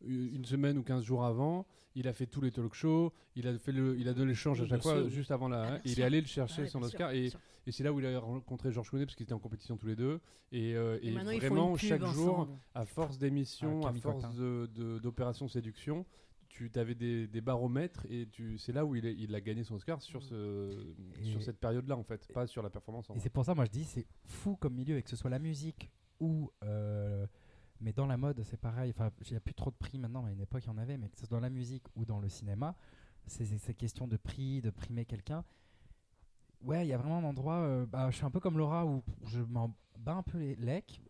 [0.05, 3.57] une semaine ou 15 jours avant, il a fait tous les talk shows, il a
[3.57, 5.09] fait le, il a donné l'échange à chaque fois sûr.
[5.09, 7.11] juste avant la, Ah, hein, il est allé le chercher Ah ouais, son sûr, Oscar
[7.11, 7.31] et,
[7.69, 9.95] c'est là où il a rencontré George Clooney parce qu'ils étaient en compétition tous les
[9.95, 10.19] deux
[10.51, 12.57] et, euh, Et et vraiment chaque jour ensemble.
[12.75, 14.33] à force d'émissions, Ah, à force Cotin.
[14.35, 16.05] de- de- d'opérations séduction,
[16.49, 19.63] tu avais des, des baromètres et tu, c'est là où il, est- il a gagné
[19.63, 23.09] son Oscar sur, ce, Et- sur cette période-là en fait, pas sur la performance.
[23.09, 25.15] En Et c'est pour ça, moi je dis, c'est fou comme milieu, et que ce
[25.15, 26.49] soit la musique ou.
[26.63, 27.25] euh,
[27.81, 28.91] mais dans la mode, c'est pareil.
[28.95, 30.71] Enfin, il n'y a plus trop de prix maintenant, mais à une époque, il y
[30.71, 32.75] en avait, mais dans la musique ou dans le cinéma,
[33.25, 35.43] c'est ces questions de prix, de primer quelqu'un.
[36.61, 37.57] Ouais, il y a vraiment un endroit.
[37.57, 40.55] euh, bah, je suis un peu comme Laura où je m'en bats un peu les
[40.55, 41.01] lecs,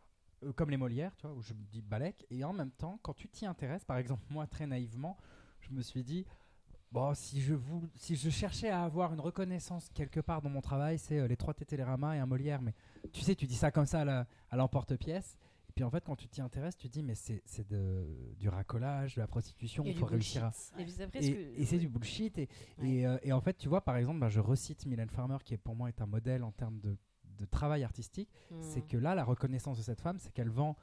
[0.43, 2.25] euh, comme les Molières, tu vois, où je me dis balèque.
[2.29, 5.17] Et en même temps, quand tu t'y intéresses, par exemple, moi, très naïvement,
[5.61, 6.25] je me suis dit.
[6.89, 10.61] Bon, si je, vous, si je cherchais à avoir une reconnaissance quelque part dans mon
[10.61, 12.61] travail, c'est euh, les trois Télérama et un Molière.
[12.61, 12.73] Mais
[13.11, 15.37] tu sais, tu dis ça comme ça à l'emporte-pièce.
[15.77, 17.43] Et puis en fait, quand tu t'y intéresses, tu te dis, mais c'est
[18.39, 20.51] du racolage, de la prostitution, Il faut réussir à.
[21.61, 22.35] Et c'est du bullshit.
[22.39, 22.49] Et,
[22.79, 22.89] Ouais.
[22.89, 25.53] et, euh, et en fait, tu vois, par exemple, bah, je recite Mylène Farmer, qui
[25.53, 26.97] est pour moi est un modèle en termes de,
[27.37, 28.31] de travail artistique.
[28.59, 28.87] C'est Mm.
[28.87, 30.75] que là, la reconnaissance de cette femme, c'est qu'elle vend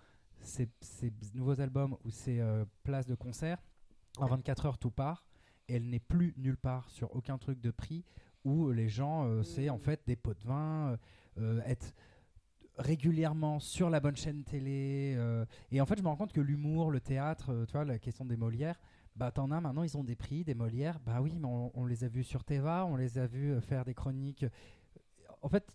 [0.43, 3.59] ses, ses nouveaux albums ou ses euh, places de concert.
[4.19, 5.27] En 24 heures, tout part.
[5.67, 8.05] Et elle n'est plus nulle part sur aucun truc de prix
[8.45, 9.81] où les gens, euh, c'est en Mm.
[9.81, 10.97] fait des pots de vin,
[11.67, 11.93] être
[12.79, 15.15] régulièrement sur la bonne chaîne télé.
[15.17, 17.85] euh, et en fait, je me rends compte que l'humour, le théâtre, euh, tu vois,
[17.85, 18.81] la question des Molières,
[19.17, 20.99] bah t'en as maintenant, ils ont des prix, des Molières.
[21.01, 23.85] Bah oui, mais on, les a vus sur Teva, on les a vus euh, faire
[23.85, 24.45] des chroniques.
[25.43, 25.73] En fait,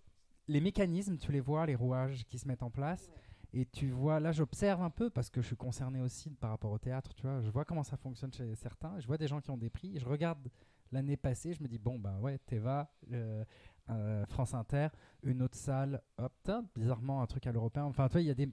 [0.47, 3.10] les mécanismes, tu les vois, les rouages qui se mettent en place.
[3.52, 6.72] Et tu vois, là j'observe un peu parce que je suis concerné aussi par rapport
[6.72, 7.41] au théâtre, tu vois.
[7.41, 9.00] Je vois comment ça fonctionne chez certains.
[9.00, 9.97] Je vois des gens qui ont des prix.
[9.97, 10.50] Je regarde
[10.91, 13.43] l'année passée, je me dis, bon, bah ouais, Teva, euh,
[13.90, 14.88] euh, France Inter,
[15.24, 17.84] une autre salle, hop, bizarrement un truc à l'européen.
[17.86, 18.50] Enfin, tu vois, il y a des.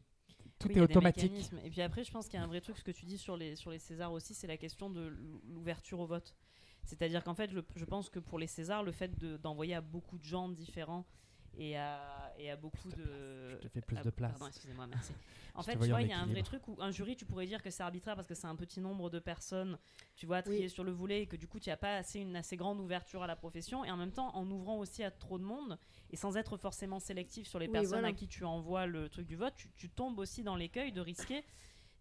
[0.59, 1.51] Tout Oui, est automatique.
[1.65, 3.19] Et puis après, je pense qu'il y a un vrai truc, ce que tu dis
[3.19, 6.35] sur les, sur les Césars aussi, c'est la question de l'ou- l'ouverture au vote.
[6.83, 9.83] C'est-à-dire qu'en fait, je, je pense que pour les Césars, le fait de- d'envoyer à
[9.83, 11.05] beaucoup de gens différents
[11.59, 13.51] et à, et à beaucoup de.
[13.51, 14.33] Je te fais plus ah, de place.
[14.33, 15.13] Pardon, excusez-moi, merci.
[15.59, 17.47] En fait, tu vois, il y a un vrai truc où un jury, tu pourrais
[17.47, 19.79] dire que c'est arbitraire parce que c'est un petit nombre de personnes,
[20.15, 20.69] tu vois, triées Oui.
[20.71, 23.23] sur le volet et que du coup, tu n'as pas assez, une assez grande ouverture
[23.23, 23.83] à la profession.
[23.83, 25.79] Et en même temps, en ouvrant aussi à trop de monde
[26.11, 28.09] et sans être forcément sélectif sur les Oui, personnes voilà.
[28.09, 31.01] à qui tu envoies le truc du vote, tu, tu tombes aussi dans l'écueil de
[31.01, 31.43] risquer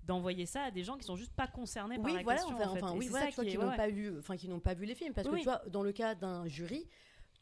[0.03, 2.58] d'envoyer ça à des gens qui sont juste pas concernés par Oui, la voilà, question.
[2.58, 2.84] enfin, en fait.
[2.84, 4.49] enfin, oui, c'est voilà, ça tu vois, qui qui n'ont ouais, pas vu, enfin, qui
[4.49, 6.88] n'ont pas vu les films, parce Oui, que tu vois, dans le cas d'un jury,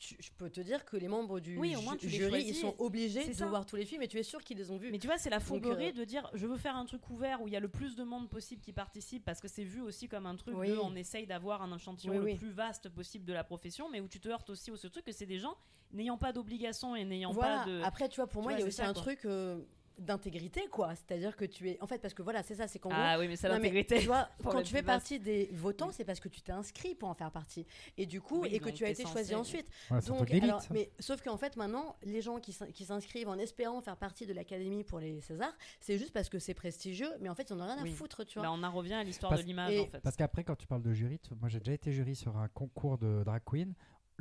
[0.03, 2.11] tu- je peux te dire que les membres du Oui, au moins, ju- tu les
[2.17, 2.49] jury, choisis.
[2.49, 3.45] ils sont obligés de ça.
[3.45, 4.91] voir tous les films, et tu es sûr qu'ils les ont vus.
[4.91, 7.41] Mais tu vois, c'est la fourberie euh, de dire je veux faire un truc ouvert
[7.41, 9.81] où il y a le plus de monde possible qui participe parce que c'est vu
[9.81, 10.69] aussi comme un truc Oui.
[10.69, 12.35] de on essaye d'avoir un échantillon Oui, le oui.
[12.35, 15.05] plus vaste possible de la profession, mais où tu te heurtes aussi au ce truc
[15.05, 15.55] que c'est des gens
[15.91, 17.59] n'ayant pas d'obligation et n'ayant voilà.
[17.59, 17.81] pas de.
[17.83, 19.01] Après, tu vois, pour Tu moi, il y a aussi ça, un quoi.
[19.03, 19.61] truc euh,
[19.99, 20.93] d'intégrité, quoi.
[20.95, 23.17] C'est-à-dire que tu es, en fait, parce que voilà, c'est ça, c'est qu'en gros, ah
[23.19, 23.99] oui, mais c'est l'intégrité.
[23.99, 26.95] tu vois, pour quand tu fais partie des votants, c'est parce que tu t'es inscrit
[26.95, 27.65] pour en faire partie.
[27.97, 29.67] Et du coup, Oui, et que tu as été censé- choisi ensuite.
[29.91, 33.37] Ouais, Donc, alors, mais sauf qu'en fait, maintenant, les gens qui s'in- qui s'inscrivent en
[33.37, 37.29] espérant faire partie de l'académie pour les Césars, c'est juste parce que c'est prestigieux, mais
[37.29, 37.91] en fait, ils n'en ont rien Oui.
[37.91, 38.47] à foutre, tu vois.
[38.47, 39.99] Bah, on en revient à l'histoire de l'image en fait.
[40.01, 42.47] Parce qu'après, quand tu parles de jury, tu- moi j'ai déjà été jury sur un
[42.47, 43.73] concours de drag queen.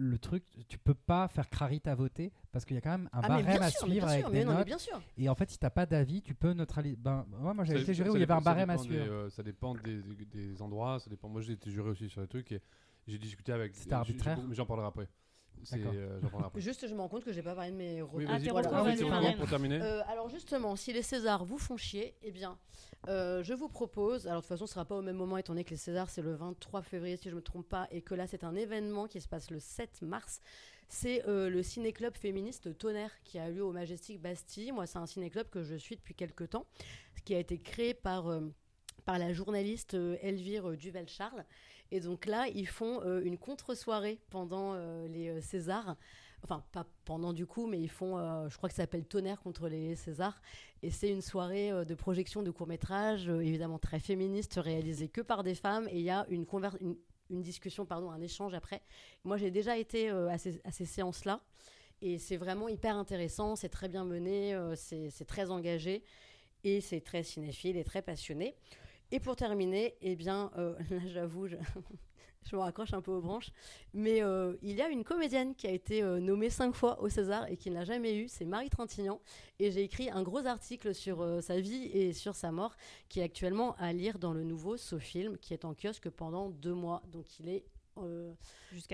[0.04, 3.08] Le truc, tu peux pas faire crarite à voter parce qu'il y a quand même
[3.12, 4.68] un ah, mais barème bien à sûr, suivre avec sûr, des non, notes.
[5.16, 6.96] Et en fait, si t'as pas d'avis, tu peux neutraliser.
[6.96, 8.82] Ben, ouais, moi j'avais été jury ça où il y avait un barème à des,
[8.82, 9.04] suivre.
[9.08, 11.28] euh, ça dépend des, des- des endroits, ça dépend.
[11.28, 12.60] Moi, j'ai été juré aussi sur les trucs et
[13.06, 13.76] j'ai discuté avec.
[13.76, 15.08] C'était arbitraire Mais j'en parlerai après.
[15.72, 16.18] Euh.
[16.56, 18.16] Juste, je me rends compte que j'ai pas parlé de mes retours.
[18.18, 18.44] Oui, Ah, vas-y.
[18.44, 18.68] tes Voilà.
[18.68, 19.80] recours, Ah pour terminer.
[19.80, 22.58] Euh, alors justement, si les Césars vous font chier, eh bien,
[23.08, 25.52] euh, je vous propose, alors de toute façon ce sera pas au même moment étant
[25.52, 28.14] donné que les Césars c'est le 23 février si je me trompe pas, et que
[28.14, 30.40] là c'est un événement qui se passe le 7 mars,
[30.88, 34.72] c'est euh, le ciné-club féministe Tonnerre qui a lieu au Majestic Bastille.
[34.72, 36.66] Moi c'est un ciné-club que je suis depuis quelques temps,
[37.24, 38.28] qui a été créé par...
[38.28, 38.40] euh,
[39.04, 41.44] par la journaliste Elvire euh, Duvel-Charles.
[41.92, 45.94] Et donc là, ils font euh, une contre-soirée pendant euh, les euh, Césars.
[46.42, 48.16] Enfin, pas pendant du coup, mais ils font,
[48.48, 50.40] je crois que ça s'appelle Tonnerre contre les Césars.
[50.82, 55.44] Et c'est une soirée de projection de courts-métrages, euh, évidemment très féministe, réalisée que par
[55.44, 55.86] des femmes.
[55.88, 56.44] Et il y a une,
[57.30, 58.82] une, discussion, pardon, un échange après.
[59.22, 61.42] Moi, j'ai déjà été à ces, ces séances-là.
[62.00, 66.02] Et c'est vraiment hyper intéressant, c'est très bien mené, c'est très engagé.
[66.64, 68.56] Et c'est très cinéphile et très passionné.
[69.12, 71.56] Et pour terminer, eh bien, euh, là j'avoue, je,
[72.50, 73.50] je me raccroche un peu aux branches,
[73.92, 77.08] mais euh, il y a une comédienne qui a été euh, nommée cinq fois au
[77.10, 79.20] César et qui ne l'a jamais eu, c'est Marie Trintignant.
[79.58, 82.74] Et j'ai écrit un gros article sur euh, sa vie et sur sa mort,
[83.10, 86.74] qui est actuellement à lire dans le nouveau SoFilm, qui est en kiosque pendant deux
[86.74, 87.02] mois.
[87.12, 87.64] Donc il est,
[87.98, 88.32] euh,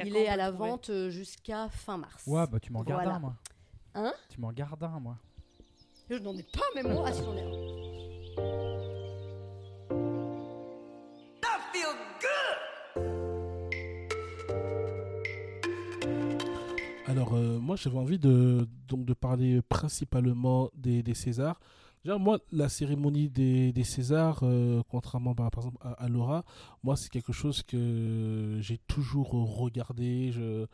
[0.05, 2.25] il est on à la vente jusqu'à fin mars.
[2.27, 3.17] Ouais, bah tu m'en gardes Voilà.
[3.17, 3.37] un, moi.
[3.95, 4.13] Hein?
[4.29, 5.17] Tu m'en gardes un, moi.
[6.11, 7.05] Je n'en ai pas, même moi.
[7.07, 8.68] Ah, si, j'en ai un.
[17.19, 21.59] Alors, euh, moi, j'avais envie de, donc, de parler principalement des, des Césars.
[22.05, 26.45] Déjà, moi, la cérémonie des, des Césars, euh, contrairement bah, par exemple à, à Laura,
[26.85, 30.31] moi, c'est quelque chose que j'ai toujours regardé.
[30.31, 30.67] Je,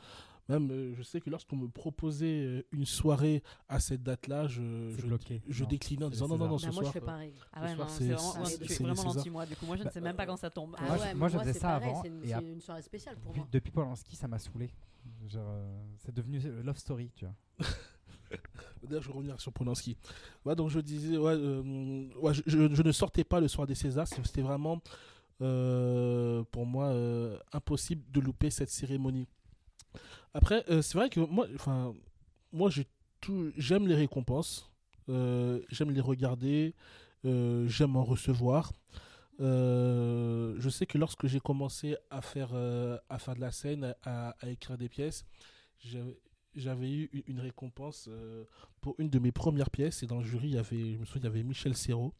[0.50, 5.06] même, euh, je sais que lorsqu'on me proposait une soirée à cette date-là, je, je,
[5.06, 5.40] bloqué.
[5.48, 6.92] je Non, déclinais en disant non, non, non, ce Bah, moi, je soir.
[6.92, 7.32] fais pareil.
[7.54, 8.48] Ah ouais, soir, c'est vraiment, moi,
[8.92, 9.46] vraiment l'anti-moi.
[9.46, 10.76] Du coup, moi, je ne sais même pas quand ça tombe.
[10.76, 13.16] Ah Moi, je- ouais, moi, je moi, faisais ça pareil, avant, C'est une soirée spéciale
[13.16, 13.48] pour Depuis, moi.
[13.50, 14.68] depuis Polanski, ça m'a saoulé.
[15.34, 17.34] Euh, c'est devenu euh, Love Story, tu vois.
[18.82, 19.96] D'ailleurs, je vais revenir sur Polanski.
[20.44, 21.62] Donc je disais, euh,
[22.46, 24.08] je, ne sortais pas le soir des Césars.
[24.08, 24.82] C'était vraiment,
[25.38, 26.92] pour moi,
[27.52, 29.26] impossible de louper cette cérémonie.
[30.34, 31.46] Après, c'est vrai que moi,
[32.52, 32.70] moi,
[33.56, 34.70] j'aime les récompenses,
[35.08, 36.74] j'aime les regarder,
[37.24, 38.72] j'aime en recevoir.
[39.40, 43.94] Euh, je sais que lorsque j'ai commencé à faire, euh, à faire de la scène,
[44.04, 45.24] à, à écrire des pièces,
[46.54, 48.44] j'avais eu une- récompense euh,
[48.80, 50.02] pour une de mes premières pièces.
[50.02, 52.14] Et dans le jury, il y avait, je me souviens, il y avait Michel Serrault.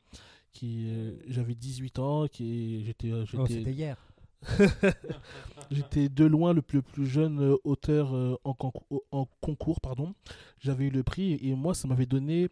[0.53, 0.89] Qui,
[1.27, 3.97] j'avais 18 ans, qui j'étais, Oh, c'était hier.
[5.73, 9.81] j'étais de loin le plus, le plus jeune auteur en, concours, en concours.
[9.81, 10.15] Pardon.
[10.61, 12.49] J'avais eu le prix et moi, ça m'avait donné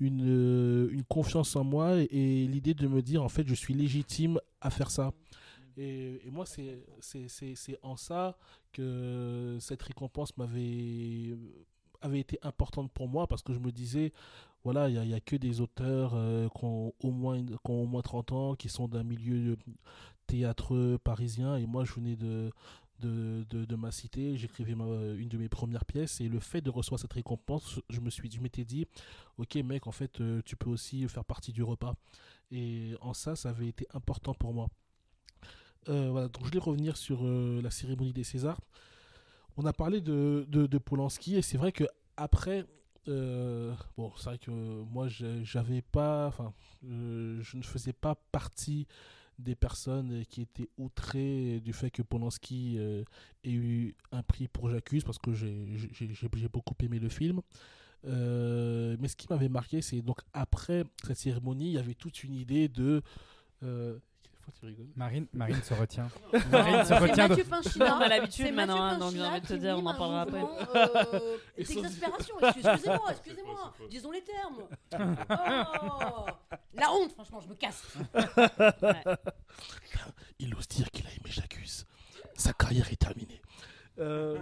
[0.00, 3.74] une, euh, une confiance en moi et, l'idée de me dire, en fait, je suis
[3.74, 5.12] légitime à faire ça.
[5.76, 8.36] Et, moi, c'est, en ça
[8.72, 11.36] que cette récompense m'avait
[12.02, 14.14] avait été importante pour moi parce que je me disais,
[14.64, 18.32] voilà, il n'y a, que des auteurs euh, qui, ont au moins, qui moins 30
[18.32, 19.58] ans, qui sont d'un milieu
[20.26, 22.50] théâtreux parisien, et moi je venais de,
[23.00, 26.70] de, de, ma cité, j'écrivais ma- une de mes premières pièces, et le fait de
[26.70, 28.86] recevoir cette récompense, je me suis, je m'étais dit,
[29.38, 31.94] ok mec, en fait, euh, tu peux aussi faire partie du repas.
[32.52, 34.68] Et en ça, ça avait été important pour moi.
[35.88, 38.60] Euh, voilà, donc je voulais revenir sur euh, la cérémonie des Césars.
[39.56, 41.84] On a parlé de, de, de Polanski et c'est vrai que
[42.16, 42.66] après,
[43.08, 46.52] euh, bon, c'est vrai que moi j'avais pas, enfin,
[46.84, 48.86] euh, je ne faisais pas partie
[49.40, 53.04] des personnes qui étaient outrées du fait que Polanski euh,
[53.44, 57.40] ait eu un prix pour J'accuse parce que j'ai beaucoup aimé le film.
[58.06, 62.24] Euh, mais ce qui m'avait marqué, c'est donc après cette cérémonie, il y avait toute
[62.24, 63.02] une idée de.
[64.50, 66.08] Pourquoi tu rigoles Marine, Marine se retient.
[66.50, 67.28] Marine se c'est retient de...
[67.30, 67.96] Mathieu Pinchina.
[67.96, 70.40] On a l'habitude maintenant, hein, donc j'ai envie de te dire, on en parlera après.
[70.40, 74.62] mouvement, euh, Et sans- D'exaspération, excusez-moi, excusez-moi, disons les termes.
[74.94, 76.26] Oh,
[76.74, 77.82] la honte, franchement, je me casse.
[78.82, 79.16] Ouais.
[80.38, 81.84] Il ose dire qu'il a aimé J'accuse.
[82.34, 83.40] Sa carrière est terminée.
[83.98, 84.38] Euh,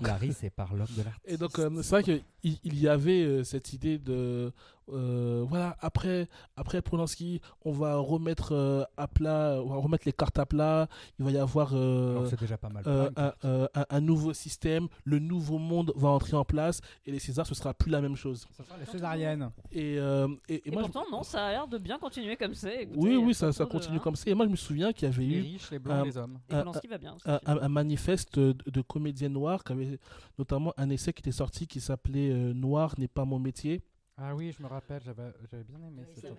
[0.00, 1.24] Larry, c'est par l'homme de l'artiste.
[1.26, 2.22] Et donc, euh, c'est vrai qu'il
[2.64, 4.52] il y avait euh, cette idée de.
[4.90, 10.12] euh, voilà, après, après Polanski, on va remettre euh, à plat, on va remettre les
[10.12, 10.88] cartes à plat.
[11.18, 12.84] Il va y avoir déjà pas mal.
[12.86, 14.88] un, un- un nouveau système.
[15.04, 16.80] Le nouveau monde va entrer en place.
[17.06, 18.46] Et les Césars, ce sera plus la même chose.
[18.56, 19.50] Ça sera les césariennes.
[19.72, 22.36] Et, euh, et, et Et moi, je- pourtant, non, ça a l'air de bien continuer
[22.36, 22.82] comme c'est.
[22.82, 24.30] écoutez, oui, oui, ça, ça de- continue comme ça.
[24.30, 26.16] Et moi, je me souviens qu'il y avait Les eu riches, les blancs, euh, les
[26.16, 26.38] hommes.
[26.50, 27.14] Et un- Polanski va bien.
[27.14, 27.28] aussi.
[27.28, 29.32] un, un- un manifeste de, de comédiennes
[29.64, 29.98] qui avait
[30.38, 33.82] notamment un essai qui était sorti qui s'appelait euh, Noir n'est pas mon métier.
[34.16, 36.32] Ah oui, je me rappelle, j'avais bien aimé cette.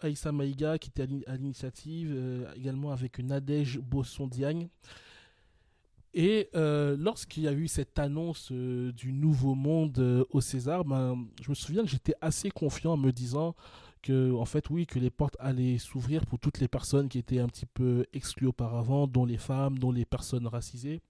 [0.00, 4.68] Aïssa Maïga qui était à l'ini- à l'initiative, euh, également avec Nadège Bosson-Diagne.
[6.12, 10.84] Et euh, lorsqu'il y a eu cette annonce euh, du nouveau monde euh, au César,
[10.84, 13.54] ben, je me souviens que j'étais assez confiant en me disant
[14.02, 17.38] que, en fait, oui, que les portes allaient s'ouvrir pour toutes les personnes qui étaient
[17.38, 21.00] un petit peu exclues auparavant, dont les femmes, dont les personnes racisées.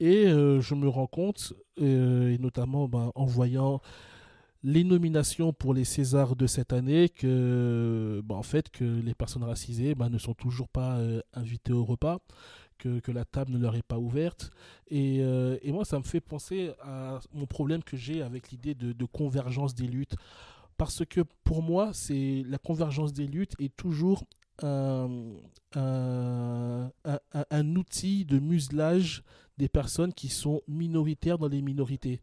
[0.00, 3.82] Et euh, je me rends compte, euh, et notamment ben, en voyant
[4.62, 9.44] les nominations pour les Césars de cette année que, bah, en fait, que les personnes
[9.44, 12.18] racisées bah, ne sont toujours pas euh, invitées au repas,
[12.78, 14.50] que, que la table ne leur est pas ouverte.
[14.88, 18.92] Et, et moi, ça me fait penser à mon problème que j'ai avec l'idée de,
[18.92, 20.16] de convergence des luttes.
[20.78, 24.24] Parce que pour moi, c'est la convergence des luttes est toujours
[24.62, 25.08] un,
[25.74, 29.22] un, un- un- outil de muselage
[29.58, 32.20] des personnes qui sont minoritaires dans les minorités.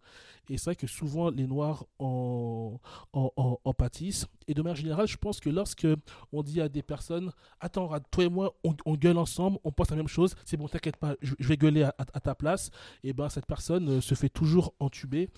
[0.49, 2.79] Et c'est vrai que souvent les Noirs en,
[3.13, 4.25] en, en- en pâtissent.
[4.47, 5.87] Et de manière générale, je pense que lorsque
[6.31, 9.97] on dit à des personnes Attends, toi et moi, on, gueule ensemble, on pense la
[9.97, 12.71] même chose, c'est bon, t'inquiète pas, je, vais gueuler à, ta place,
[13.03, 15.29] et ben cette personne euh, se fait toujours entuber.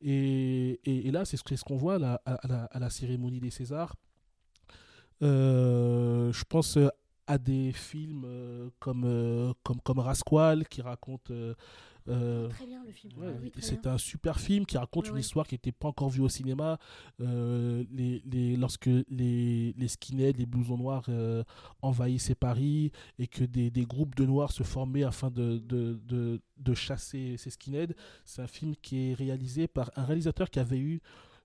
[0.00, 3.96] Et, et, là, c'est ce, ce qu'on voit à la, à la cérémonie des Césars.
[5.22, 6.88] Euh, je pense euh,
[7.26, 11.30] à des films euh, comme, comme, comme Rasqual qui raconte.
[11.30, 13.12] euh, Très bien le film.
[13.18, 15.20] Ouais, oui, très c'est un super film qui raconte Ouais, une ouais.
[15.20, 16.78] histoire qui n'était pas encore vue au cinéma.
[17.20, 21.44] Euh, les, les, lorsque les, les skinheads, les blousons noirs euh,
[21.82, 26.40] envahissaient Paris et que des, des groupes de noirs se formaient afin de, de, de,
[26.56, 27.92] de chasser ces skinheads.
[28.24, 31.02] C'est un film qui est réalisé par un réalisateur qui avait eu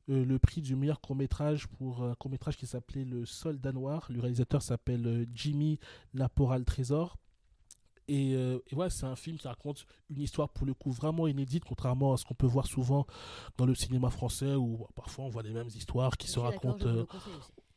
[0.10, 4.06] euh, le prix du meilleur court-métrage pour un court-métrage qui s'appelait Le Soldat Noir.
[4.10, 5.80] Le réalisateur s'appelle euh, Jimmy
[6.14, 7.18] Laporal Trésor.
[8.08, 11.28] Et, euh, et voilà, c'est un film qui raconte une histoire pour le coup vraiment
[11.28, 13.06] inédite, contrairement à ce qu'on peut voir souvent
[13.58, 16.40] dans le cinéma français où bah, parfois on voit les mêmes histoires qui Je se
[16.40, 17.06] racontent euh.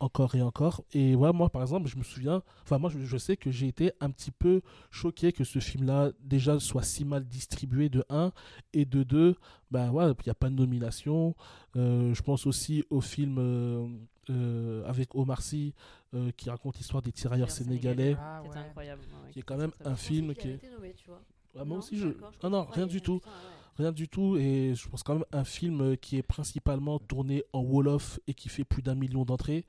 [0.01, 0.82] Encore et encore.
[0.92, 3.66] Et voilà, moi par exemple, je me souviens, enfin moi je, je sais que j'ai
[3.68, 8.32] été un petit peu choqué que ce film-là déjà soit si mal distribué de 1
[8.72, 9.36] et de 2,
[9.70, 11.34] ben voilà, il n'y a pas de nomination.
[11.76, 13.86] Euh, je pense aussi au film euh,
[14.30, 15.74] euh, avec Omar Sy
[16.14, 18.16] euh, qui raconte l'histoire des tirailleurs sénégalais.
[18.20, 18.57] Ah, ouais.
[18.57, 19.03] incroyable.
[19.03, 21.20] ouais, Qui est ouais, quand même un film qui est- nommé, tu vois.
[21.59, 22.09] Ah, moi Non, aussi, je...
[22.42, 23.18] Ah non, rien du tout.
[23.20, 23.36] putain, ouais.
[23.79, 27.45] Rien du tout, et je pense quand même un film euh, qui est principalement tourné
[27.53, 29.66] en Wolof et qui fait plus d'un million d'entrées.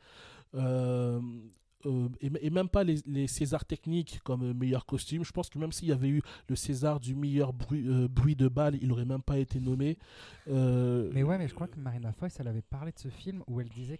[0.55, 1.19] Euh,
[1.85, 5.25] euh, et, même pas les, les Césars techniques comme meilleur costume.
[5.25, 8.77] Je pense que même s'il y avait eu le César du meilleur bruit, de balle,
[8.81, 9.97] il aurait même pas été nommé.
[10.47, 13.59] Mais ouais, mais je crois que Marina Foïs, elle avait parlé de ce film où
[13.59, 13.99] elle disait,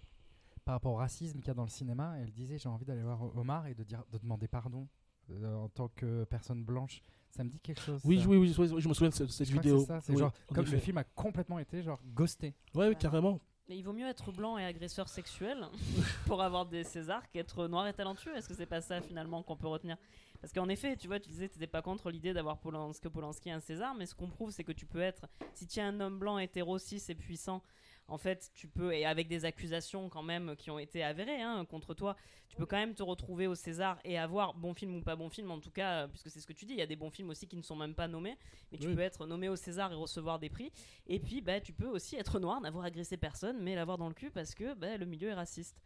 [0.64, 3.02] par rapport au racisme qu'il y a dans le cinéma, elle disait j'ai envie d'aller
[3.02, 3.84] voir Omar et de
[4.18, 4.88] demander pardon
[5.30, 7.02] euh, en tant que personne blanche.
[7.30, 8.00] Ça me dit quelque chose.
[8.04, 9.84] oui, oui, oui, oui, oui, je me souviens de cette, que vidéo.
[9.84, 12.54] ça, Oui, genre, en comme le film a complètement été genre ghosté.
[12.74, 13.40] Ouais, oui, carrément.
[13.68, 15.66] Mais il vaut mieux être blanc et agresseur sexuel
[16.26, 18.34] pour avoir des Césars qu'être noir et talentueux.
[18.34, 19.98] Est-ce que c'est pas ça finalement qu'on peut retenir?
[20.40, 23.08] Parce qu'en effet, tu vois, tu disais que tu n'étais pas contre l'idée d'avoir Polanski,
[23.08, 25.82] Polanski un César, mais ce qu'on prouve, c'est que tu peux être, si tu es
[25.82, 27.62] un homme blanc, hétéro, cis et puissant,
[28.08, 31.64] en fait, tu peux, et avec des accusations quand même qui ont été avérées hein,
[31.66, 32.16] contre toi,
[32.48, 35.28] tu peux quand même te retrouver au César et avoir bon film ou pas bon
[35.28, 36.96] film, en tout cas, euh, puisque c'est ce que tu dis, il y a des
[36.96, 38.36] bons films aussi qui ne sont même pas nommés,
[38.72, 38.94] mais tu Oui.
[38.94, 40.72] peux être nommé au César et recevoir des prix.
[41.06, 44.14] Et puis, bah, tu peux aussi être noir, n'avoir agressé personne, mais l'avoir dans le
[44.14, 45.76] cul parce que bah, le milieu est raciste.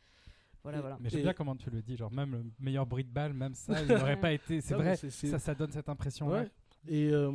[0.62, 0.96] Voilà, voilà.
[1.00, 3.54] Mais j'aime bien comment tu le dis, genre même le meilleur bruit de balle, même
[3.56, 4.60] ça, il n'aurait pas été.
[4.60, 6.28] C'est vrai, ça donne cette impression.
[6.28, 6.48] Ouais.
[6.86, 7.32] Et, euh,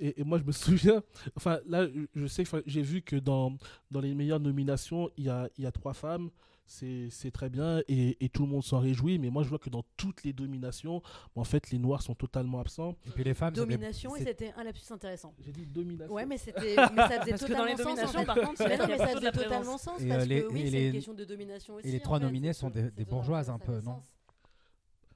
[0.00, 1.02] et, et moi, je me souviens,
[1.36, 3.56] enfin, là, je sais, j'ai vu que dans,
[3.90, 6.30] dans les meilleures nominations, il y a, il y a trois femmes.
[6.72, 9.18] C'est c'est très bien et, et tout le monde s'en réjouit.
[9.18, 11.02] Mais moi, je vois que dans toutes les dominations,
[11.34, 12.94] en fait, les noirs sont totalement absents.
[13.08, 15.34] Et puis les femmes, Domination, et c'était un lapsus intéressant.
[15.44, 16.14] J'ai dit domination.
[16.14, 17.98] Ouais, mais c'était, mais ça faisait les totalement sens.
[17.98, 18.24] en fait.
[18.24, 20.60] par contre, Mais non, mais ça faisait totalement sens Et, parce euh, les- que oui,
[20.60, 21.88] et c'est les- une question de domination aussi.
[21.88, 24.02] les en trois nominés sont des- bourgeoises un peu, non sens.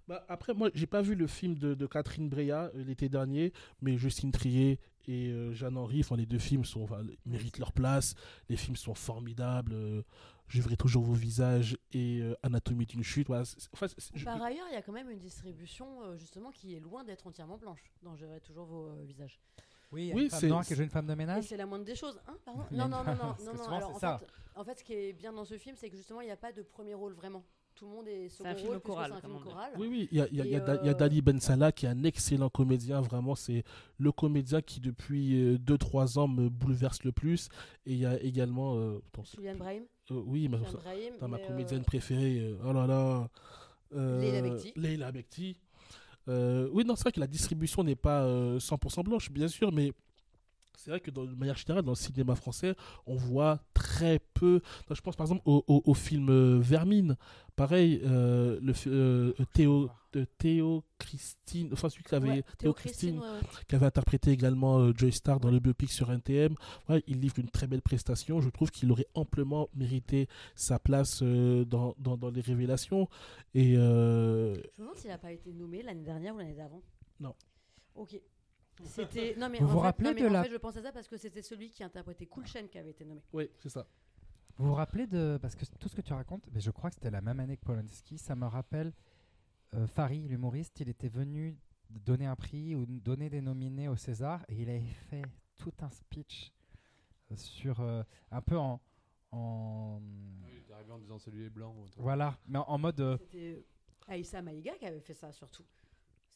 [0.07, 3.52] Bah, après, moi, j'ai pas vu le film de, de Catherine Breillat euh, l'été dernier,
[3.80, 7.59] mais Justine Trier et euh, Jeanne Henry, enfin, les deux films sont, enfin, ils méritent
[7.59, 8.14] leur place.
[8.48, 9.72] Les films sont formidables.
[9.72, 10.02] euh,
[10.46, 13.28] je verrai toujours vos visages et euh, Anatomie d'une chute.
[13.28, 16.02] Voilà, c'est- c'est- enfin, c'est- je- Par ailleurs, il y a quand même une distribution
[16.05, 17.82] euh, justement qui est loin d'être entièrement blanche.
[18.02, 19.40] dans Je verrai toujours vos euh, visages.
[19.90, 21.44] Oui, Oui, c'est- une femme de Et ménage.
[21.44, 22.20] c'est la moindre des choses.
[22.26, 23.62] Hein, pardon non, non, non, non, non, non.
[23.62, 24.18] souvent, Alors, c'est en, ça.
[24.18, 26.30] fait, en fait, ce qui est bien dans ce film, c'est que justement, il n'y
[26.30, 27.42] a pas de premier rôle vraiment.
[27.74, 29.72] Tout le monde est second un film rôle, choral, c'est un film choral.
[29.78, 30.88] Oui, oui, il y a, il y a- il y a Et, Da- il y
[30.88, 33.00] a euh, Dali Ben Salah qui est un excellent comédien.
[33.00, 33.64] Vraiment, c'est
[33.98, 37.48] le comédien qui, depuis 2-3 ans, me bouleverse le plus.
[37.86, 38.76] Et il y a également.
[38.76, 39.00] euh,
[39.34, 39.82] Julian Brahim.
[40.12, 43.28] euh, oui, Brahim, Dans ma mais, euh, comédienne préférée, euh, oh là là.
[43.94, 44.72] euh, Leila Bekti.
[44.76, 45.56] Leila Bekti.
[46.28, 49.70] Euh, oui, non, c'est vrai que la distribution n'est pas euh, 100% blanche, bien sûr,
[49.72, 49.92] mais
[50.76, 52.74] c'est vrai que dans- de manière générale, dans le cinéma français,
[53.06, 54.60] on voit très peu.
[54.90, 57.16] Je pense par exemple au, au- au film euh, Vermine.
[57.56, 62.72] Pareil, euh, le, euh, Théo, de Théo Christine, enfin celui qui avait, ouais, Théo Théo
[62.72, 63.64] Christine, Christine, ouais, ouais.
[63.68, 66.54] qui avait interprété également euh, Joy Star dans le biopic sur NTM.
[67.06, 68.40] Il livre une très belle prestation.
[68.40, 73.08] Je trouve qu'il aurait amplement mérité sa place dans, dans, dans les révélations.
[73.54, 76.82] Et Je me demande s'il n'a pas été nommé l'année dernière ou l'année d'avant.
[77.20, 77.34] Non.
[77.94, 78.20] Ok.
[78.82, 79.36] C'était.
[79.36, 80.76] Non mais Vous en vous fait, rappelez non, mais de en la- fait, je pense
[80.76, 83.22] à ça parce que c'était celui qui interprétait Cool Chain qui avait été nommé.
[83.32, 83.86] oui, c'est ça.
[84.56, 85.38] Vous vous rappelez de.
[85.40, 87.56] Parce que tout ce que tu racontes, mais je crois que c'était la même année
[87.56, 88.92] que Polanski, ça me rappelle
[89.74, 91.56] euh, Farid, l'humoriste, il était venu
[91.90, 94.80] donner un prix ou donner des nominés au César et il avait
[95.10, 95.22] fait
[95.59, 96.52] tout un speech
[97.32, 97.80] euh, sur.
[97.80, 98.80] euh, un peu en.
[99.32, 100.01] en
[100.48, 101.74] Il est arrivé en disant salut les blancs.
[101.76, 102.01] ou truc.
[102.02, 103.01] voilà, mais en, en mode.
[103.01, 103.64] euh, C'était.
[104.06, 105.64] Aïssa Maïga qui avait fait ça surtout.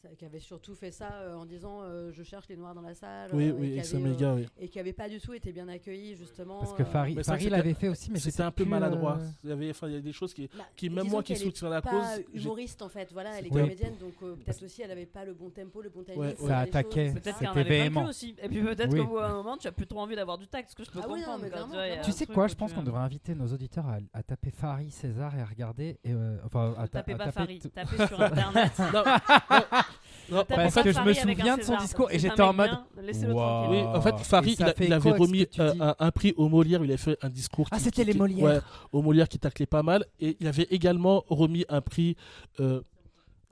[0.03, 2.83] Ça- Qui avait surtout fait ça euh, en disant euh, je cherche les noirs dans
[2.83, 3.31] la salle.
[3.33, 4.47] Oui, euh, et oui, qui avec sa avait, euh, méga, oui.
[4.61, 6.61] et qui avait pas du tout été bien accueilli justement.
[6.61, 7.19] Parce que Farid,
[7.51, 9.19] l'avait fait aussi, mais C'était un peu maladroit.
[9.20, 11.25] euh, Il y avait, enfin, il y a des choses qui, bah, qui même moi
[11.25, 14.65] qui soutiens la pas cause, humoriste en fait, voilà, elle est comédienne donc euh, peut-être
[14.65, 16.20] aussi elle avait pas le bon tempo, le bon timing.
[16.20, 16.51] Ouais, pour ouais.
[16.51, 17.12] Ça attaquait.
[17.15, 18.37] Peut-être avait aussi.
[18.41, 19.01] Et puis peut-être Oui.
[19.01, 20.91] qu'au bout d'un moment, tu as plus trop envie d'avoir du tact, ce que je
[20.93, 22.03] peux Ah comprendre.
[22.05, 25.41] Tu sais quoi Je pense qu'on devrait inviter nos auditeurs à, taper Farid César et
[25.41, 25.99] à regarder.
[26.05, 26.12] et,
[26.45, 28.73] enfin, à, ta- Tapez à pas taper Farid, tapez sur internet.
[30.31, 32.70] Non, Parce que je me souviens de son discours et j'étais en mode.
[32.97, 35.60] Oui, en fait, Farid, il, a- fait il écho avait à ce que remis tu
[35.62, 35.78] euh, dis.
[35.81, 36.85] un, un prix au Molière.
[36.85, 37.66] Il avait fait un discours.
[37.70, 38.44] Ah, qui- c'était qui- les qui- Molières.
[38.44, 38.60] ouais,
[38.93, 40.05] au Molière qui taclait pas mal.
[40.20, 42.15] Et il avait également remis un prix.
[42.60, 42.82] euh,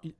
[0.04, 0.12] il,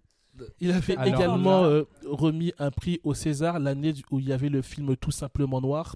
[0.60, 4.26] il avait Alors également là- euh, remis un prix au César l'année du- où il
[4.26, 5.94] y avait le film Tout simplement noir.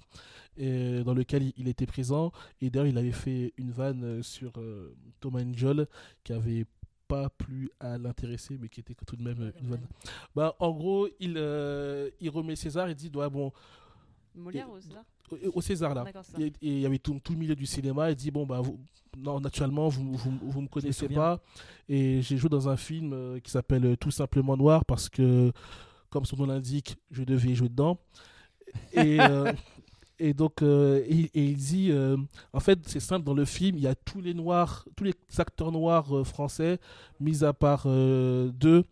[0.57, 4.21] et dans lequel il, il était présent et d'ailleurs il avait fait une vanne euh,
[4.21, 5.87] sur euh, Thomas Njol
[6.25, 6.65] qui avait
[7.11, 9.87] pas plu à l'intéresser mais qui était tout de même euh, une vanne
[10.35, 13.51] bah, en gros il, euh, il remet César et dit ouais, bon
[14.35, 15.03] Molière ou César
[15.53, 16.05] au, César là.
[16.39, 18.09] Et et il y avait tout, tout le milieu du cinéma.
[18.11, 18.77] Il dit Bon, bah, vous,
[19.17, 21.39] non, naturellement, vous, vous, vous me connaissez pas.
[21.87, 25.51] Et j'ai joué dans un film euh, qui s'appelle Tout simplement Noir parce que,
[26.09, 27.97] comme son nom l'indique, je devais jouer dedans.
[28.93, 29.19] Et.
[29.21, 29.53] euh,
[30.23, 32.15] Et donc, euh, et, et il dit, euh,
[32.53, 35.13] en fait, c'est simple, dans le film, il y a tous les noirs, tous les
[35.37, 36.77] acteurs noirs euh, français,
[37.19, 38.83] mis à part euh, deux,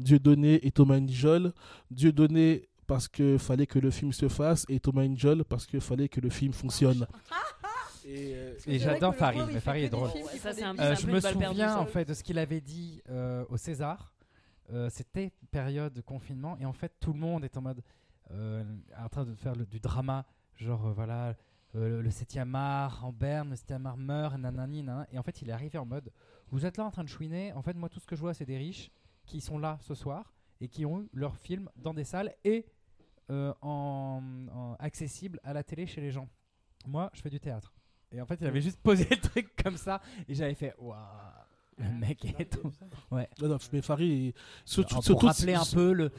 [0.00, 1.52] Dieudonné et Thomas Njol.
[1.90, 6.08] Dieudonné parce que fallait que le film se fasse et Thomas Njol parce que fallait
[6.08, 7.06] que le film fonctionne.
[8.06, 10.08] et, j'adore Farid, mais Farid est drôle.
[10.10, 13.56] films Ça, un- je me souviens en fait de ce qu'il avait dit euh, au
[13.56, 14.12] César.
[14.72, 17.82] Euh, C'était période de confinement et en fait tout le monde est en mode
[18.30, 18.62] euh,
[19.02, 20.24] en train de faire le- du drama,
[20.58, 21.34] genre euh, voilà
[21.74, 25.06] euh, le 7e art en berne, le 7e art meurt, nanani, nanana.
[25.12, 26.12] et en fait il est arrivé en mode
[26.50, 28.34] vous êtes là en train de chouiner, en fait moi tout ce que je vois
[28.34, 28.90] c'est des riches
[29.26, 32.66] qui sont là ce soir et qui ont eu leur film dans des salles et
[33.30, 33.52] euh,
[34.78, 36.28] accessible à la télé chez les gens.
[36.86, 37.74] Moi je fais du théâtre.
[38.10, 40.96] Et en fait il avait juste posé le truc comme ça et j'avais fait waouh
[41.78, 42.70] le mec est trop...
[43.10, 43.28] Ouais.
[43.40, 44.32] non, non, mais Farid, il-
[44.64, 46.10] surtout, pour rappeler un peu le.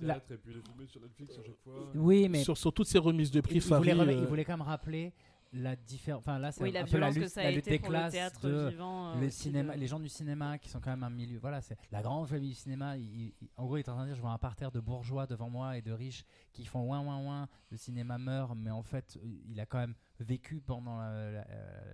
[0.00, 1.90] la- Et puis le filmer sur Netflix à chaque fois.
[1.94, 3.94] Oui, mais sur, sur toutes ces remises de il, prix, il voulait Farid.
[3.94, 5.12] remet- euh, il voulait quand même rappeler
[5.54, 6.20] la différence.
[6.20, 7.64] Enfin là, c'est Oui, un la peu la violence que lutte, ça a la lutte
[7.64, 9.12] des le classes théâtre de vivant.
[9.16, 11.38] euh, le aussi cinéma, de- les gens du cinéma qui sont quand même un milieu.
[11.38, 12.98] Voilà, c'est la grande famille du cinéma.
[12.98, 14.78] il- il- en gros, il est en train de dire, je vois un parterre de
[14.80, 17.48] bourgeois devant moi et de riches qui font ouin ouin ouin.
[17.70, 19.18] Le cinéma meurt, mais en fait,
[19.48, 21.46] il a quand même vécu pendant la, la-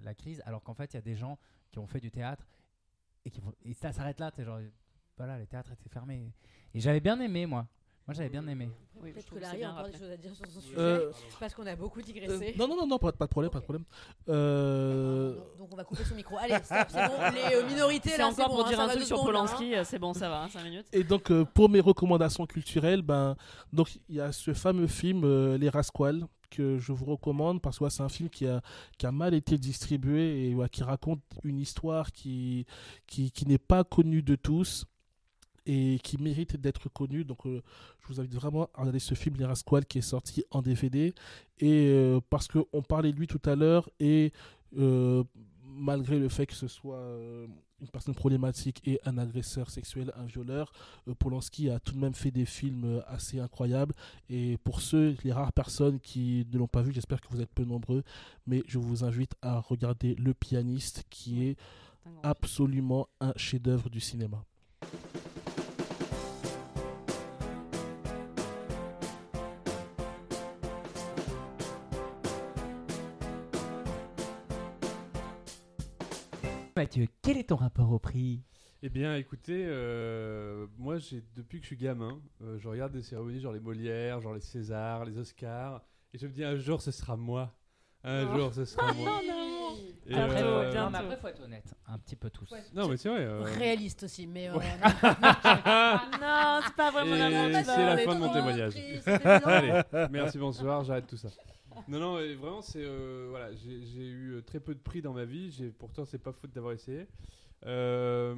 [0.03, 1.39] la crise, alors qu'en fait, il y a des gens
[1.71, 2.45] qui ont fait du théâtre
[3.25, 4.31] et qui et ça s'arrête là.
[4.31, 4.59] t'es genre,
[5.17, 6.33] voilà, les théâtres étaient fermés.
[6.75, 7.67] Et j'avais bien aimé, moi.
[8.07, 8.71] Moi, j'avais bien aimé.
[8.97, 10.75] Oui, je Peut-être que c'est Larry a encore des choses à dire sur son sujet.
[10.77, 11.11] Euh,
[11.41, 12.55] parce qu'on a beaucoup euh, digressé.
[12.59, 13.85] non, non, non, non, pas, pas de problème, pas de problème.
[14.29, 16.37] Euh, Donc, donc on va couper son micro.
[16.37, 17.15] Allez, stop, c'est bon.
[17.33, 19.25] Les euh, minorités, C'est là, encore bon, pour hein, dire un truc sur hein.
[19.25, 20.87] Polanski, euh, c'est bon, ça va, 5 minutes.
[20.93, 23.37] Et donc, euh, pour mes recommandations culturelles, ben,
[23.73, 27.79] donc il y a ce fameux film euh, Les Rasquales que je vous recommande parce
[27.79, 28.63] que c'est un film qui a,
[28.99, 32.67] qui a mal été distribué et qui raconte une histoire qui,
[33.07, 34.87] qui, qui n'est pas connue de tous
[35.67, 37.25] et qui mérite d'être connue.
[37.25, 37.63] Donc, euh,
[38.01, 41.15] je vous invite vraiment à regarder ce film Les Rasquales qui est sorti en DVD
[41.59, 44.33] et euh, parce qu'on parlait de lui tout à l'heure et
[44.77, 45.25] euh,
[45.75, 47.47] malgré le fait que ce soit euh,
[47.81, 50.73] une personne problématique et un agresseur sexuel, un violeur,
[51.09, 53.95] euh, Polanski a tout de même fait des films euh, assez incroyables.
[54.29, 57.53] Et pour ceux, les rares personnes qui ne l'ont pas vu, j'espère que vous êtes
[57.53, 58.03] peu nombreux,
[58.47, 61.57] mais je vous invite à regarder Le Pianiste, qui est
[62.23, 64.45] absolument un chef-d'œuvre du cinéma.
[76.85, 78.43] Mathieu, quel est ton rapport au prix?
[78.83, 83.03] Eh bien, écoutez, euh, moi, j'ai depuis que je suis gamin, euh, je regarde des
[83.03, 85.83] cérémonies genre les Molières, genre les Césars, les Oscars,
[86.13, 87.55] et je me dis un jour ce sera moi.
[88.03, 88.37] Un Oh.
[88.37, 89.23] jour ce sera moi.
[90.07, 90.85] Et, Bientôt, euh, bientôt.
[90.85, 91.75] Non, mais après, faut être honnête.
[91.89, 92.53] Un petit peu tous.
[92.75, 93.21] Non, mais c'est vrai.
[93.25, 94.51] euh, Réaliste aussi, mais.
[94.51, 94.53] euh,
[96.21, 97.17] non, c'est pas vraiment
[97.65, 98.75] c'est la fin de mon témoignage.
[99.47, 99.81] Allez,
[100.11, 101.31] merci, bonsoir, j'arrête tout ça.
[101.89, 102.83] Non, non, et vraiment, c'est.
[102.85, 106.05] euh, voilà, j'ai j'ai eu euh, très peu de prix dans ma vie, j'ai- pourtant,
[106.05, 107.07] c'est pas faute d'avoir essayé.
[107.67, 108.35] Euh,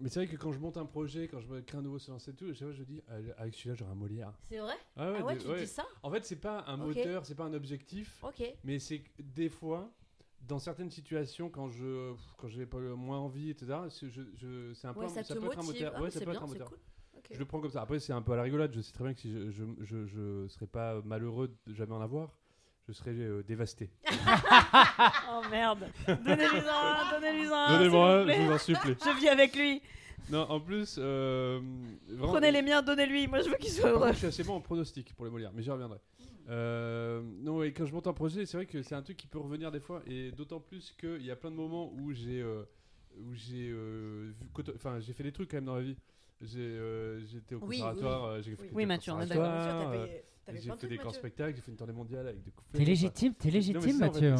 [0.00, 1.98] mais c'est vrai que quand je monte un projet, quand je me crée un nouveau
[1.98, 4.32] se lancer et tout, fois, je dis, ah, avec celui-là, j'aurai un Molière.
[4.42, 4.74] C'est vrai?
[4.96, 5.84] Ah Ah ouais, de- tu dis ça?
[6.02, 6.86] En fait, c'est pas un Ok.
[6.96, 8.42] moteur, c'est pas un objectif, Ok.
[8.64, 9.90] mais c'est que des fois,
[10.42, 14.72] dans certaines situations, quand je quand j'ai pas le- moins envie, etc., c'est je, je-
[14.74, 15.82] c'est un peu Ouais, un- ça te peut être un motive.
[15.86, 15.92] moteur.
[15.96, 16.68] Ah, ouais, mais ça c'est peut bien, être un c'est moteur.
[16.68, 16.78] cool.
[17.18, 17.28] Ok.
[17.32, 17.82] Je le prends comme ça.
[17.82, 18.72] Après, c'est un peu à la rigolade.
[18.72, 21.92] Je sais très bien que si je, je, je, je serais pas malheureux de jamais
[21.92, 22.38] en avoir,
[22.90, 23.88] je serais euh, dévasté.
[25.32, 25.86] Oh merde.
[26.06, 27.78] Donnez-lui un, donnez-lui un.
[27.78, 28.94] Donnez-moi, vous je vous en supplie.
[29.04, 29.80] Je vis avec lui.
[30.30, 31.60] Non, en plus, euh,
[32.08, 33.26] vraiment- Prenez les miens, donnez-lui.
[33.26, 34.12] Moi, je veux qu'il soit heureux.
[34.12, 35.98] je suis assez bon en pronostic pour les Molières, mais j'y reviendrai.
[36.48, 39.26] Euh, non, et quand je monte un projet, c'est vrai que c'est un truc qui
[39.26, 42.40] peut revenir des fois, et d'autant plus qu'il y a plein de moments où j'ai
[42.42, 42.64] euh,
[43.18, 44.32] où j'ai euh,
[44.74, 45.96] enfin j'ai fait des trucs quand même dans la vie.
[46.42, 48.28] J'ai euh, j'étais au Oui, conservatoire, oui.
[48.38, 48.68] euh, j'ai fait Oui.
[48.72, 49.92] Oui, Mathieu, on est d'accord.
[50.50, 51.12] T'avais- J'ai de fait des Mathieu.
[51.12, 52.68] spectacles, j'ai fait une tournée mondiale avec des couples.
[52.76, 54.34] T'es légitime, t'es légitime, Mathieu.
[54.34, 54.36] Au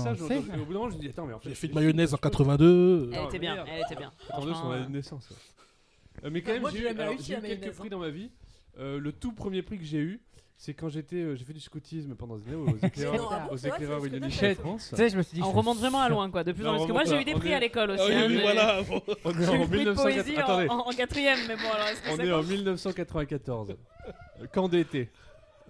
[0.64, 2.18] bout d'un moment, je me dis attends, mais en fait, J'ai fait de mayonnaise en
[2.18, 3.10] 82.
[3.12, 3.68] Elle Non, était bien, merde.
[3.72, 4.12] elle était bien.
[4.28, 5.30] 82 sur Franchement, la euh, naissance.
[5.30, 5.36] ouais.
[6.24, 7.76] Euh, mais quand même, j'ai j'ai eu, jamais alors, réussi j'ai eu la quelques mayonnaise,
[7.78, 7.90] prix hein.
[7.90, 8.30] dans ma vie.
[8.78, 10.20] Euh, le tout premier prix que j'ai eu,
[10.56, 13.56] c'est quand j'étais, euh, j'ai fait du scoutisme pendant des années aux éclaireurs, ah aux
[13.56, 14.56] c'est vrai, éclaireurs c'est William Michel.
[14.56, 14.62] Tu
[14.96, 15.42] sais, je me suis dit.
[15.42, 16.44] On je remonte vraiment à loin, quoi.
[16.44, 16.76] De plus en plus.
[16.78, 18.02] Parce que moi, j'ai remonte eu des prix à l'école aussi.
[18.06, 18.82] Ah oui, hein, voilà.
[19.24, 20.02] On est J'ai eu en le prix de 1980.
[20.02, 22.48] poésie en, Attendez, en- en quatrième, mais bon, alors est-ce que on est en compte
[22.50, 23.70] 1994.
[24.40, 25.08] Euh, Camp d'été.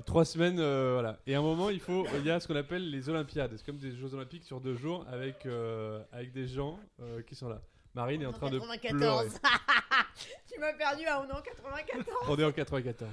[0.07, 1.19] Trois semaines, euh, voilà.
[1.27, 3.53] Et à un moment, il faut, il y a ce qu'on appelle les Olympiades.
[3.57, 7.35] C'est comme des Jeux Olympiques sur deux jours avec euh, avec des gens euh, qui
[7.35, 7.61] sont là.
[7.95, 8.79] Marine est en train de pleurer.
[8.79, 9.27] 94.
[10.53, 12.05] tu m'as perdu à on est en 94.
[12.29, 13.11] On est en 94.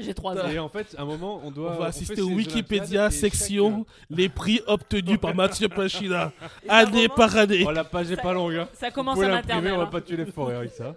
[0.00, 0.48] J'ai trois ans.
[0.48, 1.72] Et en fait, à un moment, on doit.
[1.72, 5.86] On va assister au Wikipédia section les prix obtenus par Mathieu par
[6.68, 7.64] Année moment, par année.
[7.66, 8.54] Oh, la page est pas longue.
[8.54, 8.68] Hein.
[8.74, 9.86] Ça Vous commence pouvez à on va hein.
[9.86, 10.94] pas tuer les forêts avec ça.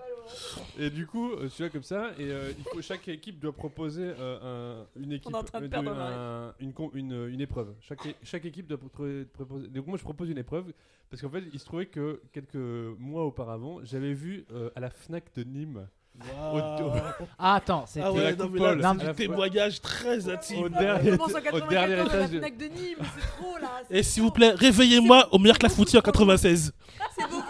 [0.79, 3.39] Et du coup, euh, je suis là comme ça, et euh, il faut, chaque équipe
[3.39, 6.73] doit proposer euh, un- une équipe, On est en train de euh, perdre un- une,
[6.73, 7.73] com- une, une épreuve.
[7.81, 9.67] Chaque, é- chaque équipe doit pro- proposer.
[9.67, 10.71] Donc moi, je propose une épreuve
[11.09, 12.55] parce qu'en fait, il se trouvait que quelques
[12.99, 15.87] mois auparavant, j'avais vu euh, à la Fnac de Nîmes,
[16.37, 16.91] Waouh.
[17.39, 18.05] Ah, attends, c'était.
[18.05, 18.79] Ah ouais, la non, mais coupole.
[18.81, 20.59] là, Non, c'est mais- du témoignage très intime.
[20.63, 22.29] au On dernier, commence en au 94 dernier à la étage.
[22.31, 23.81] de- Fnac de Nîmes, c'est trop là.
[23.89, 24.27] c'est Et s'il trop.
[24.27, 26.73] vous plaît, réveillez-moi au meilleur Clafoutis en 96.
[27.17, 27.40] C'est beaucoup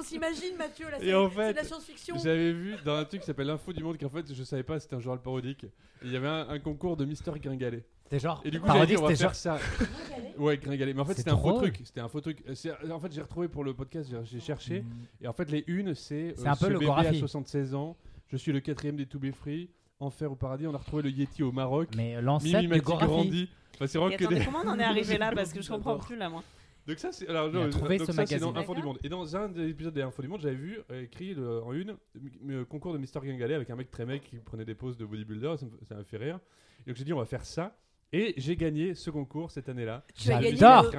[0.00, 0.86] qu'on s'imagine, Mathieu.
[0.90, 2.16] Là, Et c'est en c'est fait, de la science-fiction.
[2.22, 4.78] J'avais vu dans un truc qui s'appelle L'info du monde qu'en fait je savais pas
[4.80, 5.66] c'était un journal parodique.
[6.02, 7.84] Il y avait un, un concours de Mister Gringalet.
[8.04, 8.40] C'était genre.
[8.44, 9.36] Et du coup dit parodique, on va c'était faire genre.
[9.36, 9.58] ça.
[10.38, 10.94] Ouais Gringalet.
[10.94, 11.80] Mais en fait C'est c'était un faux truc.
[11.84, 12.42] C'était un faux truc.
[12.48, 14.84] Euh, c'est- En fait j'ai retrouvé pour le podcast j'ai- j'ai cherché.
[15.20, 16.34] Et en fait les unes c'est.
[16.36, 17.18] C'est un peu ce le bébé à Gorafi.
[17.18, 17.96] 76 ans.
[18.28, 19.68] Je suis le quatrième des To Be Free.
[20.00, 20.66] Enfer au paradis.
[20.66, 21.88] On a retrouvé le Yeti au Maroc.
[21.96, 23.06] Mais Mimi l'ancêtre du Mati Gorafi.
[23.06, 23.48] grandi.
[23.74, 24.44] Enfin, c'est vraiment que des.
[24.44, 26.42] comment on en est arrivé là Parce que je comprends plus là, moi.
[26.86, 28.54] Donc ça c'est alors Il a non, trouvé donc ce ça, c'est dans.
[28.56, 28.98] Info du Monde.
[29.04, 31.96] Et dans un des épisodes des du Monde, j'avais vu euh, écrit le- en une
[32.48, 35.04] euh, concours de Mister Gringalet avec un mec très mec qui prenait des poses de
[35.04, 36.40] bodybuilder, ça me, ça m'a fait rire.
[36.86, 37.76] Et donc j'ai dit on va faire ça
[38.12, 40.02] et j'ai gagné ce concours cette année-là.
[40.14, 40.92] Tu as gagné J'adore.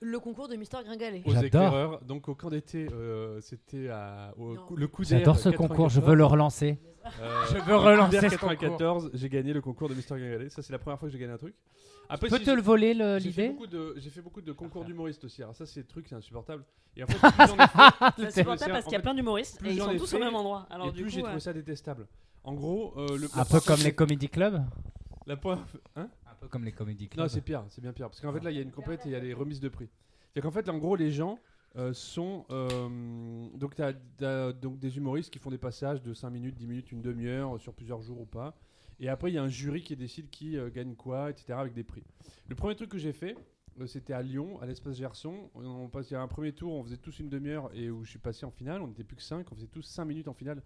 [0.00, 1.22] le, concours de Mister Gringalet.
[1.24, 1.44] aux J'adore.
[1.44, 2.00] éclaireurs.
[2.04, 5.18] Donc au camp d'été, euh, c'était le coup d'air.
[5.18, 6.78] J'adore ce concours, je veux le relancer.
[7.22, 8.48] Euh, Je veux relancer ce concours.
[8.50, 10.50] 94, j'ai gagné le concours de Mister Gringalet.
[10.50, 11.54] Ça c'est la première fois que j'ai gagné un truc.
[12.10, 14.84] Après, Peux si te le voler le- j'ai fait l'idée j'ai fait beaucoup de concours
[14.84, 15.42] d'humoristes aussi.
[15.42, 16.64] Alors ça c'est le truc, c'est insupportable.
[16.96, 17.16] Et en fait,
[18.16, 20.34] C'est insupportable parce qu'il y a plein d'humoristes et ils sont tous fait, au même
[20.34, 20.66] endroit.
[20.70, 22.06] et Alors du plus j'ai trouvé euh, ça détestable.
[22.44, 24.62] En gros, euh, le Un peu comme les com comedy clubs
[25.26, 25.64] la première-
[25.96, 26.08] hein?
[26.38, 27.24] Peu comme les comedy clubs.
[27.24, 28.08] Non, c'est pire, c'est bien pire.
[28.08, 29.60] Parce qu'en fait, là, il y a une compète et il y a les remises
[29.60, 29.88] de prix.
[30.34, 31.38] C'est qu'en fait, en gros, les gens
[31.76, 32.46] euh, sont.
[32.50, 36.66] euh, donc, tu as, donc des humoristes qui font des passages de 5 minutes, 10
[36.66, 38.56] minutes, une demi-heure, euh, sur plusieurs jours ou pas.
[39.00, 41.84] Et après, il y a un jury qui décide qui gagne quoi, etc., avec des
[41.84, 42.02] prix.
[42.48, 43.36] Le premier truc que j'ai fait,
[43.86, 45.50] c'était à Lyon, à l'espace Gerson.
[45.54, 48.44] On, a un premier tour, on faisait tous une demi-heure et où je suis passé
[48.44, 48.82] en finale.
[48.82, 50.64] On n'était plus que 5, on faisait tous 5 minutes en finale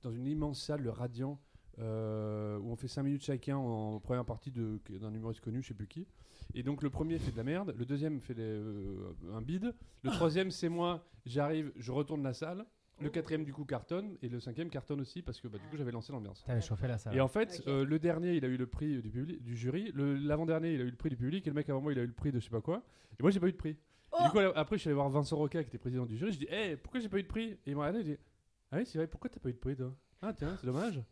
[0.00, 1.38] dans une immense salle, le Radiant,
[1.78, 5.68] euh, où on fait 5 minutes chacun en première partie de- d'un humoriste connu, je
[5.68, 6.06] sais plus qui.
[6.54, 9.74] Et donc le premier fait de la merde, le deuxième fait des- euh, un bide,
[10.02, 12.64] le troisième c'est moi, j'arrive, je retourne la salle,
[13.00, 15.76] le quatrième du coup cartonne et le cinquième cartonne aussi parce que bah, du coup
[15.76, 16.44] j'avais lancé l'ambiance.
[16.46, 17.16] T'avais chauffé la salle.
[17.16, 19.90] Et en fait, euh, le dernier, il a eu le prix du, public, du jury.
[19.94, 21.44] Le- L'avant-dernier, il a eu le prix du public.
[21.46, 22.84] Et le mec avant moi, il a eu le prix de je sais pas quoi.
[23.18, 23.70] Et moi, j'ai pas eu de prix.
[23.70, 23.76] Et
[24.12, 26.32] Oh du coup, après, je suis allé voir Vincent Roca, qui était président du jury.
[26.32, 27.50] Je dis, hé, pourquoi j'ai pas eu de prix?
[27.50, 28.20] Et il m'a regardé, il dit,
[28.70, 29.92] ah oui, c'est vrai, pourquoi t'as pas eu de prix, toi?
[30.22, 31.02] Ah, tiens, c'est dommage.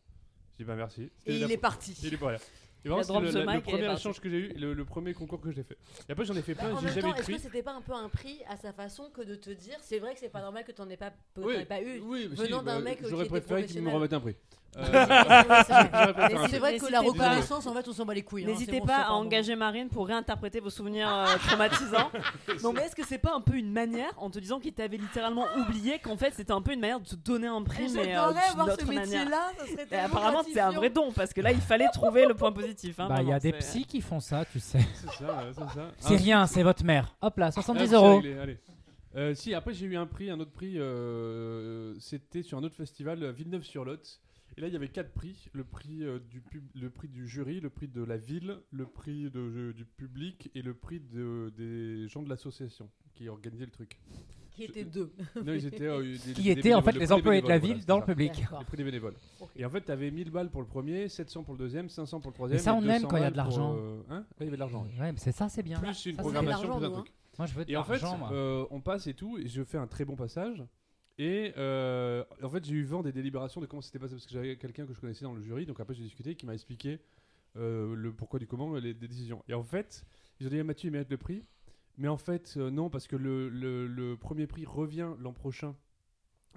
[0.58, 1.10] Je dis, bah merci.
[1.26, 1.96] Et il est parti.
[2.02, 2.38] Il est pas là.
[2.84, 5.40] Et vraiment, c'est le, la- est premier échange que j'ai eu, le, le premier concours
[5.40, 5.78] que j'ai fait.
[6.08, 7.62] Et après, j'en ai fait Bah, plein, en j'ai même jamais temps, est-ce que c'était
[7.62, 10.18] pas un peu un prix à sa façon que de te dire c'est vrai que
[10.20, 12.62] c'est pas normal que t'en aies pas, t'en aies pas eu mais venant si, d'un
[12.62, 13.94] bah, mec, euh, J'aurais qui était préféré qu'il me professionnel.
[13.94, 14.36] remette un prix.
[14.78, 14.82] Euh,
[16.48, 18.44] C'est vrai, que la reconnaissance, en fait, on s'en bat les couilles.
[18.44, 22.10] hein, N'hésitez pas à engager Marine pour réinterpréter vos souvenirs euh, traumatisants.
[22.62, 24.96] non, mais est-ce que c'est pas un peu une manière, en te disant qu'il t'avait
[24.96, 28.16] littéralement oublié, qu'en fait c'était un peu une manière de te donner un prix, mais
[28.16, 29.28] euh, d'une avoir ce autre manière
[29.90, 32.98] Et apparemment, c'est un vrai don parce que là, il fallait trouver le point positif.
[32.98, 34.80] hein, Bah, il y a des psys qui font ça, tu sais.
[34.94, 35.90] C'est ça, c'est ça.
[35.98, 37.14] C'est Ah, rien, c'est votre mère.
[37.20, 38.22] Hop là, Ah, 70 c'est euros.
[39.14, 42.76] Euh, si, après j'ai eu un prix, un autre prix, euh, c'était sur un autre
[42.76, 44.20] festival, Villeneuve-sur-Lot.
[44.56, 47.26] Et là, il y avait quatre prix le prix, euh, du pub- le prix du
[47.26, 51.00] jury, le prix de la ville, le prix de, euh, du public et le prix
[51.00, 53.98] de, des gens de l'association qui organisaient le truc.
[54.50, 55.10] Qui étaient deux.
[55.42, 57.56] Non, ils étaient, euh, des- Qui des étaient en fait le les employés de la
[57.58, 58.34] ville voilà, dans le public.
[58.50, 58.58] ça.
[58.58, 59.14] Le prix des bénévoles.
[59.56, 62.30] Et en fait, t'avais 1000 balles pour le premier, 700 pour le deuxième, 500 pour
[62.30, 62.60] le troisième.
[62.60, 63.74] ça, on aime 200 quand il y a de l'argent.
[63.78, 64.82] euh, hein il y avait de l'argent.
[64.84, 65.00] ouais.
[65.00, 65.78] Ouais, mais c'est ça, c'est bien.
[65.80, 67.12] Plus une Ça, programmation, plus un truc.
[67.38, 68.28] Moi, je veux de Et en fait, moi.
[68.32, 70.62] euh, on passe et tout, et je fais un très bon passage.
[71.18, 74.32] Et euh, en fait, j'ai eu vent des délibérations de comment c'était passé parce que
[74.32, 77.00] j'avais quelqu'un que je connaissais dans le jury, donc après j'ai discuté, qui m'a expliqué
[77.56, 79.42] euh, le pourquoi du comment, les, décisions.
[79.48, 80.06] Et en fait,
[80.40, 81.44] ils ont dit à Mathieu, il mérite le prix.
[81.98, 85.76] Mais en fait, euh, non, parce que le, premier prix revient l'an prochain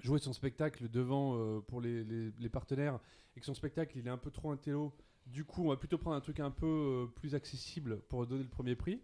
[0.02, 3.00] jouer son spectacle devant pour les, les- partenaires
[3.34, 4.94] et que son spectacle il est un peu trop intello.
[5.26, 8.48] Du coup, on va plutôt prendre un truc un peu plus accessible pour donner le
[8.48, 9.00] premier prix.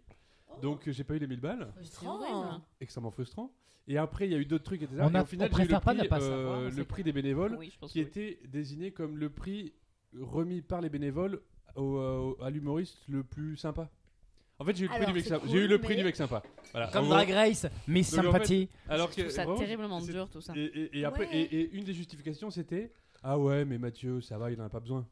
[0.61, 1.73] Donc, euh, j'ai pas eu les 1000 balles,
[2.05, 2.61] horrible.
[2.79, 3.51] extrêmement frustrant.
[3.87, 5.01] Et après, il y a eu d'autres trucs, etc.
[5.01, 7.03] On et a- au final, on j'ai eu le pas prix, euh, savoir, le prix
[7.03, 8.27] des bénévoles Oui, je pense qui que oui.
[8.27, 9.73] était désigné comme le prix
[10.17, 11.41] remis par les bénévoles
[11.75, 13.89] au- euh, à l'humoriste le plus sympa.
[14.59, 15.47] En fait, j'ai eu le prix Alors, du mec c'est sympa.
[15.49, 16.43] J'ai eu le prix mais- du mec sympa.
[16.71, 16.87] Voilà.
[16.93, 18.69] Comme gros, Drag Race, Miss Donc, en fait, Sympathie.
[18.87, 20.53] Alors Je que trouve ça vraiment, terriblement c'est- dur tout ça.
[20.55, 21.35] Et, et- et après, Ouais.
[21.35, 22.93] et, et une des justifications, c'était
[23.23, 25.05] Ah ouais, mais Mathieu, ça va, il en a pas besoin.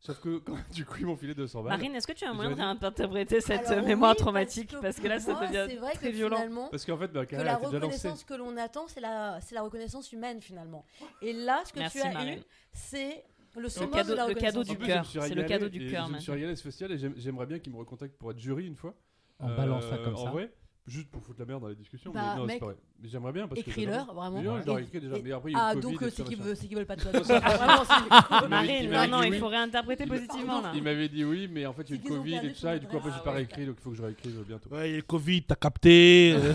[0.00, 1.72] Sauf que quand, du coup, ils m'ont filé 200 balles.
[1.78, 4.82] Marine, est-ce que tu as un moyen de réinterpréter cette Alors mémoire oui, traumatique parce
[4.82, 6.36] Parce que là, ça devient c'est vrai très que violent.
[6.36, 9.62] finalement, Parce qu'en fait, bah, que la reconnaissance que l'on attend, c'est la, c'est la
[9.62, 10.84] reconnaissance humaine finalement.
[11.22, 12.38] Et là, ce que Merci, tu as Marine.
[12.38, 12.42] eu,
[12.72, 13.24] c'est
[13.56, 15.06] le cadeau, de la le cadeau reconnaissance du En cœur.
[15.26, 16.06] C'est le cadeau du et cœur.
[16.08, 18.66] Je me suis régalé spécial et j'aime- j'aimerais bien qu'ils me recontactent pour être jury
[18.66, 18.94] une fois.
[19.40, 20.30] On Euh, balance ça comme en ça.
[20.30, 20.52] vrai,
[20.86, 22.12] juste pour foutre la merde dans les discussions.
[22.12, 22.76] Bah, mais non, c'est mec, pas vrai.
[23.02, 23.68] Mais j'aimerais bien parce que.
[23.70, 24.40] Écris-leur, vraiment.
[24.42, 25.16] Non, je leur ai écrit déjà.
[25.16, 26.42] et- Mais après, il y a eu Ah, le Covid donc et tout machin.
[26.42, 27.12] veulent, qu'ils veulent pas de toi.
[27.12, 29.38] donc, Vraiment, c'est- m'avait- Marine, il non, m'avait non, dit il oui.
[29.38, 30.72] faut réinterpréter Il- positivement là.
[30.74, 32.22] Il m'avait dit oui, mais en fait, il y a eu C'est le qu'ils ont
[32.22, 32.76] Covid et tout ça.
[32.76, 34.70] Et du coup, après, j'ai pas réécrit, donc il faut que je réécrive bientôt.
[34.70, 36.34] Ouais, et le Covid, t'as capté.
[36.36, 36.54] euh,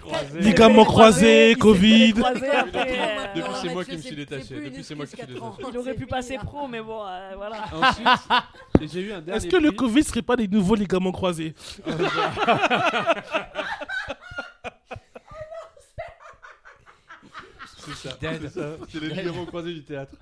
[0.00, 0.40] Croisé.
[0.40, 2.12] ligaments croisés, il Covid.
[2.14, 4.54] Depuis- c'est moi qui me suis détaché.
[4.54, 5.52] Depuis, c'est moi qui me suis détaché.
[5.72, 7.64] Il aurait pu passer pro, mais bon, euh, voilà.
[7.74, 8.08] Ensuite,
[8.80, 9.76] et j'ai eu un dernier Est-ce que le prix.
[9.76, 11.54] Covid serait pas des nouveaux ligaments croisés?
[17.78, 18.16] C'est ça.
[18.20, 18.50] Dead.
[18.88, 20.14] C'est les ligaments croisés du théâtre.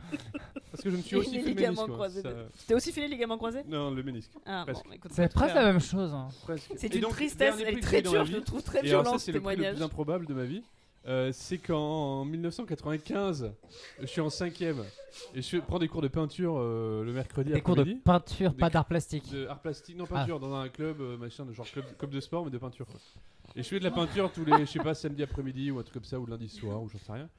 [0.70, 1.93] Parce que je me suis Les aussi fait le ligaments ménisque.
[1.93, 2.31] croisés Ça-
[2.69, 3.62] T'as aussi filé les ligaments croisés?
[3.66, 4.31] Non, le ménisque.
[4.47, 4.87] Ah, bon, Presque.
[4.95, 6.12] écoute, C'est presque la même chose.
[6.15, 6.28] hein.
[6.43, 6.73] Presque.
[6.77, 8.37] C'est une donc, tristesse, dernier elle est très j'ai eu dans ma dure, je vie.
[8.39, 9.77] le trouve très Et alors violent ça, ce c'est le prix le témoignage.
[9.77, 10.62] plus improbable de ma vie.
[11.06, 13.52] Euh, c'est qu'en 1995,
[14.01, 14.85] je suis en cinquième
[15.35, 18.02] et je prends des cours de peinture euh, le mercredi Des cours de après-midi.
[18.05, 19.31] peinture, Des pas d'art plastique.
[19.32, 20.14] De art plastique, non Ah.
[20.14, 22.86] peinture, dans un club, euh, machin, de genre club, club de sport, mais de peinture.
[22.86, 23.01] quoi.
[23.56, 25.82] Et je fais de la peinture tous les, je sais pas, samedi après-midi ou un
[25.82, 27.31] truc comme ça, ou lundi soir, ou j'en sais rien.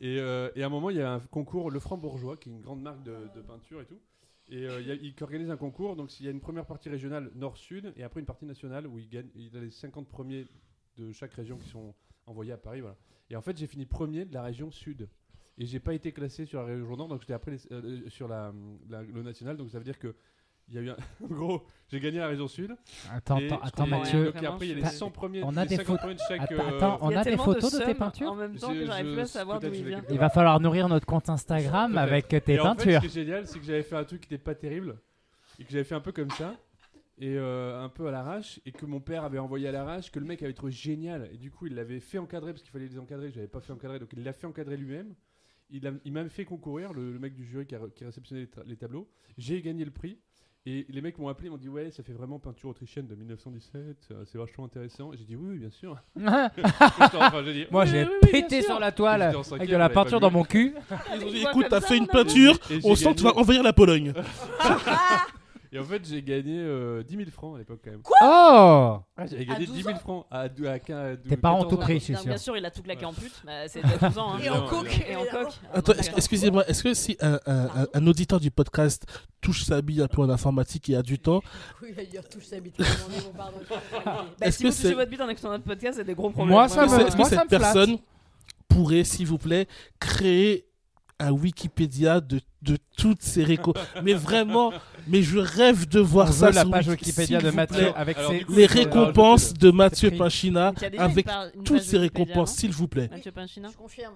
[0.00, 2.52] Et, euh, et à un moment, il y a un concours, le Bourgeois, qui est
[2.52, 3.98] une grande marque de, de peinture et tout.
[4.48, 6.64] Et euh, il y a- il organise un concours, donc il y a une première
[6.64, 10.08] partie régionale nord-sud, et après une partie nationale où il gagne, il a les 50
[10.08, 10.46] premiers
[10.96, 11.94] de chaque région qui sont
[12.30, 12.80] envoyés à Paris.
[12.80, 12.96] Voilà.
[13.30, 15.08] Et en fait, j'ai fini premier de la région sud.
[15.58, 18.28] Et j'ai pas été classé sur la région nord, donc j'étais après les- euh, sur
[18.28, 18.52] la,
[18.88, 20.14] la- le national, donc ça veut dire que
[20.68, 20.96] il y a eu un...
[21.24, 22.74] en gros, j'ai gagné la région sud.
[23.12, 24.32] Attends, et- attends, attends Mathieu.
[24.32, 26.14] donc, et après, il y a les T'as- 100 premiers, on a des 50 photos-
[26.16, 26.40] de chaque.
[26.42, 28.56] Attends, euh, attends, on Il y a des tellement photos de tes peintures En même
[28.56, 30.02] temps que j'arrive plus à savoir d'où il vient.
[30.08, 33.02] Il va falloir nourrir notre compte Instagram avec tes Et en fait, peintures.
[33.02, 34.96] ce qui est génial, c'est que j'avais fait un truc qui n'était pas terrible
[35.58, 36.54] et que j'avais fait un peu comme ça
[37.20, 40.18] et euh, un peu à l'arrache et que mon père avait envoyé à l'arrache, que
[40.18, 42.88] le mec avait trouvé génial et du coup il l'avait fait encadrer parce qu'il fallait
[42.88, 45.14] les encadrer, j'avais pas fait encadrer donc il l'a fait encadrer lui-même.
[45.72, 48.08] Il, a- il m'a fait concourir, le, le mec du jury qui a, qui a
[48.08, 49.08] réceptionné les, les tableaux.
[49.38, 50.18] J'ai gagné le prix
[50.66, 53.14] et les mecs m'ont appelé, ils m'ont dit ouais ça fait vraiment peinture autrichienne de
[53.14, 55.12] 1917, euh, c'est vachement intéressant.
[55.12, 55.96] Et J'ai dit oui, oui, bien sûr.
[56.18, 59.42] Enfin, j'ai dit, Moi oui, j'ai oui, oui, bien pété sur la toile J'étais en
[59.42, 60.22] cinquième, avec de la j'avais pas peinture vu.
[60.22, 60.74] dans mon cul.
[61.16, 63.24] Ils ont dit écoute, t'as fait on une peinture, Et on j'ai sent que tu
[63.24, 64.12] vas envahir la Pologne.
[65.72, 68.00] Et en fait, j'ai gagné euh, 10 000 francs à l'époque quand même.
[68.04, 68.12] Oh
[69.16, 71.62] Ah, j'avais gagné 12 10 000 francs à, dou- à, quin- à Tes parents ont
[71.62, 72.24] 14 tout pris, je suis sûr.
[72.24, 73.32] Bien sûr, il a tout claqué en pute.
[73.46, 74.34] Bah, c'est à 12 ans.
[74.34, 74.38] hein.
[74.42, 75.00] Et en coke.
[75.08, 75.52] Et en coke.
[75.72, 79.06] Attends, est-ce- excusez-moi, est-ce que si un, un- un- un auditeur du podcast
[79.40, 81.40] touche sa bille un peu en informatique et a du temps,
[81.82, 82.76] Oui, il retouche sa bite.
[82.76, 82.84] Bon,
[83.36, 83.58] pardon.
[84.04, 86.14] Bah, Est-ce si que vous touchez c'est- votre bite en écoutant notre podcast, c'est des
[86.14, 86.52] gros problèmes.
[86.52, 87.60] Moi, ça est-ce que, me- c'est- est-ce que moi, ça cette me flatte.
[87.74, 87.98] personne
[88.68, 89.68] pourrait, s'il vous plaît,
[90.00, 90.66] créer
[91.20, 93.74] un Wikipédia de, de toutes ces récos?
[94.02, 94.72] Mais vraiment,
[95.10, 97.54] mais je rêve de voir On ça veut la sur page Wiki, Wikipédia s'il de
[97.56, 100.18] Mathieu avec Alors, ses coup, Les récompenses de Mathieu prix.
[100.18, 101.26] Pachina Il y a déjà avec
[101.64, 103.08] toutes ces récompenses, s'il vous plaît.
[103.10, 104.14] Mathieu Pinchina Je confirme.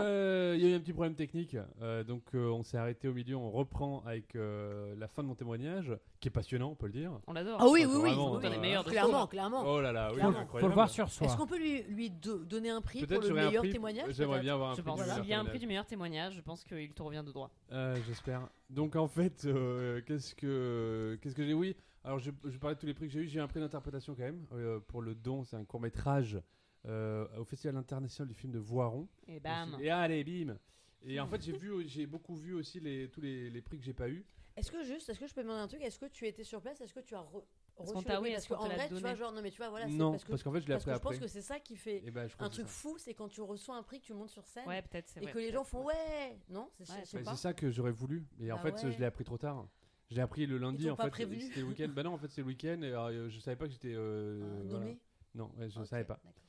[0.00, 3.08] Euh, Il y a eu un petit problème technique, euh, donc euh, on s'est arrêté
[3.08, 3.36] au milieu.
[3.36, 6.92] On reprend avec euh, la fin de mon témoignage, qui est passionnant, on peut le
[6.92, 7.10] dire.
[7.26, 7.56] On l'adore.
[7.60, 8.08] Ah oui, Enfin, oui, oui.
[8.10, 8.84] vraiment, oui, dans les oui.
[8.84, 9.62] Clairement, clairement.
[9.66, 10.20] Oh là là, oui.
[10.20, 10.68] Faut incroyable.
[10.68, 11.26] le voir sur soi.
[11.26, 13.70] Est-ce qu'on peut lui, lui do- donner un prix pour le meilleur prix.
[13.70, 14.90] témoignage J'aimerais bien avoir un Je prix.
[14.90, 16.34] pense du meilleur qu'il y a un prix du meilleur témoignage.
[16.34, 17.50] Je pense qu'il te revient de droit.
[17.72, 18.42] Euh, J'espère.
[18.70, 22.80] Donc en fait, euh, qu'est-ce que qu'est-ce que j'ai Oui, alors je, je parlais de
[22.80, 23.28] tous les prix que j'ai eu.
[23.28, 25.44] J'ai eu un prix d'interprétation quand même euh, pour le don.
[25.44, 26.38] C'est un court métrage
[26.84, 29.08] au Festival international du film de Voiron.
[29.26, 29.76] Et bam.
[29.80, 30.56] Et allez, bim.
[31.02, 33.84] Et en fait, j'ai vu, j'ai beaucoup vu aussi les, tous les, les prix que
[33.84, 34.24] j'ai pas eu.
[34.56, 35.82] Est-ce que juste, est-ce que je peux demander un truc?
[35.82, 36.80] Est-ce que tu étais sur place?
[36.80, 37.44] Est-ce que tu as re-
[37.76, 39.86] Reçu le prix Parce qu'en l'a vrai, tu vois, genre, non mais tu vois, voilà,
[39.86, 41.26] c'est non, parce que, parce qu'en fait, je l'ai parce appris que je pense après.
[41.26, 42.72] que c'est ça qui fait Et ben, je crois un que truc ça.
[42.72, 45.20] fou, c'est quand tu reçois un prix que tu montes sur scène Ouais, peut-être, c'est
[45.20, 45.32] et vrai.
[45.32, 47.30] que les gens font ouais, non, c'est Ouais, je sais Mais pas.
[47.32, 48.26] C'est ça que j'aurais voulu.
[48.40, 48.92] Et en Bah fait, ouais.
[48.92, 49.66] je l'ai appris trop tard.
[50.10, 50.84] Je l'ai appris le lundi.
[50.86, 51.88] t'ont En pas fait, prévenu c'était le week-end.
[51.94, 52.80] bah non, en fait, c'est le week-end.
[52.82, 53.92] Et, euh, je savais pas que j'étais.
[53.94, 54.78] euh, Ah, voilà.
[54.86, 54.98] nommé.
[55.34, 56.18] Non, ouais, je Ok, savais pas.
[56.24, 56.42] d'accord.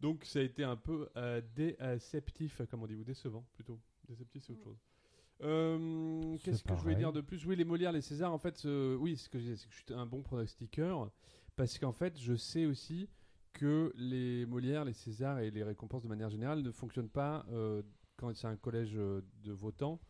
[0.00, 3.80] Donc ça a été un peu euh, déceptif, comme on dit, ou décevant plutôt.
[4.08, 4.76] Déceptif, c'est autre chose.
[5.42, 7.46] Euh, Qu'est-ce que je voulais dire de plus?
[7.46, 9.74] Oui, les Molières, les Césars, en fait, euh, oui, ce que je disais, c'est que
[9.74, 11.10] je suis un bon pronostiqueur,
[11.56, 13.08] parce qu'en fait, je sais aussi
[13.52, 17.82] que les Molières, les Césars et les récompenses de manière générale ne fonctionnent pas euh,
[18.16, 20.00] quand c'est un collège de votants,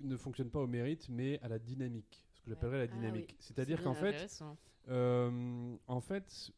[0.00, 3.30] ne fonctionnent pas au mérite, mais à la dynamique, ce que j'appellerais la Ah dynamique.
[3.30, 4.42] oui, C'est-à-dire c'est qu'en fait,
[4.88, 6.52] euh, en fait,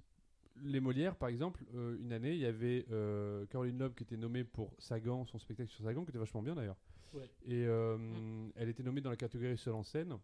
[0.62, 4.16] les Molières, par exemple, euh, une année, il y avait euh, Caroline Loeb qui était
[4.16, 6.76] nommée pour Sagan, son spectacle sur Sagan, qui était vachement bien d'ailleurs.
[7.14, 7.30] Ouais.
[7.46, 8.52] Et euh, Mm.
[8.56, 10.18] elle était nommée dans la catégorie seule en scène,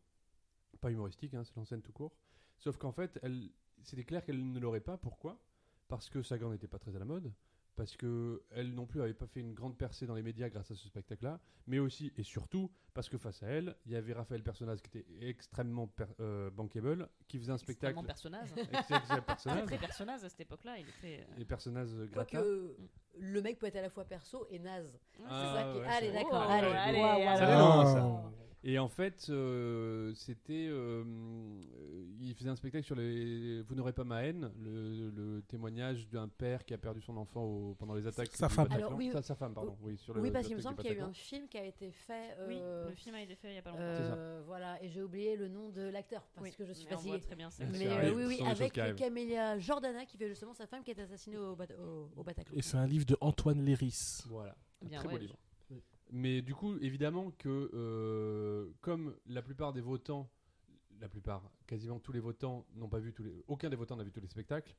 [0.80, 2.12] pas humoristique, hein, seule en scène tout court.
[2.58, 3.50] Sauf qu'en fait, elle,
[3.82, 4.96] c'était clair qu'elle ne l'aurait pas.
[4.98, 5.38] Pourquoi?
[5.88, 7.32] Parce que Sagan n'était pas très à la mode.
[7.76, 10.70] Parce que elle non plus avait pas fait une grande percée dans les médias grâce
[10.70, 14.12] à ce spectacle-là, mais aussi et surtout parce que face à elle, il y avait
[14.12, 18.52] Raphaël Personnaz qui était extrêmement per- euh, bankable, qui faisait un spectacle Extrêmement personnage.
[18.52, 18.54] hein.
[19.06, 19.64] Très personnage.
[19.66, 20.78] très personnage à cette époque-là.
[20.78, 21.20] Il était.
[21.22, 22.40] euh, Et personnage gratin.
[22.42, 22.76] euh,
[23.18, 24.98] le mec peut être à la fois perso et naze.
[25.24, 25.80] Ah, c'est ça qui est.
[25.80, 26.66] ouais, Allez, c'est- d'accord, Oh, allez.
[26.66, 28.30] allez, Ouah, ouah, allez.
[28.62, 30.66] Et en fait, euh, c'était.
[30.68, 33.62] euh, euh, il faisait un spectacle sur les.
[33.62, 37.42] Vous n'aurez pas ma haine, le, le témoignage d'un père qui a perdu son enfant
[37.42, 38.28] au- pendant les attaques.
[38.36, 38.68] Sa femme.
[38.70, 39.78] Alors, oui, Sa, sa femme, pardon.
[39.80, 41.56] Oui, sur le, Oui, parce qu'il me semble qu'il y a eu un film qui
[41.56, 42.36] a été fait.
[42.46, 43.80] Oui, le film a été fait il y a pas longtemps.
[43.82, 47.18] euh, voilà, et j'ai oublié le nom de l'acteur parce Oui, que je suis fatiguée.
[47.20, 47.64] très bien ça.
[47.64, 48.78] Mais euh, oui, oui, avec.
[48.96, 52.54] Camélia Jordana qui fait justement sa femme qui est assassinée au, Bat- au, au Bataclan.
[52.58, 54.22] Et c'est un livre de Antoine Léris.
[54.28, 54.54] Voilà,
[54.84, 55.36] un Bien, très beau livre.
[56.12, 60.28] Mais du coup, évidemment que euh, comme la plupart des votants,
[61.00, 64.04] la plupart, quasiment tous les votants n'ont pas vu tous les, aucun des votants n'a
[64.04, 64.74] vu tous les spectacles.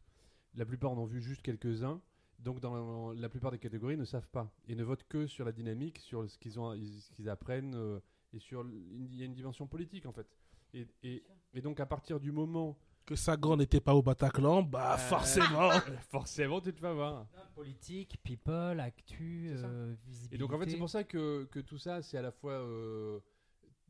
[0.55, 2.01] La plupart en ont vu juste quelques-uns.
[2.39, 5.45] Donc dans la, la plupart des catégories ne savent pas et ne votent que sur
[5.45, 7.99] la dynamique, sur ce qu'ils ont, ce qu'ils apprennent euh,
[8.33, 10.27] et sur il y a une dimension politique en fait.
[10.73, 14.93] Et, et, et donc à partir du moment Que Sagan n'était pas au Bataclan, bah
[14.93, 15.69] Euh, forcément.
[16.11, 17.27] forcément tu te vas voir.
[17.55, 19.65] Politique, people, actu, ça.
[19.65, 20.37] euh, Et visibilité.
[20.37, 23.19] donc en fait c'est pour ça que, que tout ça c'est à la fois euh,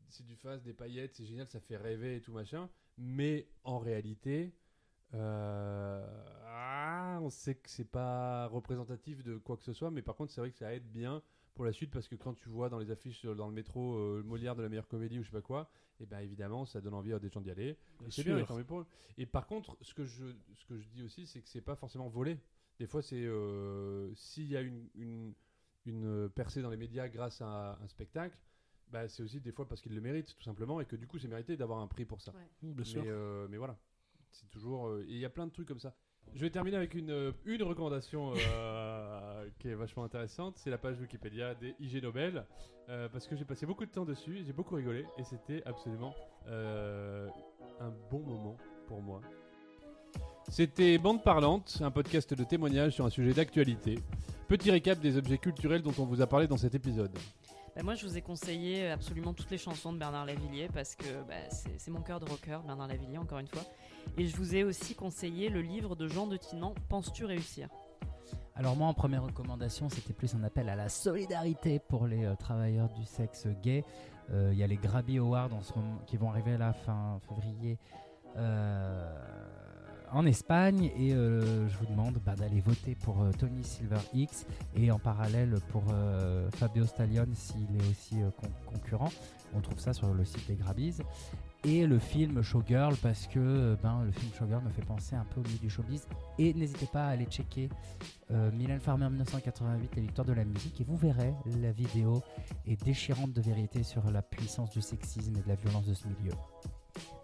[0.08, 2.68] c'est du face, des paillettes, c'est génial, ça fait rêver et tout machin,
[2.98, 4.52] mais en réalité
[5.14, 6.04] euh,
[6.46, 10.32] ah, on sait que c'est pas représentatif de quoi que ce soit, mais par contre
[10.32, 11.22] c'est vrai que ça aide bien
[11.54, 13.96] pour la suite parce que quand tu vois dans les affiches euh, dans le métro
[13.96, 15.70] euh, Molière de la meilleure comédie ou je sais pas quoi,
[16.00, 17.76] et ben évidemment ça donne envie à des gens d'y aller.
[18.06, 18.84] Et c'est bien, pour.
[19.18, 20.24] Et par contre, ce que je,
[20.54, 22.38] ce que je dis aussi, c'est que c'est pas forcément volé.
[22.78, 25.34] Des fois, c'est euh, s'il y a une, une,
[25.84, 28.36] une percée dans les médias grâce à un spectacle,
[28.88, 31.18] bah, c'est aussi des fois parce qu'ils le méritent, tout simplement, et que du coup,
[31.18, 32.32] c'est mérité d'avoir un prix pour ça.
[32.32, 32.72] Ouais.
[32.72, 33.02] Bien sûr.
[33.02, 33.78] Mais, euh, mais voilà,
[34.30, 34.88] c'est toujours.
[34.88, 35.94] euh, il y a plein de trucs comme ça.
[36.34, 40.54] Je vais terminer avec une, euh, recommandation euh, qui est vachement intéressante.
[40.56, 42.44] C'est la page Wikipédia des IG Nobel.
[42.88, 46.14] euh, parce que j'ai passé beaucoup de temps dessus, j'ai beaucoup rigolé et c'était absolument
[46.48, 49.20] un bon moment pour moi.
[50.48, 53.98] C'était Bande Parlante, un podcast de témoignages sur un sujet d'actualité.
[54.48, 57.16] Petit récap des objets culturels dont on vous a parlé dans cet épisode.
[57.74, 61.22] Bah, moi, je vous ai conseillé absolument toutes les chansons de Bernard Lavillier parce que
[61.26, 63.62] bah, c'est mon cœur de rocker, Bernard Lavillier, encore une fois.
[64.18, 67.68] Et je vous ai aussi conseillé le livre de Jean de Tinan, Penses-tu réussir?
[68.54, 72.34] Alors moi, en première recommandation, c'était plus un appel à la solidarité pour les euh,
[72.36, 73.84] travailleurs du sexe gay.
[74.30, 75.48] Euh, Il y a les Grabby Awards
[76.06, 77.78] qui vont arriver à la fin février
[78.36, 79.10] euh,
[80.12, 80.90] en Espagne.
[80.96, 84.98] Et euh, je vous demande bah, d'aller voter pour euh, Tony Silver X et en
[84.98, 89.10] parallèle pour euh, Fabio Stallion s'il est aussi con- concurrent.
[89.54, 90.98] On trouve ça sur le site des Grabbies.
[91.64, 95.38] Et le film Showgirl parce que ben, le film Showgirl me fait penser un peu
[95.40, 96.08] au milieu du showbiz.
[96.38, 97.68] Et n'hésitez pas à aller checker
[98.32, 102.20] euh, Mylène Farmer 1988, les victoires de la musique, et vous verrez, la vidéo
[102.66, 106.08] est déchirante de vérité sur la puissance du sexisme et de la violence de ce
[106.08, 106.32] milieu.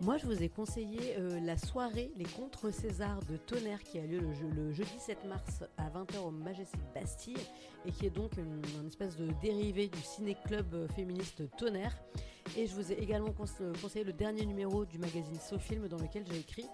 [0.01, 4.07] Moi, je vous ai conseillé euh, la soirée Les Contre Césars de Tonnerre qui a
[4.07, 7.37] lieu le, je- le jeudi 7 mars à 20h au Majestic Bastille
[7.85, 11.97] et qui est donc une, une espèce de dérivé du ciné-club euh, féministe Tonnerre.
[12.57, 16.25] Et je vous ai également euh, conseillé le dernier numéro du magazine SoFilm dans lequel
[16.31, 16.67] j'ai écrit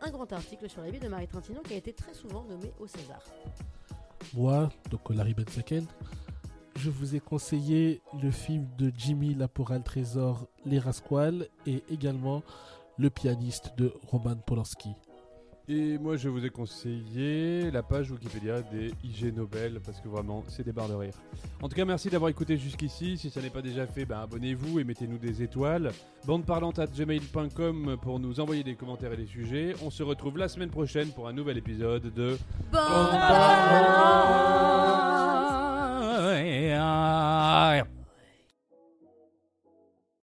[0.00, 2.72] un grand article sur la vie de Marie Trentino qui a été très souvent nommée
[2.78, 3.20] au César.
[4.34, 5.86] Moi, donc Larry Benzaken,
[6.78, 12.42] je vous ai conseillé le film de Jimmy Laporal Trésor, Les Rasquales, et également
[12.98, 14.90] Le pianiste de Roman Polanski.
[15.70, 20.42] Et moi, je vous ai conseillé la page Wikipédia des IG Nobel parce que vraiment,
[20.48, 21.12] c'est des barres de rire.
[21.60, 23.18] En tout cas, merci d'avoir écouté jusqu'ici.
[23.18, 25.92] Si ça n'est pas déjà fait, ben, abonnez-vous et mettez-nous des étoiles.
[26.26, 29.74] Bandeparlante à gmail.com pour nous envoyer des commentaires et des sujets.
[29.84, 32.38] On se retrouve la semaine prochaine pour un nouvel épisode de
[32.72, 32.78] Bon
[36.32, 37.97] yeah.